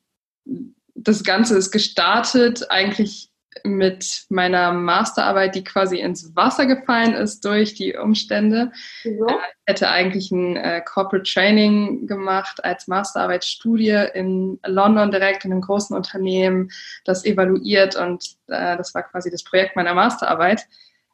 das 1.03 1.25
Ganze 1.25 1.57
ist 1.57 1.71
gestartet 1.71 2.71
eigentlich 2.71 3.31
mit 3.65 4.25
meiner 4.29 4.73
Masterarbeit, 4.73 5.55
die 5.55 5.65
quasi 5.65 5.99
ins 5.99 6.35
Wasser 6.37 6.67
gefallen 6.67 7.15
ist 7.15 7.45
durch 7.45 7.75
die 7.75 7.97
Umstände. 7.97 8.73
Ja. 9.05 9.11
Äh, 9.11 9.39
ich 9.67 9.75
hätte 9.75 9.91
eigentlich 9.91 10.31
ein 10.31 10.57
äh, 10.57 10.83
Corporate 10.85 11.31
Training 11.31 12.07
gemacht 12.07 12.65
als 12.65 12.87
Masterarbeitsstudie 12.87 14.07
in 14.15 14.59
London 14.67 15.11
direkt 15.11 15.45
in 15.45 15.53
einem 15.53 15.61
großen 15.61 15.97
Unternehmen, 15.97 16.71
das 17.05 17.25
evaluiert 17.25 17.97
und 17.97 18.25
äh, 18.49 18.77
das 18.77 18.95
war 18.95 19.03
quasi 19.03 19.31
das 19.31 19.45
Projekt 19.45 19.77
meiner 19.77 19.95
Masterarbeit. 19.95 20.67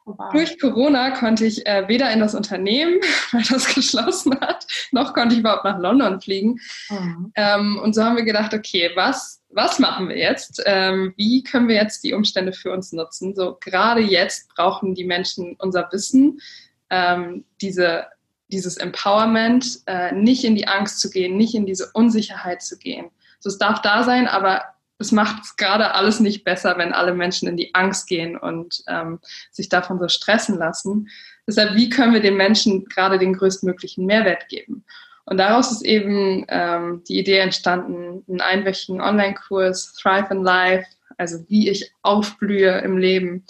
Wow. 0.05 0.31
Durch 0.31 0.59
Corona 0.59 1.11
konnte 1.11 1.45
ich 1.45 1.65
äh, 1.65 1.87
weder 1.87 2.11
in 2.11 2.19
das 2.19 2.35
Unternehmen, 2.35 2.99
weil 3.31 3.41
das 3.41 3.73
geschlossen 3.73 4.39
hat, 4.39 4.67
noch 4.91 5.13
konnte 5.13 5.33
ich 5.33 5.39
überhaupt 5.39 5.65
nach 5.65 5.79
London 5.79 6.21
fliegen. 6.21 6.59
Mhm. 6.89 7.31
Ähm, 7.35 7.79
und 7.81 7.95
so 7.95 8.03
haben 8.03 8.15
wir 8.15 8.23
gedacht, 8.23 8.53
okay, 8.53 8.91
was, 8.95 9.41
was 9.55 9.79
machen 9.79 10.09
wir 10.09 10.17
jetzt? 10.17 10.61
Ähm, 10.65 11.13
wie 11.15 11.41
können 11.41 11.69
wir 11.69 11.75
jetzt 11.75 12.03
die 12.03 12.13
Umstände 12.13 12.51
für 12.51 12.71
uns 12.71 12.91
nutzen? 12.91 13.33
So 13.33 13.57
gerade 13.61 14.01
jetzt 14.01 14.49
brauchen 14.49 14.93
die 14.93 15.05
Menschen 15.05 15.55
unser 15.59 15.89
Wissen, 15.91 16.41
ähm, 16.89 17.45
diese, 17.61 18.07
dieses 18.49 18.75
Empowerment, 18.77 19.79
äh, 19.85 20.11
nicht 20.11 20.43
in 20.43 20.55
die 20.55 20.67
Angst 20.67 20.99
zu 20.99 21.09
gehen, 21.09 21.37
nicht 21.37 21.55
in 21.55 21.65
diese 21.65 21.89
Unsicherheit 21.93 22.61
zu 22.61 22.77
gehen. 22.77 23.09
So, 23.39 23.49
es 23.49 23.57
darf 23.57 23.81
da 23.81 24.03
sein, 24.03 24.27
aber 24.27 24.61
es 24.99 25.11
macht 25.11 25.57
gerade 25.57 25.93
alles 25.93 26.19
nicht 26.19 26.43
besser, 26.43 26.77
wenn 26.77 26.93
alle 26.93 27.13
Menschen 27.13 27.47
in 27.47 27.57
die 27.57 27.73
Angst 27.75 28.07
gehen 28.07 28.37
und 28.37 28.83
ähm, 28.87 29.19
sich 29.51 29.69
davon 29.69 29.99
so 29.99 30.07
stressen 30.07 30.57
lassen. 30.57 31.09
Deshalb, 31.47 31.75
wie 31.75 31.89
können 31.89 32.13
wir 32.13 32.21
den 32.21 32.37
Menschen 32.37 32.85
gerade 32.85 33.19
den 33.19 33.33
größtmöglichen 33.33 34.05
Mehrwert 34.05 34.47
geben? 34.49 34.83
Und 35.25 35.37
daraus 35.37 35.71
ist 35.71 35.83
eben 35.83 36.45
ähm, 36.49 37.03
die 37.07 37.17
Idee 37.19 37.39
entstanden, 37.39 38.23
einen 38.27 38.41
einwöchigen 38.41 39.01
Online-Kurs 39.01 39.93
Thrive 39.93 40.31
in 40.31 40.43
Life, 40.43 40.85
also 41.17 41.43
wie 41.47 41.69
ich 41.69 41.91
aufblühe 42.03 42.79
im 42.79 42.97
Leben, 42.97 43.45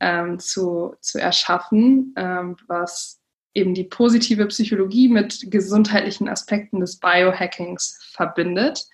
ähm, 0.00 0.38
zu, 0.38 0.96
zu 1.00 1.20
erschaffen, 1.20 2.14
ähm, 2.16 2.56
was 2.66 3.20
eben 3.54 3.74
die 3.74 3.84
positive 3.84 4.46
Psychologie 4.46 5.08
mit 5.08 5.50
gesundheitlichen 5.50 6.28
Aspekten 6.28 6.80
des 6.80 6.98
Biohackings 6.98 8.00
verbindet. 8.12 8.84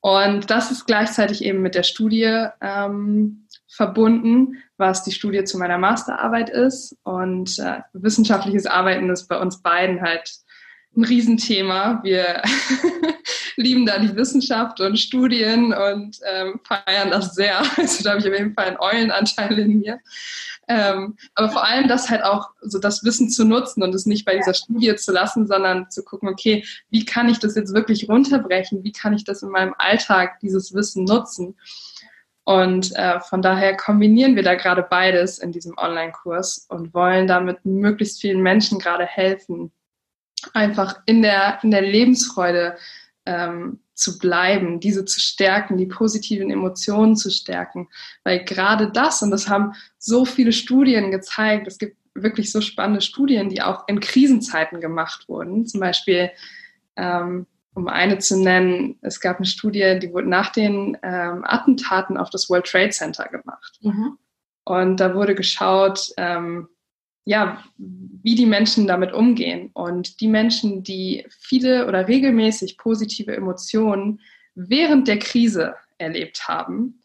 Und 0.00 0.50
das 0.50 0.70
ist 0.70 0.86
gleichzeitig 0.86 1.44
eben 1.44 1.62
mit 1.62 1.74
der 1.74 1.82
Studie 1.82 2.46
ähm, 2.60 3.46
verbunden, 3.68 4.62
was 4.76 5.02
die 5.02 5.12
Studie 5.12 5.44
zu 5.44 5.58
meiner 5.58 5.78
Masterarbeit 5.78 6.50
ist. 6.50 6.96
Und 7.04 7.58
äh, 7.58 7.80
wissenschaftliches 7.92 8.66
Arbeiten 8.66 9.10
ist 9.10 9.28
bei 9.28 9.38
uns 9.38 9.62
beiden 9.62 10.00
halt 10.00 10.30
ein 10.96 11.04
Riesenthema. 11.04 12.00
Wir 12.02 12.42
lieben 13.56 13.86
da 13.86 13.98
die 13.98 14.14
Wissenschaft 14.16 14.80
und 14.80 14.98
Studien 14.98 15.72
und 15.72 16.18
ähm, 16.24 16.60
feiern 16.64 17.10
das 17.10 17.34
sehr. 17.34 17.62
Also 17.76 18.04
da 18.04 18.10
habe 18.10 18.20
ich 18.20 18.28
auf 18.28 18.38
jeden 18.38 18.54
Fall 18.54 18.66
einen 18.66 18.80
Eulenanteil 18.80 19.58
in 19.58 19.80
mir. 19.80 20.00
Ähm, 20.66 21.16
aber 21.34 21.50
vor 21.50 21.64
allem 21.64 21.88
das 21.88 22.08
halt 22.08 22.24
auch 22.24 22.50
so 22.62 22.78
das 22.78 23.04
Wissen 23.04 23.28
zu 23.28 23.44
nutzen 23.44 23.82
und 23.82 23.94
es 23.94 24.06
nicht 24.06 24.24
bei 24.24 24.36
dieser 24.36 24.54
Studie 24.54 24.94
zu 24.96 25.12
lassen, 25.12 25.46
sondern 25.46 25.90
zu 25.90 26.02
gucken, 26.02 26.28
okay, 26.28 26.64
wie 26.90 27.04
kann 27.04 27.28
ich 27.28 27.38
das 27.38 27.54
jetzt 27.54 27.74
wirklich 27.74 28.08
runterbrechen? 28.08 28.82
Wie 28.82 28.92
kann 28.92 29.12
ich 29.12 29.24
das 29.24 29.42
in 29.42 29.50
meinem 29.50 29.74
Alltag, 29.78 30.40
dieses 30.40 30.72
Wissen 30.74 31.04
nutzen? 31.04 31.56
Und 32.44 32.94
äh, 32.94 33.20
von 33.20 33.40
daher 33.40 33.76
kombinieren 33.76 34.36
wir 34.36 34.42
da 34.42 34.54
gerade 34.54 34.82
beides 34.82 35.38
in 35.38 35.52
diesem 35.52 35.76
Online-Kurs 35.78 36.66
und 36.68 36.92
wollen 36.92 37.26
damit 37.26 37.64
möglichst 37.64 38.20
vielen 38.20 38.42
Menschen 38.42 38.78
gerade 38.78 39.06
helfen, 39.06 39.72
einfach 40.54 41.00
in 41.06 41.22
der, 41.22 41.58
in 41.62 41.70
der 41.70 41.82
Lebensfreude 41.82 42.76
ähm, 43.26 43.80
zu 43.94 44.18
bleiben, 44.18 44.80
diese 44.80 45.04
zu 45.04 45.20
stärken, 45.20 45.76
die 45.76 45.86
positiven 45.86 46.50
Emotionen 46.50 47.16
zu 47.16 47.30
stärken. 47.30 47.88
Weil 48.24 48.44
gerade 48.44 48.90
das, 48.90 49.22
und 49.22 49.30
das 49.30 49.48
haben 49.48 49.74
so 49.98 50.24
viele 50.24 50.52
Studien 50.52 51.10
gezeigt, 51.10 51.66
es 51.66 51.78
gibt 51.78 51.96
wirklich 52.14 52.52
so 52.52 52.60
spannende 52.60 53.00
Studien, 53.00 53.48
die 53.48 53.62
auch 53.62 53.88
in 53.88 54.00
Krisenzeiten 54.00 54.80
gemacht 54.80 55.28
wurden. 55.28 55.66
Zum 55.66 55.80
Beispiel, 55.80 56.30
ähm, 56.96 57.46
um 57.74 57.88
eine 57.88 58.18
zu 58.18 58.40
nennen, 58.40 58.98
es 59.02 59.20
gab 59.20 59.38
eine 59.38 59.46
Studie, 59.46 59.98
die 60.00 60.12
wurde 60.12 60.28
nach 60.28 60.52
den 60.52 60.96
ähm, 61.02 61.44
Attentaten 61.44 62.16
auf 62.16 62.30
das 62.30 62.48
World 62.48 62.66
Trade 62.66 62.90
Center 62.90 63.28
gemacht. 63.28 63.78
Mhm. 63.80 64.18
Und 64.64 64.98
da 64.98 65.14
wurde 65.14 65.34
geschaut, 65.34 66.12
ähm, 66.16 66.68
ja, 67.24 67.62
wie 67.78 68.34
die 68.34 68.46
Menschen 68.46 68.86
damit 68.86 69.12
umgehen. 69.12 69.70
Und 69.72 70.20
die 70.20 70.28
Menschen, 70.28 70.82
die 70.82 71.26
viele 71.40 71.86
oder 71.86 72.06
regelmäßig 72.06 72.76
positive 72.78 73.34
Emotionen 73.34 74.20
während 74.54 75.08
der 75.08 75.18
Krise 75.18 75.74
erlebt 75.98 76.48
haben, 76.48 77.00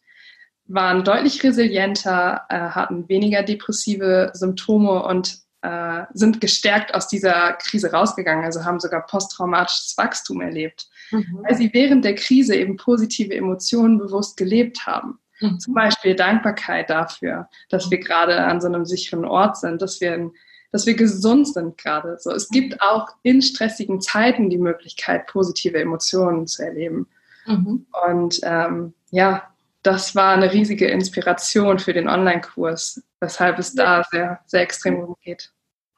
waren 0.65 1.03
deutlich 1.03 1.43
resilienter, 1.43 2.45
äh, 2.49 2.59
hatten 2.59 3.09
weniger 3.09 3.43
depressive 3.43 4.31
Symptome 4.33 5.03
und 5.03 5.39
äh, 5.61 6.03
sind 6.13 6.39
gestärkt 6.41 6.93
aus 6.93 7.07
dieser 7.07 7.53
Krise 7.53 7.91
rausgegangen, 7.91 8.45
also 8.45 8.63
haben 8.63 8.79
sogar 8.79 9.05
posttraumatisches 9.05 9.97
Wachstum 9.97 10.41
erlebt, 10.41 10.87
mhm. 11.11 11.39
weil 11.41 11.55
sie 11.55 11.73
während 11.73 12.05
der 12.05 12.15
Krise 12.15 12.55
eben 12.55 12.77
positive 12.77 13.33
Emotionen 13.33 13.97
bewusst 13.97 14.37
gelebt 14.37 14.85
haben. 14.85 15.19
Zum 15.59 15.73
Beispiel 15.73 16.15
Dankbarkeit 16.15 16.89
dafür, 16.89 17.49
dass 17.69 17.89
wir 17.89 17.99
gerade 17.99 18.43
an 18.43 18.61
so 18.61 18.67
einem 18.67 18.85
sicheren 18.85 19.25
Ort 19.25 19.57
sind, 19.57 19.81
dass 19.81 20.01
wir, 20.01 20.31
dass 20.71 20.85
wir 20.85 20.95
gesund 20.95 21.47
sind 21.47 21.77
gerade. 21.77 22.17
So, 22.19 22.31
es 22.31 22.49
gibt 22.49 22.81
auch 22.81 23.07
in 23.23 23.41
stressigen 23.41 24.01
Zeiten 24.01 24.49
die 24.49 24.57
Möglichkeit, 24.57 25.27
positive 25.27 25.79
Emotionen 25.79 26.47
zu 26.47 26.63
erleben. 26.63 27.07
Mhm. 27.45 27.85
Und 28.05 28.39
ähm, 28.43 28.93
ja, 29.11 29.43
das 29.81 30.15
war 30.15 30.33
eine 30.33 30.51
riesige 30.51 30.87
Inspiration 30.87 31.79
für 31.79 31.93
den 31.93 32.09
Online-Kurs, 32.09 33.01
weshalb 33.21 33.59
es 33.59 33.73
da 33.73 34.03
sehr, 34.11 34.39
sehr 34.45 34.61
extrem 34.61 34.99
umgeht. 34.99 35.51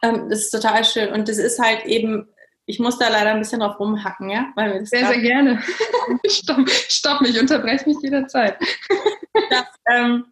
Ähm, 0.03 0.29
das 0.29 0.39
ist 0.41 0.51
total 0.51 0.83
schön. 0.83 1.11
Und 1.11 1.27
das 1.27 1.37
ist 1.37 1.59
halt 1.59 1.85
eben 1.85 2.27
ich 2.65 2.79
muss 2.79 2.97
da 2.97 3.09
leider 3.09 3.31
ein 3.31 3.39
bisschen 3.39 3.59
drauf 3.59 3.79
rumhacken, 3.79 4.29
ja? 4.29 4.51
Weil 4.55 4.73
wir 4.73 4.85
sehr, 4.85 5.07
sehr 5.07 5.19
gerne. 5.19 5.61
stopp, 6.27 6.69
stopp 6.69 7.21
mich, 7.21 7.39
unterbreche 7.39 7.87
mich 7.87 7.97
jederzeit. 8.01 8.57
dass, 9.49 9.65
ähm, 9.91 10.25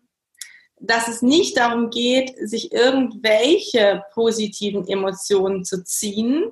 dass 0.79 1.07
es 1.07 1.21
nicht 1.21 1.57
darum 1.57 1.89
geht, 1.89 2.33
sich 2.47 2.71
irgendwelche 2.71 4.03
positiven 4.13 4.87
Emotionen 4.87 5.65
zu 5.65 5.83
ziehen 5.83 6.51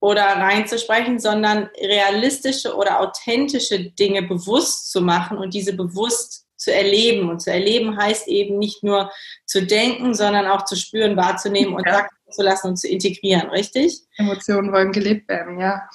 oder 0.00 0.24
reinzusprechen, 0.24 1.18
sondern 1.18 1.70
realistische 1.80 2.74
oder 2.74 3.00
authentische 3.00 3.90
Dinge 3.90 4.22
bewusst 4.22 4.90
zu 4.92 5.00
machen 5.00 5.38
und 5.38 5.54
diese 5.54 5.72
bewusst 5.72 6.46
zu 6.56 6.72
erleben. 6.72 7.30
Und 7.30 7.40
zu 7.40 7.50
erleben 7.50 7.96
heißt 7.96 8.28
eben 8.28 8.58
nicht 8.58 8.82
nur 8.82 9.10
zu 9.46 9.64
denken, 9.64 10.14
sondern 10.14 10.46
auch 10.46 10.64
zu 10.64 10.76
spüren, 10.76 11.16
wahrzunehmen 11.16 11.74
und 11.74 11.86
ja. 11.86 12.06
Zu 12.30 12.42
lassen 12.42 12.68
und 12.68 12.76
zu 12.76 12.88
integrieren, 12.88 13.48
richtig? 13.50 14.00
Emotionen 14.16 14.72
wollen 14.72 14.92
gelebt 14.92 15.28
werden, 15.28 15.58
ja. 15.58 15.88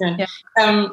Okay. 0.00 0.16
ja. 0.18 0.26
Ähm, 0.56 0.92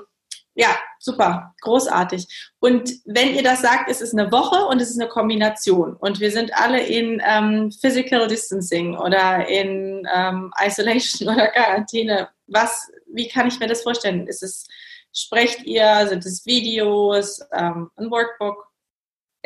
ja, 0.58 0.70
super, 1.00 1.54
großartig. 1.62 2.54
Und 2.60 2.90
wenn 3.04 3.36
ihr 3.36 3.44
das 3.44 3.62
sagt, 3.62 3.90
ist 3.90 4.02
es 4.02 4.14
eine 4.14 4.32
Woche 4.32 4.66
und 4.68 4.82
es 4.82 4.90
ist 4.90 5.00
eine 5.00 5.10
Kombination. 5.10 5.98
Und 5.98 6.22
wir 6.22 6.32
sind 6.32 6.54
alle 6.56 6.82
in 6.82 7.22
ähm, 7.26 7.72
Physical 7.82 8.28
Distancing 8.28 8.96
oder 8.98 9.46
in 9.50 10.08
ähm, 10.16 10.54
Isolation 10.66 11.28
oder 11.36 11.48
Quarantäne. 11.48 12.30
Was, 12.48 12.90
wie 13.12 13.28
kann 13.28 13.48
ich 13.48 13.60
mir 13.60 13.68
das 13.68 13.84
vorstellen? 13.84 14.28
Ist 14.28 14.44
es, 14.44 14.66
sprecht 15.12 15.64
ihr, 15.66 16.08
sind 16.08 16.26
es 16.26 16.46
Videos, 16.46 17.42
ähm, 17.52 17.92
ein 17.98 18.10
Workbook? 18.10 18.72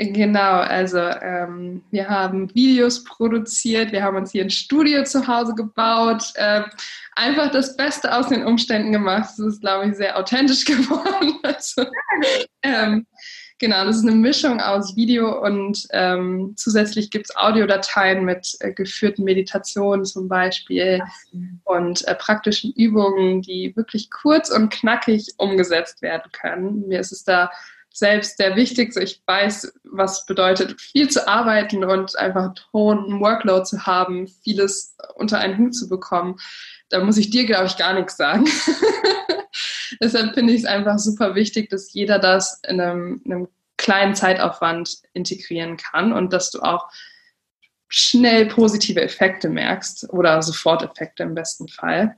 Genau, 0.01 0.61
also 0.61 0.97
ähm, 0.97 1.83
wir 1.91 2.07
haben 2.07 2.55
Videos 2.55 3.03
produziert, 3.03 3.91
wir 3.91 4.01
haben 4.01 4.15
uns 4.15 4.31
hier 4.31 4.45
ein 4.45 4.49
Studio 4.49 5.03
zu 5.03 5.27
Hause 5.27 5.53
gebaut, 5.55 6.23
äh, 6.35 6.61
einfach 7.17 7.51
das 7.51 7.75
Beste 7.75 8.15
aus 8.15 8.29
den 8.29 8.45
Umständen 8.45 8.93
gemacht. 8.93 9.31
Das 9.31 9.39
ist, 9.39 9.59
glaube 9.59 9.89
ich, 9.89 9.97
sehr 9.97 10.17
authentisch 10.17 10.63
geworden. 10.65 11.33
Also, 11.43 11.85
ähm, 12.63 13.07
genau, 13.57 13.83
das 13.83 13.97
ist 13.97 14.07
eine 14.07 14.15
Mischung 14.15 14.61
aus 14.61 14.95
Video 14.95 15.43
und 15.43 15.85
ähm, 15.91 16.53
zusätzlich 16.55 17.11
gibt 17.11 17.25
es 17.29 17.35
Audiodateien 17.35 18.23
mit 18.23 18.55
äh, 18.61 18.71
geführten 18.71 19.25
Meditationen 19.25 20.05
zum 20.05 20.29
Beispiel 20.29 21.03
und 21.65 22.07
äh, 22.07 22.15
praktischen 22.15 22.71
Übungen, 22.71 23.41
die 23.41 23.75
wirklich 23.75 24.09
kurz 24.11 24.49
und 24.49 24.69
knackig 24.69 25.33
umgesetzt 25.35 26.01
werden 26.01 26.31
können. 26.31 26.87
Mir 26.87 27.01
ist 27.01 27.11
es 27.11 27.25
da 27.25 27.51
selbst 27.91 28.37
sehr 28.37 28.55
wichtig. 28.55 28.93
So 28.93 28.99
ich 28.99 29.21
weiß, 29.25 29.73
was 29.83 30.25
bedeutet, 30.25 30.79
viel 30.79 31.09
zu 31.09 31.27
arbeiten 31.27 31.83
und 31.83 32.17
einfach 32.17 32.43
einen 32.43 32.55
hohen 32.73 33.19
Workload 33.19 33.65
zu 33.65 33.85
haben, 33.85 34.27
vieles 34.43 34.95
unter 35.15 35.39
einen 35.39 35.57
Hut 35.57 35.75
zu 35.75 35.89
bekommen. 35.89 36.37
Da 36.89 37.03
muss 37.03 37.17
ich 37.17 37.29
dir, 37.29 37.45
glaube 37.45 37.65
ich, 37.65 37.77
gar 37.77 37.93
nichts 37.93 38.17
sagen. 38.17 38.45
Deshalb 40.01 40.33
finde 40.33 40.53
ich 40.53 40.61
es 40.61 40.65
einfach 40.65 40.99
super 40.99 41.35
wichtig, 41.35 41.69
dass 41.69 41.93
jeder 41.93 42.19
das 42.19 42.61
in 42.67 42.79
einem, 42.79 43.21
in 43.25 43.33
einem 43.33 43.47
kleinen 43.77 44.15
Zeitaufwand 44.15 44.97
integrieren 45.13 45.77
kann 45.77 46.13
und 46.13 46.33
dass 46.33 46.51
du 46.51 46.61
auch 46.61 46.89
schnell 47.87 48.45
positive 48.45 49.01
Effekte 49.01 49.49
merkst 49.49 50.09
oder 50.11 50.41
Soforteffekte 50.41 51.23
im 51.23 51.33
besten 51.33 51.67
Fall. 51.67 52.15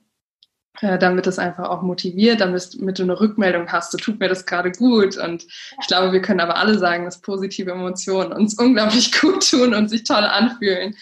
Äh, 0.80 0.98
damit 0.98 1.28
es 1.28 1.38
einfach 1.38 1.70
auch 1.70 1.82
motiviert, 1.82 2.40
damit, 2.40 2.74
du 2.80 3.04
eine 3.04 3.20
Rückmeldung 3.20 3.72
hast, 3.72 3.92
so 3.92 3.98
tut 3.98 4.20
mir 4.20 4.30
das 4.30 4.46
gerade 4.46 4.72
gut. 4.72 5.18
Und 5.18 5.44
ich 5.44 5.88
glaube, 5.88 6.14
wir 6.14 6.22
können 6.22 6.40
aber 6.40 6.56
alle 6.56 6.78
sagen, 6.80 7.04
dass 7.06 7.20
positive 7.20 7.72
Emotionen 7.72 8.32
uns 8.32 8.58
unglaublich 8.58 9.12
gut 9.22 9.50
tun 9.50 9.74
und 9.74 9.90
sich 9.90 10.04
toll 10.06 10.24
anfühlen. 10.24 10.96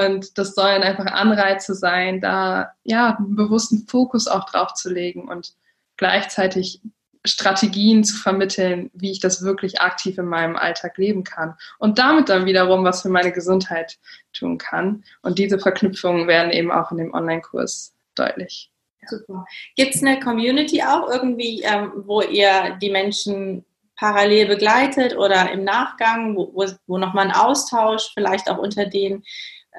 Und 0.00 0.36
das 0.36 0.54
sollen 0.54 0.82
einfach 0.82 1.06
Anreize 1.06 1.74
sein, 1.74 2.20
da 2.20 2.72
ja 2.82 3.16
einen 3.16 3.36
bewussten 3.36 3.86
Fokus 3.86 4.26
auch 4.26 4.50
drauf 4.50 4.74
zu 4.74 4.92
legen 4.92 5.28
und 5.28 5.54
gleichzeitig 5.96 6.80
Strategien 7.24 8.02
zu 8.02 8.16
vermitteln, 8.16 8.90
wie 8.94 9.12
ich 9.12 9.20
das 9.20 9.42
wirklich 9.42 9.80
aktiv 9.80 10.18
in 10.18 10.26
meinem 10.26 10.56
Alltag 10.56 10.96
leben 10.96 11.22
kann 11.22 11.54
und 11.78 11.98
damit 11.98 12.28
dann 12.28 12.46
wiederum 12.46 12.82
was 12.82 13.02
für 13.02 13.10
meine 13.10 13.30
Gesundheit 13.30 13.98
tun 14.32 14.58
kann. 14.58 15.04
Und 15.22 15.38
diese 15.38 15.58
Verknüpfungen 15.58 16.26
werden 16.26 16.50
eben 16.50 16.72
auch 16.72 16.90
in 16.90 16.98
dem 16.98 17.14
Online-Kurs 17.14 17.94
deutlich. 18.14 18.69
Super. 19.06 19.46
Gibt 19.76 19.94
es 19.94 20.02
eine 20.02 20.20
Community 20.20 20.82
auch 20.82 21.08
irgendwie, 21.08 21.62
ähm, 21.62 21.92
wo 22.06 22.22
ihr 22.22 22.76
die 22.80 22.90
Menschen 22.90 23.64
parallel 23.96 24.46
begleitet 24.46 25.16
oder 25.16 25.52
im 25.52 25.64
Nachgang, 25.64 26.36
wo, 26.36 26.52
wo, 26.86 26.98
nochmal 26.98 27.26
ein 27.26 27.34
Austausch 27.34 28.10
vielleicht 28.14 28.48
auch 28.48 28.58
unter 28.58 28.86
denen, 28.86 29.22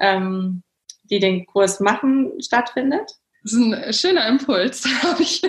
ähm, 0.00 0.62
die 1.04 1.18
den 1.18 1.44
Kurs 1.46 1.80
machen, 1.80 2.32
stattfindet? 2.40 3.10
Das 3.42 3.52
ist 3.52 3.58
ein 3.58 3.92
schöner 3.92 4.28
Impuls, 4.28 4.84
habe 5.02 5.22
ich. 5.22 5.42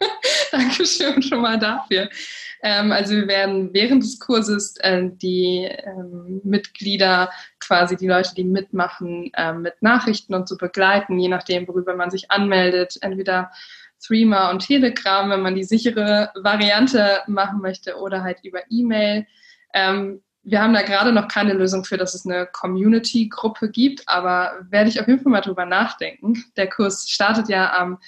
Dankeschön 0.52 1.22
schon 1.22 1.40
mal 1.40 1.58
dafür. 1.58 2.10
Ähm, 2.62 2.92
also 2.92 3.14
wir 3.14 3.28
werden 3.28 3.72
während 3.72 4.02
des 4.02 4.18
Kurses 4.18 4.76
äh, 4.78 5.08
die 5.10 5.64
ähm, 5.64 6.40
Mitglieder, 6.44 7.30
quasi 7.58 7.96
die 7.96 8.08
Leute, 8.08 8.34
die 8.34 8.44
mitmachen, 8.44 9.30
äh, 9.34 9.52
mit 9.52 9.80
Nachrichten 9.80 10.34
und 10.34 10.48
so 10.48 10.56
begleiten, 10.56 11.18
je 11.18 11.28
nachdem, 11.28 11.66
worüber 11.68 11.94
man 11.94 12.10
sich 12.10 12.30
anmeldet. 12.30 12.98
Entweder 13.00 13.50
Threema 14.02 14.50
und 14.50 14.66
Telegram, 14.66 15.30
wenn 15.30 15.42
man 15.42 15.54
die 15.54 15.64
sichere 15.64 16.30
Variante 16.34 17.20
machen 17.26 17.60
möchte, 17.60 17.96
oder 17.96 18.22
halt 18.22 18.38
über 18.42 18.60
E-Mail. 18.70 19.26
Ähm, 19.74 20.22
wir 20.42 20.62
haben 20.62 20.72
da 20.72 20.82
gerade 20.82 21.12
noch 21.12 21.28
keine 21.28 21.52
Lösung 21.52 21.84
für, 21.84 21.98
dass 21.98 22.14
es 22.14 22.24
eine 22.24 22.46
Community-Gruppe 22.46 23.70
gibt, 23.70 24.08
aber 24.08 24.52
werde 24.70 24.88
ich 24.88 25.00
auf 25.00 25.06
jeden 25.06 25.22
Fall 25.22 25.32
mal 25.32 25.42
drüber 25.42 25.66
nachdenken. 25.66 26.44
Der 26.56 26.68
Kurs 26.68 27.08
startet 27.10 27.48
ja 27.48 27.74
am 27.78 27.98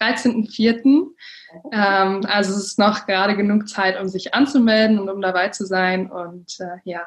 13.04. 0.00 1.06
Ähm, 1.72 2.26
also 2.26 2.52
es 2.52 2.64
ist 2.64 2.78
noch 2.78 3.06
gerade 3.06 3.36
genug 3.36 3.68
Zeit, 3.68 4.00
um 4.00 4.08
sich 4.08 4.34
anzumelden 4.34 4.98
und 4.98 5.08
um 5.08 5.20
dabei 5.20 5.48
zu 5.48 5.66
sein. 5.66 6.10
Und 6.10 6.58
äh, 6.60 6.78
ja, 6.84 7.06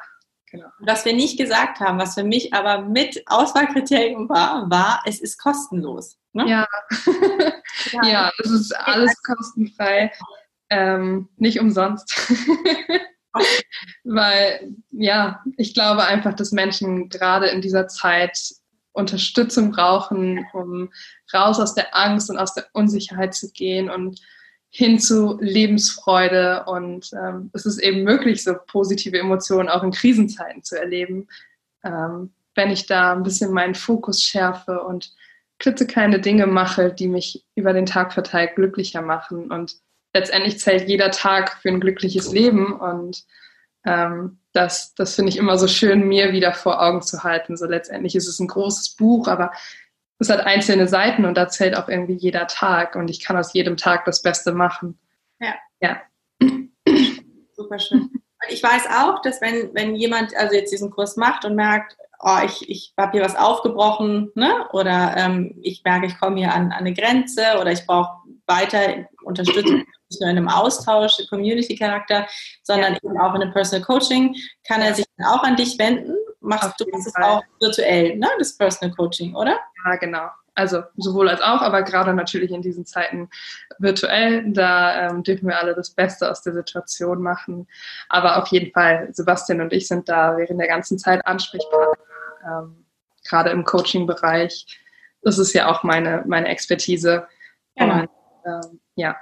genau. 0.50 0.68
Was 0.80 1.04
wir 1.04 1.14
nicht 1.14 1.38
gesagt 1.38 1.80
haben, 1.80 1.98
was 1.98 2.14
für 2.14 2.24
mich 2.24 2.54
aber 2.54 2.82
mit 2.82 3.22
Auswahlkriterium 3.26 4.28
war, 4.28 4.68
war, 4.70 5.02
es 5.06 5.20
ist 5.20 5.38
kostenlos. 5.38 6.18
Ne? 6.32 6.48
Ja. 6.48 6.66
ja, 8.02 8.30
es 8.38 8.50
ist 8.50 8.76
alles 8.76 9.14
kostenfrei. 9.22 10.12
Ähm, 10.70 11.28
nicht 11.36 11.60
umsonst. 11.60 12.14
Weil, 14.04 14.74
ja, 14.90 15.42
ich 15.56 15.74
glaube 15.74 16.04
einfach, 16.04 16.34
dass 16.34 16.52
Menschen 16.52 17.08
gerade 17.08 17.48
in 17.48 17.60
dieser 17.60 17.88
Zeit 17.88 18.38
Unterstützung 18.98 19.70
brauchen, 19.70 20.46
um 20.52 20.90
raus 21.32 21.58
aus 21.60 21.74
der 21.74 21.96
Angst 21.96 22.30
und 22.30 22.38
aus 22.38 22.54
der 22.54 22.66
Unsicherheit 22.72 23.34
zu 23.34 23.50
gehen 23.52 23.88
und 23.88 24.20
hin 24.70 24.98
zu 24.98 25.38
Lebensfreude. 25.40 26.64
Und 26.66 27.10
ähm, 27.12 27.50
es 27.54 27.64
ist 27.64 27.78
eben 27.78 28.02
möglich, 28.02 28.44
so 28.44 28.54
positive 28.66 29.18
Emotionen 29.18 29.68
auch 29.68 29.82
in 29.82 29.92
Krisenzeiten 29.92 30.62
zu 30.62 30.78
erleben, 30.78 31.28
ähm, 31.84 32.32
wenn 32.54 32.70
ich 32.70 32.86
da 32.86 33.12
ein 33.12 33.22
bisschen 33.22 33.52
meinen 33.52 33.74
Fokus 33.74 34.22
schärfe 34.22 34.82
und 34.82 35.12
klitzekleine 35.58 36.20
Dinge 36.20 36.46
mache, 36.46 36.92
die 36.92 37.08
mich 37.08 37.44
über 37.54 37.72
den 37.72 37.86
Tag 37.86 38.12
verteilt 38.12 38.56
glücklicher 38.56 39.02
machen. 39.02 39.50
Und 39.50 39.76
letztendlich 40.12 40.58
zählt 40.58 40.88
jeder 40.88 41.10
Tag 41.10 41.58
für 41.62 41.68
ein 41.68 41.80
glückliches 41.80 42.32
Leben. 42.32 42.72
Und 42.72 43.24
ähm, 43.84 44.38
das, 44.52 44.94
das 44.94 45.14
finde 45.14 45.30
ich 45.30 45.36
immer 45.36 45.58
so 45.58 45.68
schön, 45.68 46.08
mir 46.08 46.32
wieder 46.32 46.52
vor 46.52 46.82
Augen 46.82 47.02
zu 47.02 47.22
halten. 47.22 47.56
So 47.56 47.66
letztendlich 47.66 48.14
ist 48.14 48.26
es 48.26 48.40
ein 48.40 48.48
großes 48.48 48.96
Buch, 48.96 49.28
aber 49.28 49.52
es 50.18 50.30
hat 50.30 50.40
einzelne 50.40 50.88
Seiten 50.88 51.24
und 51.24 51.36
da 51.36 51.48
zählt 51.48 51.76
auch 51.76 51.88
irgendwie 51.88 52.14
jeder 52.14 52.46
Tag 52.46 52.96
und 52.96 53.08
ich 53.08 53.24
kann 53.24 53.36
aus 53.36 53.52
jedem 53.52 53.76
Tag 53.76 54.04
das 54.04 54.22
Beste 54.22 54.52
machen. 54.52 54.98
Ja. 55.40 55.54
Ja. 55.80 56.02
Super 57.54 57.78
schön. 57.78 58.00
Und 58.00 58.50
ich 58.50 58.62
weiß 58.62 58.86
auch, 58.86 59.22
dass 59.22 59.40
wenn, 59.40 59.72
wenn 59.74 59.94
jemand 59.94 60.34
also 60.36 60.54
jetzt 60.54 60.72
diesen 60.72 60.90
Kurs 60.90 61.16
macht 61.16 61.44
und 61.44 61.54
merkt, 61.54 61.96
oh, 62.20 62.38
ich, 62.44 62.68
ich 62.68 62.94
habe 62.98 63.12
hier 63.12 63.22
was 63.22 63.36
aufgebrochen, 63.36 64.30
ne? 64.34 64.68
oder 64.72 65.14
ähm, 65.16 65.54
ich 65.62 65.82
merke, 65.84 66.06
ich 66.06 66.18
komme 66.18 66.38
hier 66.38 66.52
an, 66.52 66.72
an 66.72 66.72
eine 66.72 66.94
Grenze 66.94 67.42
oder 67.60 67.72
ich 67.72 67.86
brauche 67.86 68.10
weiter 68.46 69.06
Unterstützung, 69.24 69.84
nicht 70.10 70.20
nur 70.20 70.30
in 70.30 70.38
einem 70.38 70.48
Austausch, 70.48 71.14
Community-Charakter, 71.28 72.26
sondern 72.62 72.94
ja. 72.94 72.98
eben 73.02 73.20
auch 73.20 73.34
in 73.34 73.42
einem 73.42 73.52
Personal 73.52 73.84
Coaching, 73.84 74.34
kann 74.66 74.80
er 74.80 74.94
sich 74.94 75.04
dann 75.16 75.26
auch 75.26 75.42
an 75.42 75.56
dich 75.56 75.78
wenden 75.78 76.14
machst 76.40 76.80
du 76.80 76.84
das 76.90 77.14
auch 77.16 77.42
virtuell, 77.60 78.16
ne? 78.16 78.28
Das 78.38 78.56
Personal 78.56 78.94
Coaching, 78.94 79.34
oder? 79.34 79.58
Ja, 79.84 79.96
genau. 79.96 80.28
Also 80.54 80.82
sowohl 80.96 81.28
als 81.28 81.40
auch, 81.40 81.62
aber 81.62 81.82
gerade 81.82 82.12
natürlich 82.12 82.50
in 82.50 82.62
diesen 82.62 82.84
Zeiten 82.84 83.30
virtuell, 83.78 84.52
da 84.52 85.08
ähm, 85.08 85.22
dürfen 85.22 85.46
wir 85.46 85.60
alle 85.60 85.74
das 85.74 85.90
Beste 85.90 86.28
aus 86.28 86.42
der 86.42 86.52
Situation 86.52 87.22
machen. 87.22 87.68
Aber 88.08 88.42
auf 88.42 88.48
jeden 88.48 88.72
Fall, 88.72 89.08
Sebastian 89.12 89.60
und 89.60 89.72
ich 89.72 89.86
sind 89.86 90.08
da 90.08 90.36
während 90.36 90.58
der 90.58 90.66
ganzen 90.66 90.98
Zeit 90.98 91.24
Ansprechpartner, 91.24 92.04
ähm, 92.44 92.86
gerade 93.28 93.50
im 93.50 93.64
Coaching-Bereich. 93.64 94.66
Das 95.22 95.38
ist 95.38 95.52
ja 95.52 95.70
auch 95.70 95.82
meine, 95.82 96.24
meine 96.26 96.48
Expertise. 96.48 97.26
Genau. 97.76 98.00
Und, 98.00 98.10
ähm, 98.46 98.80
ja. 98.94 99.16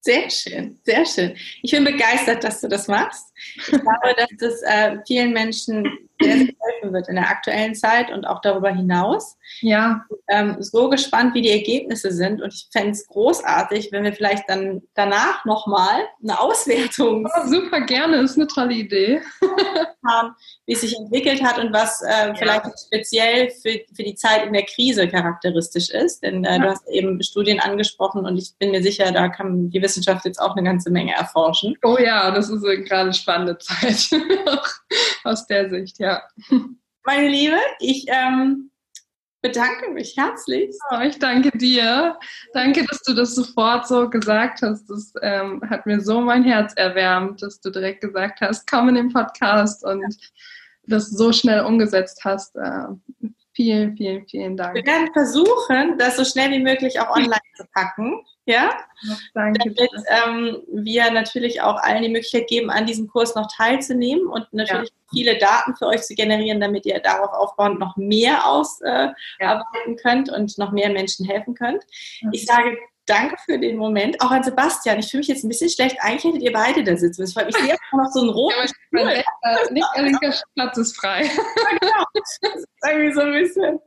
Sehr 0.00 0.30
schön, 0.30 0.78
sehr 0.84 1.04
schön. 1.04 1.36
Ich 1.60 1.72
bin 1.72 1.84
begeistert, 1.84 2.44
dass 2.44 2.60
du 2.60 2.68
das 2.68 2.86
machst. 2.86 3.32
Ich 3.56 3.66
glaube, 3.66 4.14
dass 4.16 4.28
das 4.38 4.62
äh, 4.62 4.98
vielen 5.06 5.32
Menschen 5.32 5.84
sehr, 6.20 6.36
sehr 6.36 6.46
helfen 6.46 6.92
wird 6.92 7.08
in 7.08 7.16
der 7.16 7.28
aktuellen 7.28 7.74
Zeit 7.74 8.10
und 8.10 8.24
auch 8.24 8.40
darüber 8.40 8.70
hinaus. 8.70 9.36
Ja. 9.60 10.04
Ähm, 10.28 10.56
so 10.60 10.88
gespannt, 10.88 11.34
wie 11.34 11.42
die 11.42 11.50
Ergebnisse 11.50 12.12
sind 12.12 12.40
und 12.40 12.54
ich 12.54 12.68
fände 12.72 12.90
es 12.90 13.06
großartig, 13.08 13.90
wenn 13.90 14.04
wir 14.04 14.12
vielleicht 14.12 14.48
dann 14.48 14.82
danach 14.94 15.44
nochmal 15.44 16.06
eine 16.22 16.38
Auswertung. 16.40 17.26
Oh, 17.26 17.46
super 17.46 17.80
gerne, 17.80 18.22
das 18.22 18.32
ist 18.32 18.38
eine 18.38 18.46
tolle 18.46 18.74
Idee. 18.74 19.20
Haben, 20.08 20.34
wie 20.66 20.72
es 20.72 20.80
sich 20.80 20.96
entwickelt 20.96 21.42
hat 21.42 21.58
und 21.58 21.72
was 21.72 22.02
äh, 22.02 22.34
vielleicht 22.34 22.64
speziell 22.86 23.50
für, 23.50 23.80
für 23.94 24.02
die 24.02 24.14
Zeit 24.14 24.46
in 24.46 24.52
der 24.52 24.64
Krise 24.64 25.08
charakteristisch 25.08 25.90
ist. 25.90 26.22
Denn 26.22 26.44
äh, 26.44 26.52
ja. 26.52 26.58
du 26.58 26.70
hast 26.70 26.88
eben 26.88 27.22
Studien 27.22 27.60
angesprochen 27.60 28.24
und 28.24 28.36
ich 28.38 28.52
bin 28.58 28.70
mir 28.70 28.82
sicher, 28.82 29.12
da 29.12 29.28
kann 29.28 29.70
die 29.70 29.82
Wissenschaft 29.82 30.24
jetzt 30.24 30.40
auch 30.40 30.56
eine 30.56 30.64
ganze 30.64 30.90
Menge 30.90 31.12
erforschen. 31.12 31.76
Oh 31.84 31.96
ja, 31.98 32.30
das 32.30 32.48
ist 32.48 32.62
gerade 32.62 33.02
eine 33.02 33.14
spannende 33.14 33.58
Zeit 33.58 34.10
aus 35.24 35.46
der 35.46 35.68
Sicht, 35.70 35.98
ja. 35.98 36.22
Meine 37.04 37.28
Liebe, 37.28 37.56
ich 37.80 38.06
ähm, 38.08 38.70
bedanke 39.48 39.90
mich 39.90 40.16
herzlich. 40.16 40.74
Oh, 40.90 41.00
ich 41.00 41.18
danke 41.18 41.56
dir. 41.56 42.18
Danke, 42.52 42.84
dass 42.86 43.02
du 43.02 43.14
das 43.14 43.34
sofort 43.34 43.86
so 43.86 44.08
gesagt 44.08 44.62
hast. 44.62 44.88
Das 44.88 45.12
ähm, 45.22 45.62
hat 45.68 45.86
mir 45.86 46.00
so 46.00 46.20
mein 46.20 46.44
Herz 46.44 46.72
erwärmt, 46.76 47.42
dass 47.42 47.60
du 47.60 47.70
direkt 47.70 48.00
gesagt 48.00 48.40
hast, 48.40 48.70
komm 48.70 48.88
in 48.88 48.94
den 48.94 49.12
Podcast 49.12 49.84
und 49.84 50.04
das 50.86 51.10
so 51.10 51.32
schnell 51.32 51.64
umgesetzt 51.64 52.24
hast. 52.24 52.56
Äh, 52.56 52.86
vielen, 53.58 53.96
vielen, 53.96 54.24
vielen 54.28 54.56
Dank. 54.56 54.76
Wir 54.76 54.86
werden 54.86 55.12
versuchen, 55.12 55.98
das 55.98 56.16
so 56.16 56.24
schnell 56.24 56.52
wie 56.52 56.60
möglich 56.60 57.00
auch 57.00 57.10
online 57.10 57.40
zu 57.56 57.64
packen. 57.74 58.24
Ja, 58.46 58.70
danke. 59.34 59.74
Damit 59.74 59.90
ähm, 60.06 60.62
wir 60.72 61.10
natürlich 61.10 61.60
auch 61.60 61.74
allen 61.82 62.04
die 62.04 62.08
Möglichkeit 62.08 62.46
geben, 62.46 62.70
an 62.70 62.86
diesem 62.86 63.08
Kurs 63.08 63.34
noch 63.34 63.48
teilzunehmen 63.52 64.28
und 64.28 64.46
natürlich 64.52 64.90
ja. 64.90 64.96
viele 65.12 65.38
Daten 65.38 65.74
für 65.74 65.88
euch 65.88 66.02
zu 66.02 66.14
generieren, 66.14 66.60
damit 66.60 66.86
ihr 66.86 67.00
darauf 67.00 67.32
aufbauend 67.32 67.80
noch 67.80 67.96
mehr 67.96 68.46
ausarbeiten 68.46 69.16
äh, 69.36 69.44
ja. 69.44 69.64
könnt 70.00 70.30
und 70.30 70.56
noch 70.56 70.70
mehr 70.70 70.90
Menschen 70.90 71.26
helfen 71.26 71.54
könnt. 71.54 71.82
Ich 72.30 72.46
sage 72.46 72.78
danke 73.08 73.36
für 73.44 73.58
den 73.58 73.76
Moment. 73.76 74.20
Auch 74.20 74.30
an 74.30 74.42
Sebastian. 74.42 74.98
Ich 74.98 75.10
fühle 75.10 75.20
mich 75.20 75.28
jetzt 75.28 75.44
ein 75.44 75.48
bisschen 75.48 75.70
schlecht. 75.70 75.96
Eigentlich 76.00 76.24
hättet 76.24 76.42
ihr 76.42 76.52
beide 76.52 76.84
da 76.84 76.96
sitzen. 76.96 77.22
Es 77.22 77.32
freut 77.32 77.46
mich 77.46 77.56
sehr, 77.56 77.76
noch 77.92 78.10
so 78.12 78.22
ein 78.22 78.28
roter 78.28 78.66
ja, 78.92 79.22
Nicht 79.70 79.86
linker 79.96 80.34
Platz 80.54 80.76
ist 80.78 80.96
frei. 80.96 81.24
Ja, 81.24 81.78
genau. 81.80 82.04
Das 82.14 82.54
ist 82.54 82.66
irgendwie 82.86 83.12
so 83.12 83.20
ein 83.20 83.32
bisschen. 83.32 83.80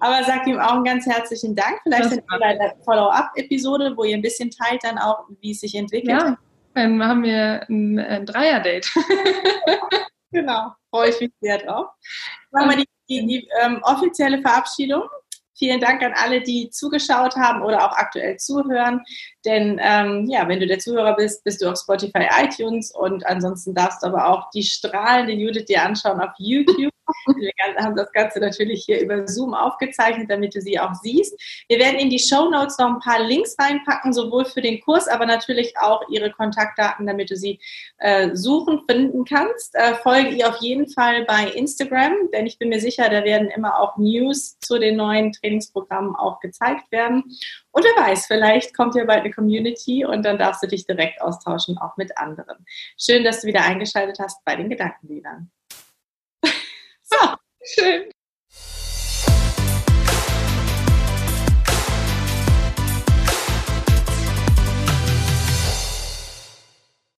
Aber 0.00 0.24
sagt 0.24 0.46
ihm 0.46 0.58
auch 0.58 0.72
einen 0.72 0.84
ganz 0.84 1.06
herzlichen 1.06 1.54
Dank. 1.54 1.78
Vielleicht 1.82 2.12
in 2.12 2.22
einer 2.28 2.74
Follow-up-Episode, 2.84 3.94
wo 3.96 4.04
ihr 4.04 4.16
ein 4.16 4.22
bisschen 4.22 4.50
teilt 4.50 4.82
dann 4.82 4.98
auch, 4.98 5.24
wie 5.40 5.52
es 5.52 5.60
sich 5.60 5.74
entwickelt. 5.74 6.20
Ja, 6.20 6.38
Dann 6.74 6.96
machen 6.96 7.22
wir 7.22 7.66
ein, 7.68 7.98
ein 7.98 8.26
Dreier-Date. 8.26 8.90
genau, 10.32 10.72
freue 10.90 11.10
ich 11.10 11.20
mich 11.20 11.32
sehr 11.40 11.58
drauf. 11.58 11.88
Machen 12.50 12.70
wir 12.70 12.76
die, 12.78 12.88
die, 13.08 13.26
die 13.26 13.48
ähm, 13.62 13.80
offizielle 13.82 14.40
Verabschiedung. 14.40 15.02
Vielen 15.60 15.78
Dank 15.78 16.02
an 16.02 16.14
alle, 16.16 16.40
die 16.40 16.70
zugeschaut 16.70 17.36
haben 17.36 17.60
oder 17.60 17.84
auch 17.84 17.94
aktuell 17.94 18.38
zuhören. 18.38 19.02
Denn 19.44 19.78
ähm, 19.78 20.26
ja, 20.26 20.48
wenn 20.48 20.58
du 20.58 20.66
der 20.66 20.78
Zuhörer 20.78 21.14
bist, 21.14 21.44
bist 21.44 21.60
du 21.60 21.70
auf 21.70 21.78
Spotify, 21.78 22.28
iTunes 22.42 22.90
und 22.94 23.26
ansonsten 23.26 23.74
darfst 23.74 24.02
du 24.02 24.06
aber 24.06 24.26
auch 24.26 24.48
die 24.52 24.62
strahlende 24.62 25.34
Judith 25.34 25.66
dir 25.66 25.82
anschauen 25.82 26.18
auf 26.18 26.32
YouTube. 26.38 26.90
Wir 27.36 27.52
haben 27.82 27.96
das 27.96 28.12
Ganze 28.12 28.40
natürlich 28.40 28.84
hier 28.84 29.00
über 29.00 29.26
Zoom 29.26 29.54
aufgezeichnet, 29.54 30.30
damit 30.30 30.54
du 30.54 30.60
sie 30.60 30.78
auch 30.78 30.94
siehst. 30.94 31.38
Wir 31.68 31.78
werden 31.78 31.98
in 31.98 32.10
die 32.10 32.18
Show 32.18 32.50
Notes 32.50 32.78
noch 32.78 32.88
ein 32.88 33.00
paar 33.00 33.20
Links 33.20 33.56
reinpacken, 33.58 34.12
sowohl 34.12 34.44
für 34.44 34.60
den 34.60 34.80
Kurs, 34.80 35.08
aber 35.08 35.26
natürlich 35.26 35.76
auch 35.78 36.08
ihre 36.08 36.30
Kontaktdaten, 36.30 37.06
damit 37.06 37.30
du 37.30 37.36
sie 37.36 37.60
äh, 37.98 38.34
suchen, 38.34 38.82
finden 38.88 39.24
kannst. 39.24 39.74
Äh, 39.74 39.94
folge 39.96 40.30
ihr 40.30 40.48
auf 40.48 40.60
jeden 40.60 40.88
Fall 40.88 41.24
bei 41.24 41.44
Instagram, 41.50 42.30
denn 42.32 42.46
ich 42.46 42.58
bin 42.58 42.68
mir 42.68 42.80
sicher, 42.80 43.08
da 43.08 43.24
werden 43.24 43.48
immer 43.48 43.78
auch 43.78 43.96
News 43.96 44.58
zu 44.60 44.78
den 44.78 44.96
neuen 44.96 45.32
Trainingsprogrammen 45.32 46.14
auch 46.16 46.40
gezeigt 46.40 46.90
werden. 46.90 47.24
Und 47.72 47.84
wer 47.84 48.04
weiß, 48.04 48.26
vielleicht 48.26 48.76
kommt 48.76 48.94
ja 48.94 49.04
bald 49.04 49.20
eine 49.20 49.32
Community 49.32 50.04
und 50.04 50.24
dann 50.24 50.38
darfst 50.38 50.62
du 50.62 50.66
dich 50.66 50.86
direkt 50.86 51.20
austauschen, 51.20 51.78
auch 51.78 51.96
mit 51.96 52.16
anderen. 52.18 52.64
Schön, 52.98 53.24
dass 53.24 53.42
du 53.42 53.46
wieder 53.46 53.62
eingeschaltet 53.62 54.18
hast 54.18 54.44
bei 54.44 54.56
den 54.56 54.68
Gedankenliedern. 54.68 55.50
So, 57.12 57.36
schön. 57.82 58.10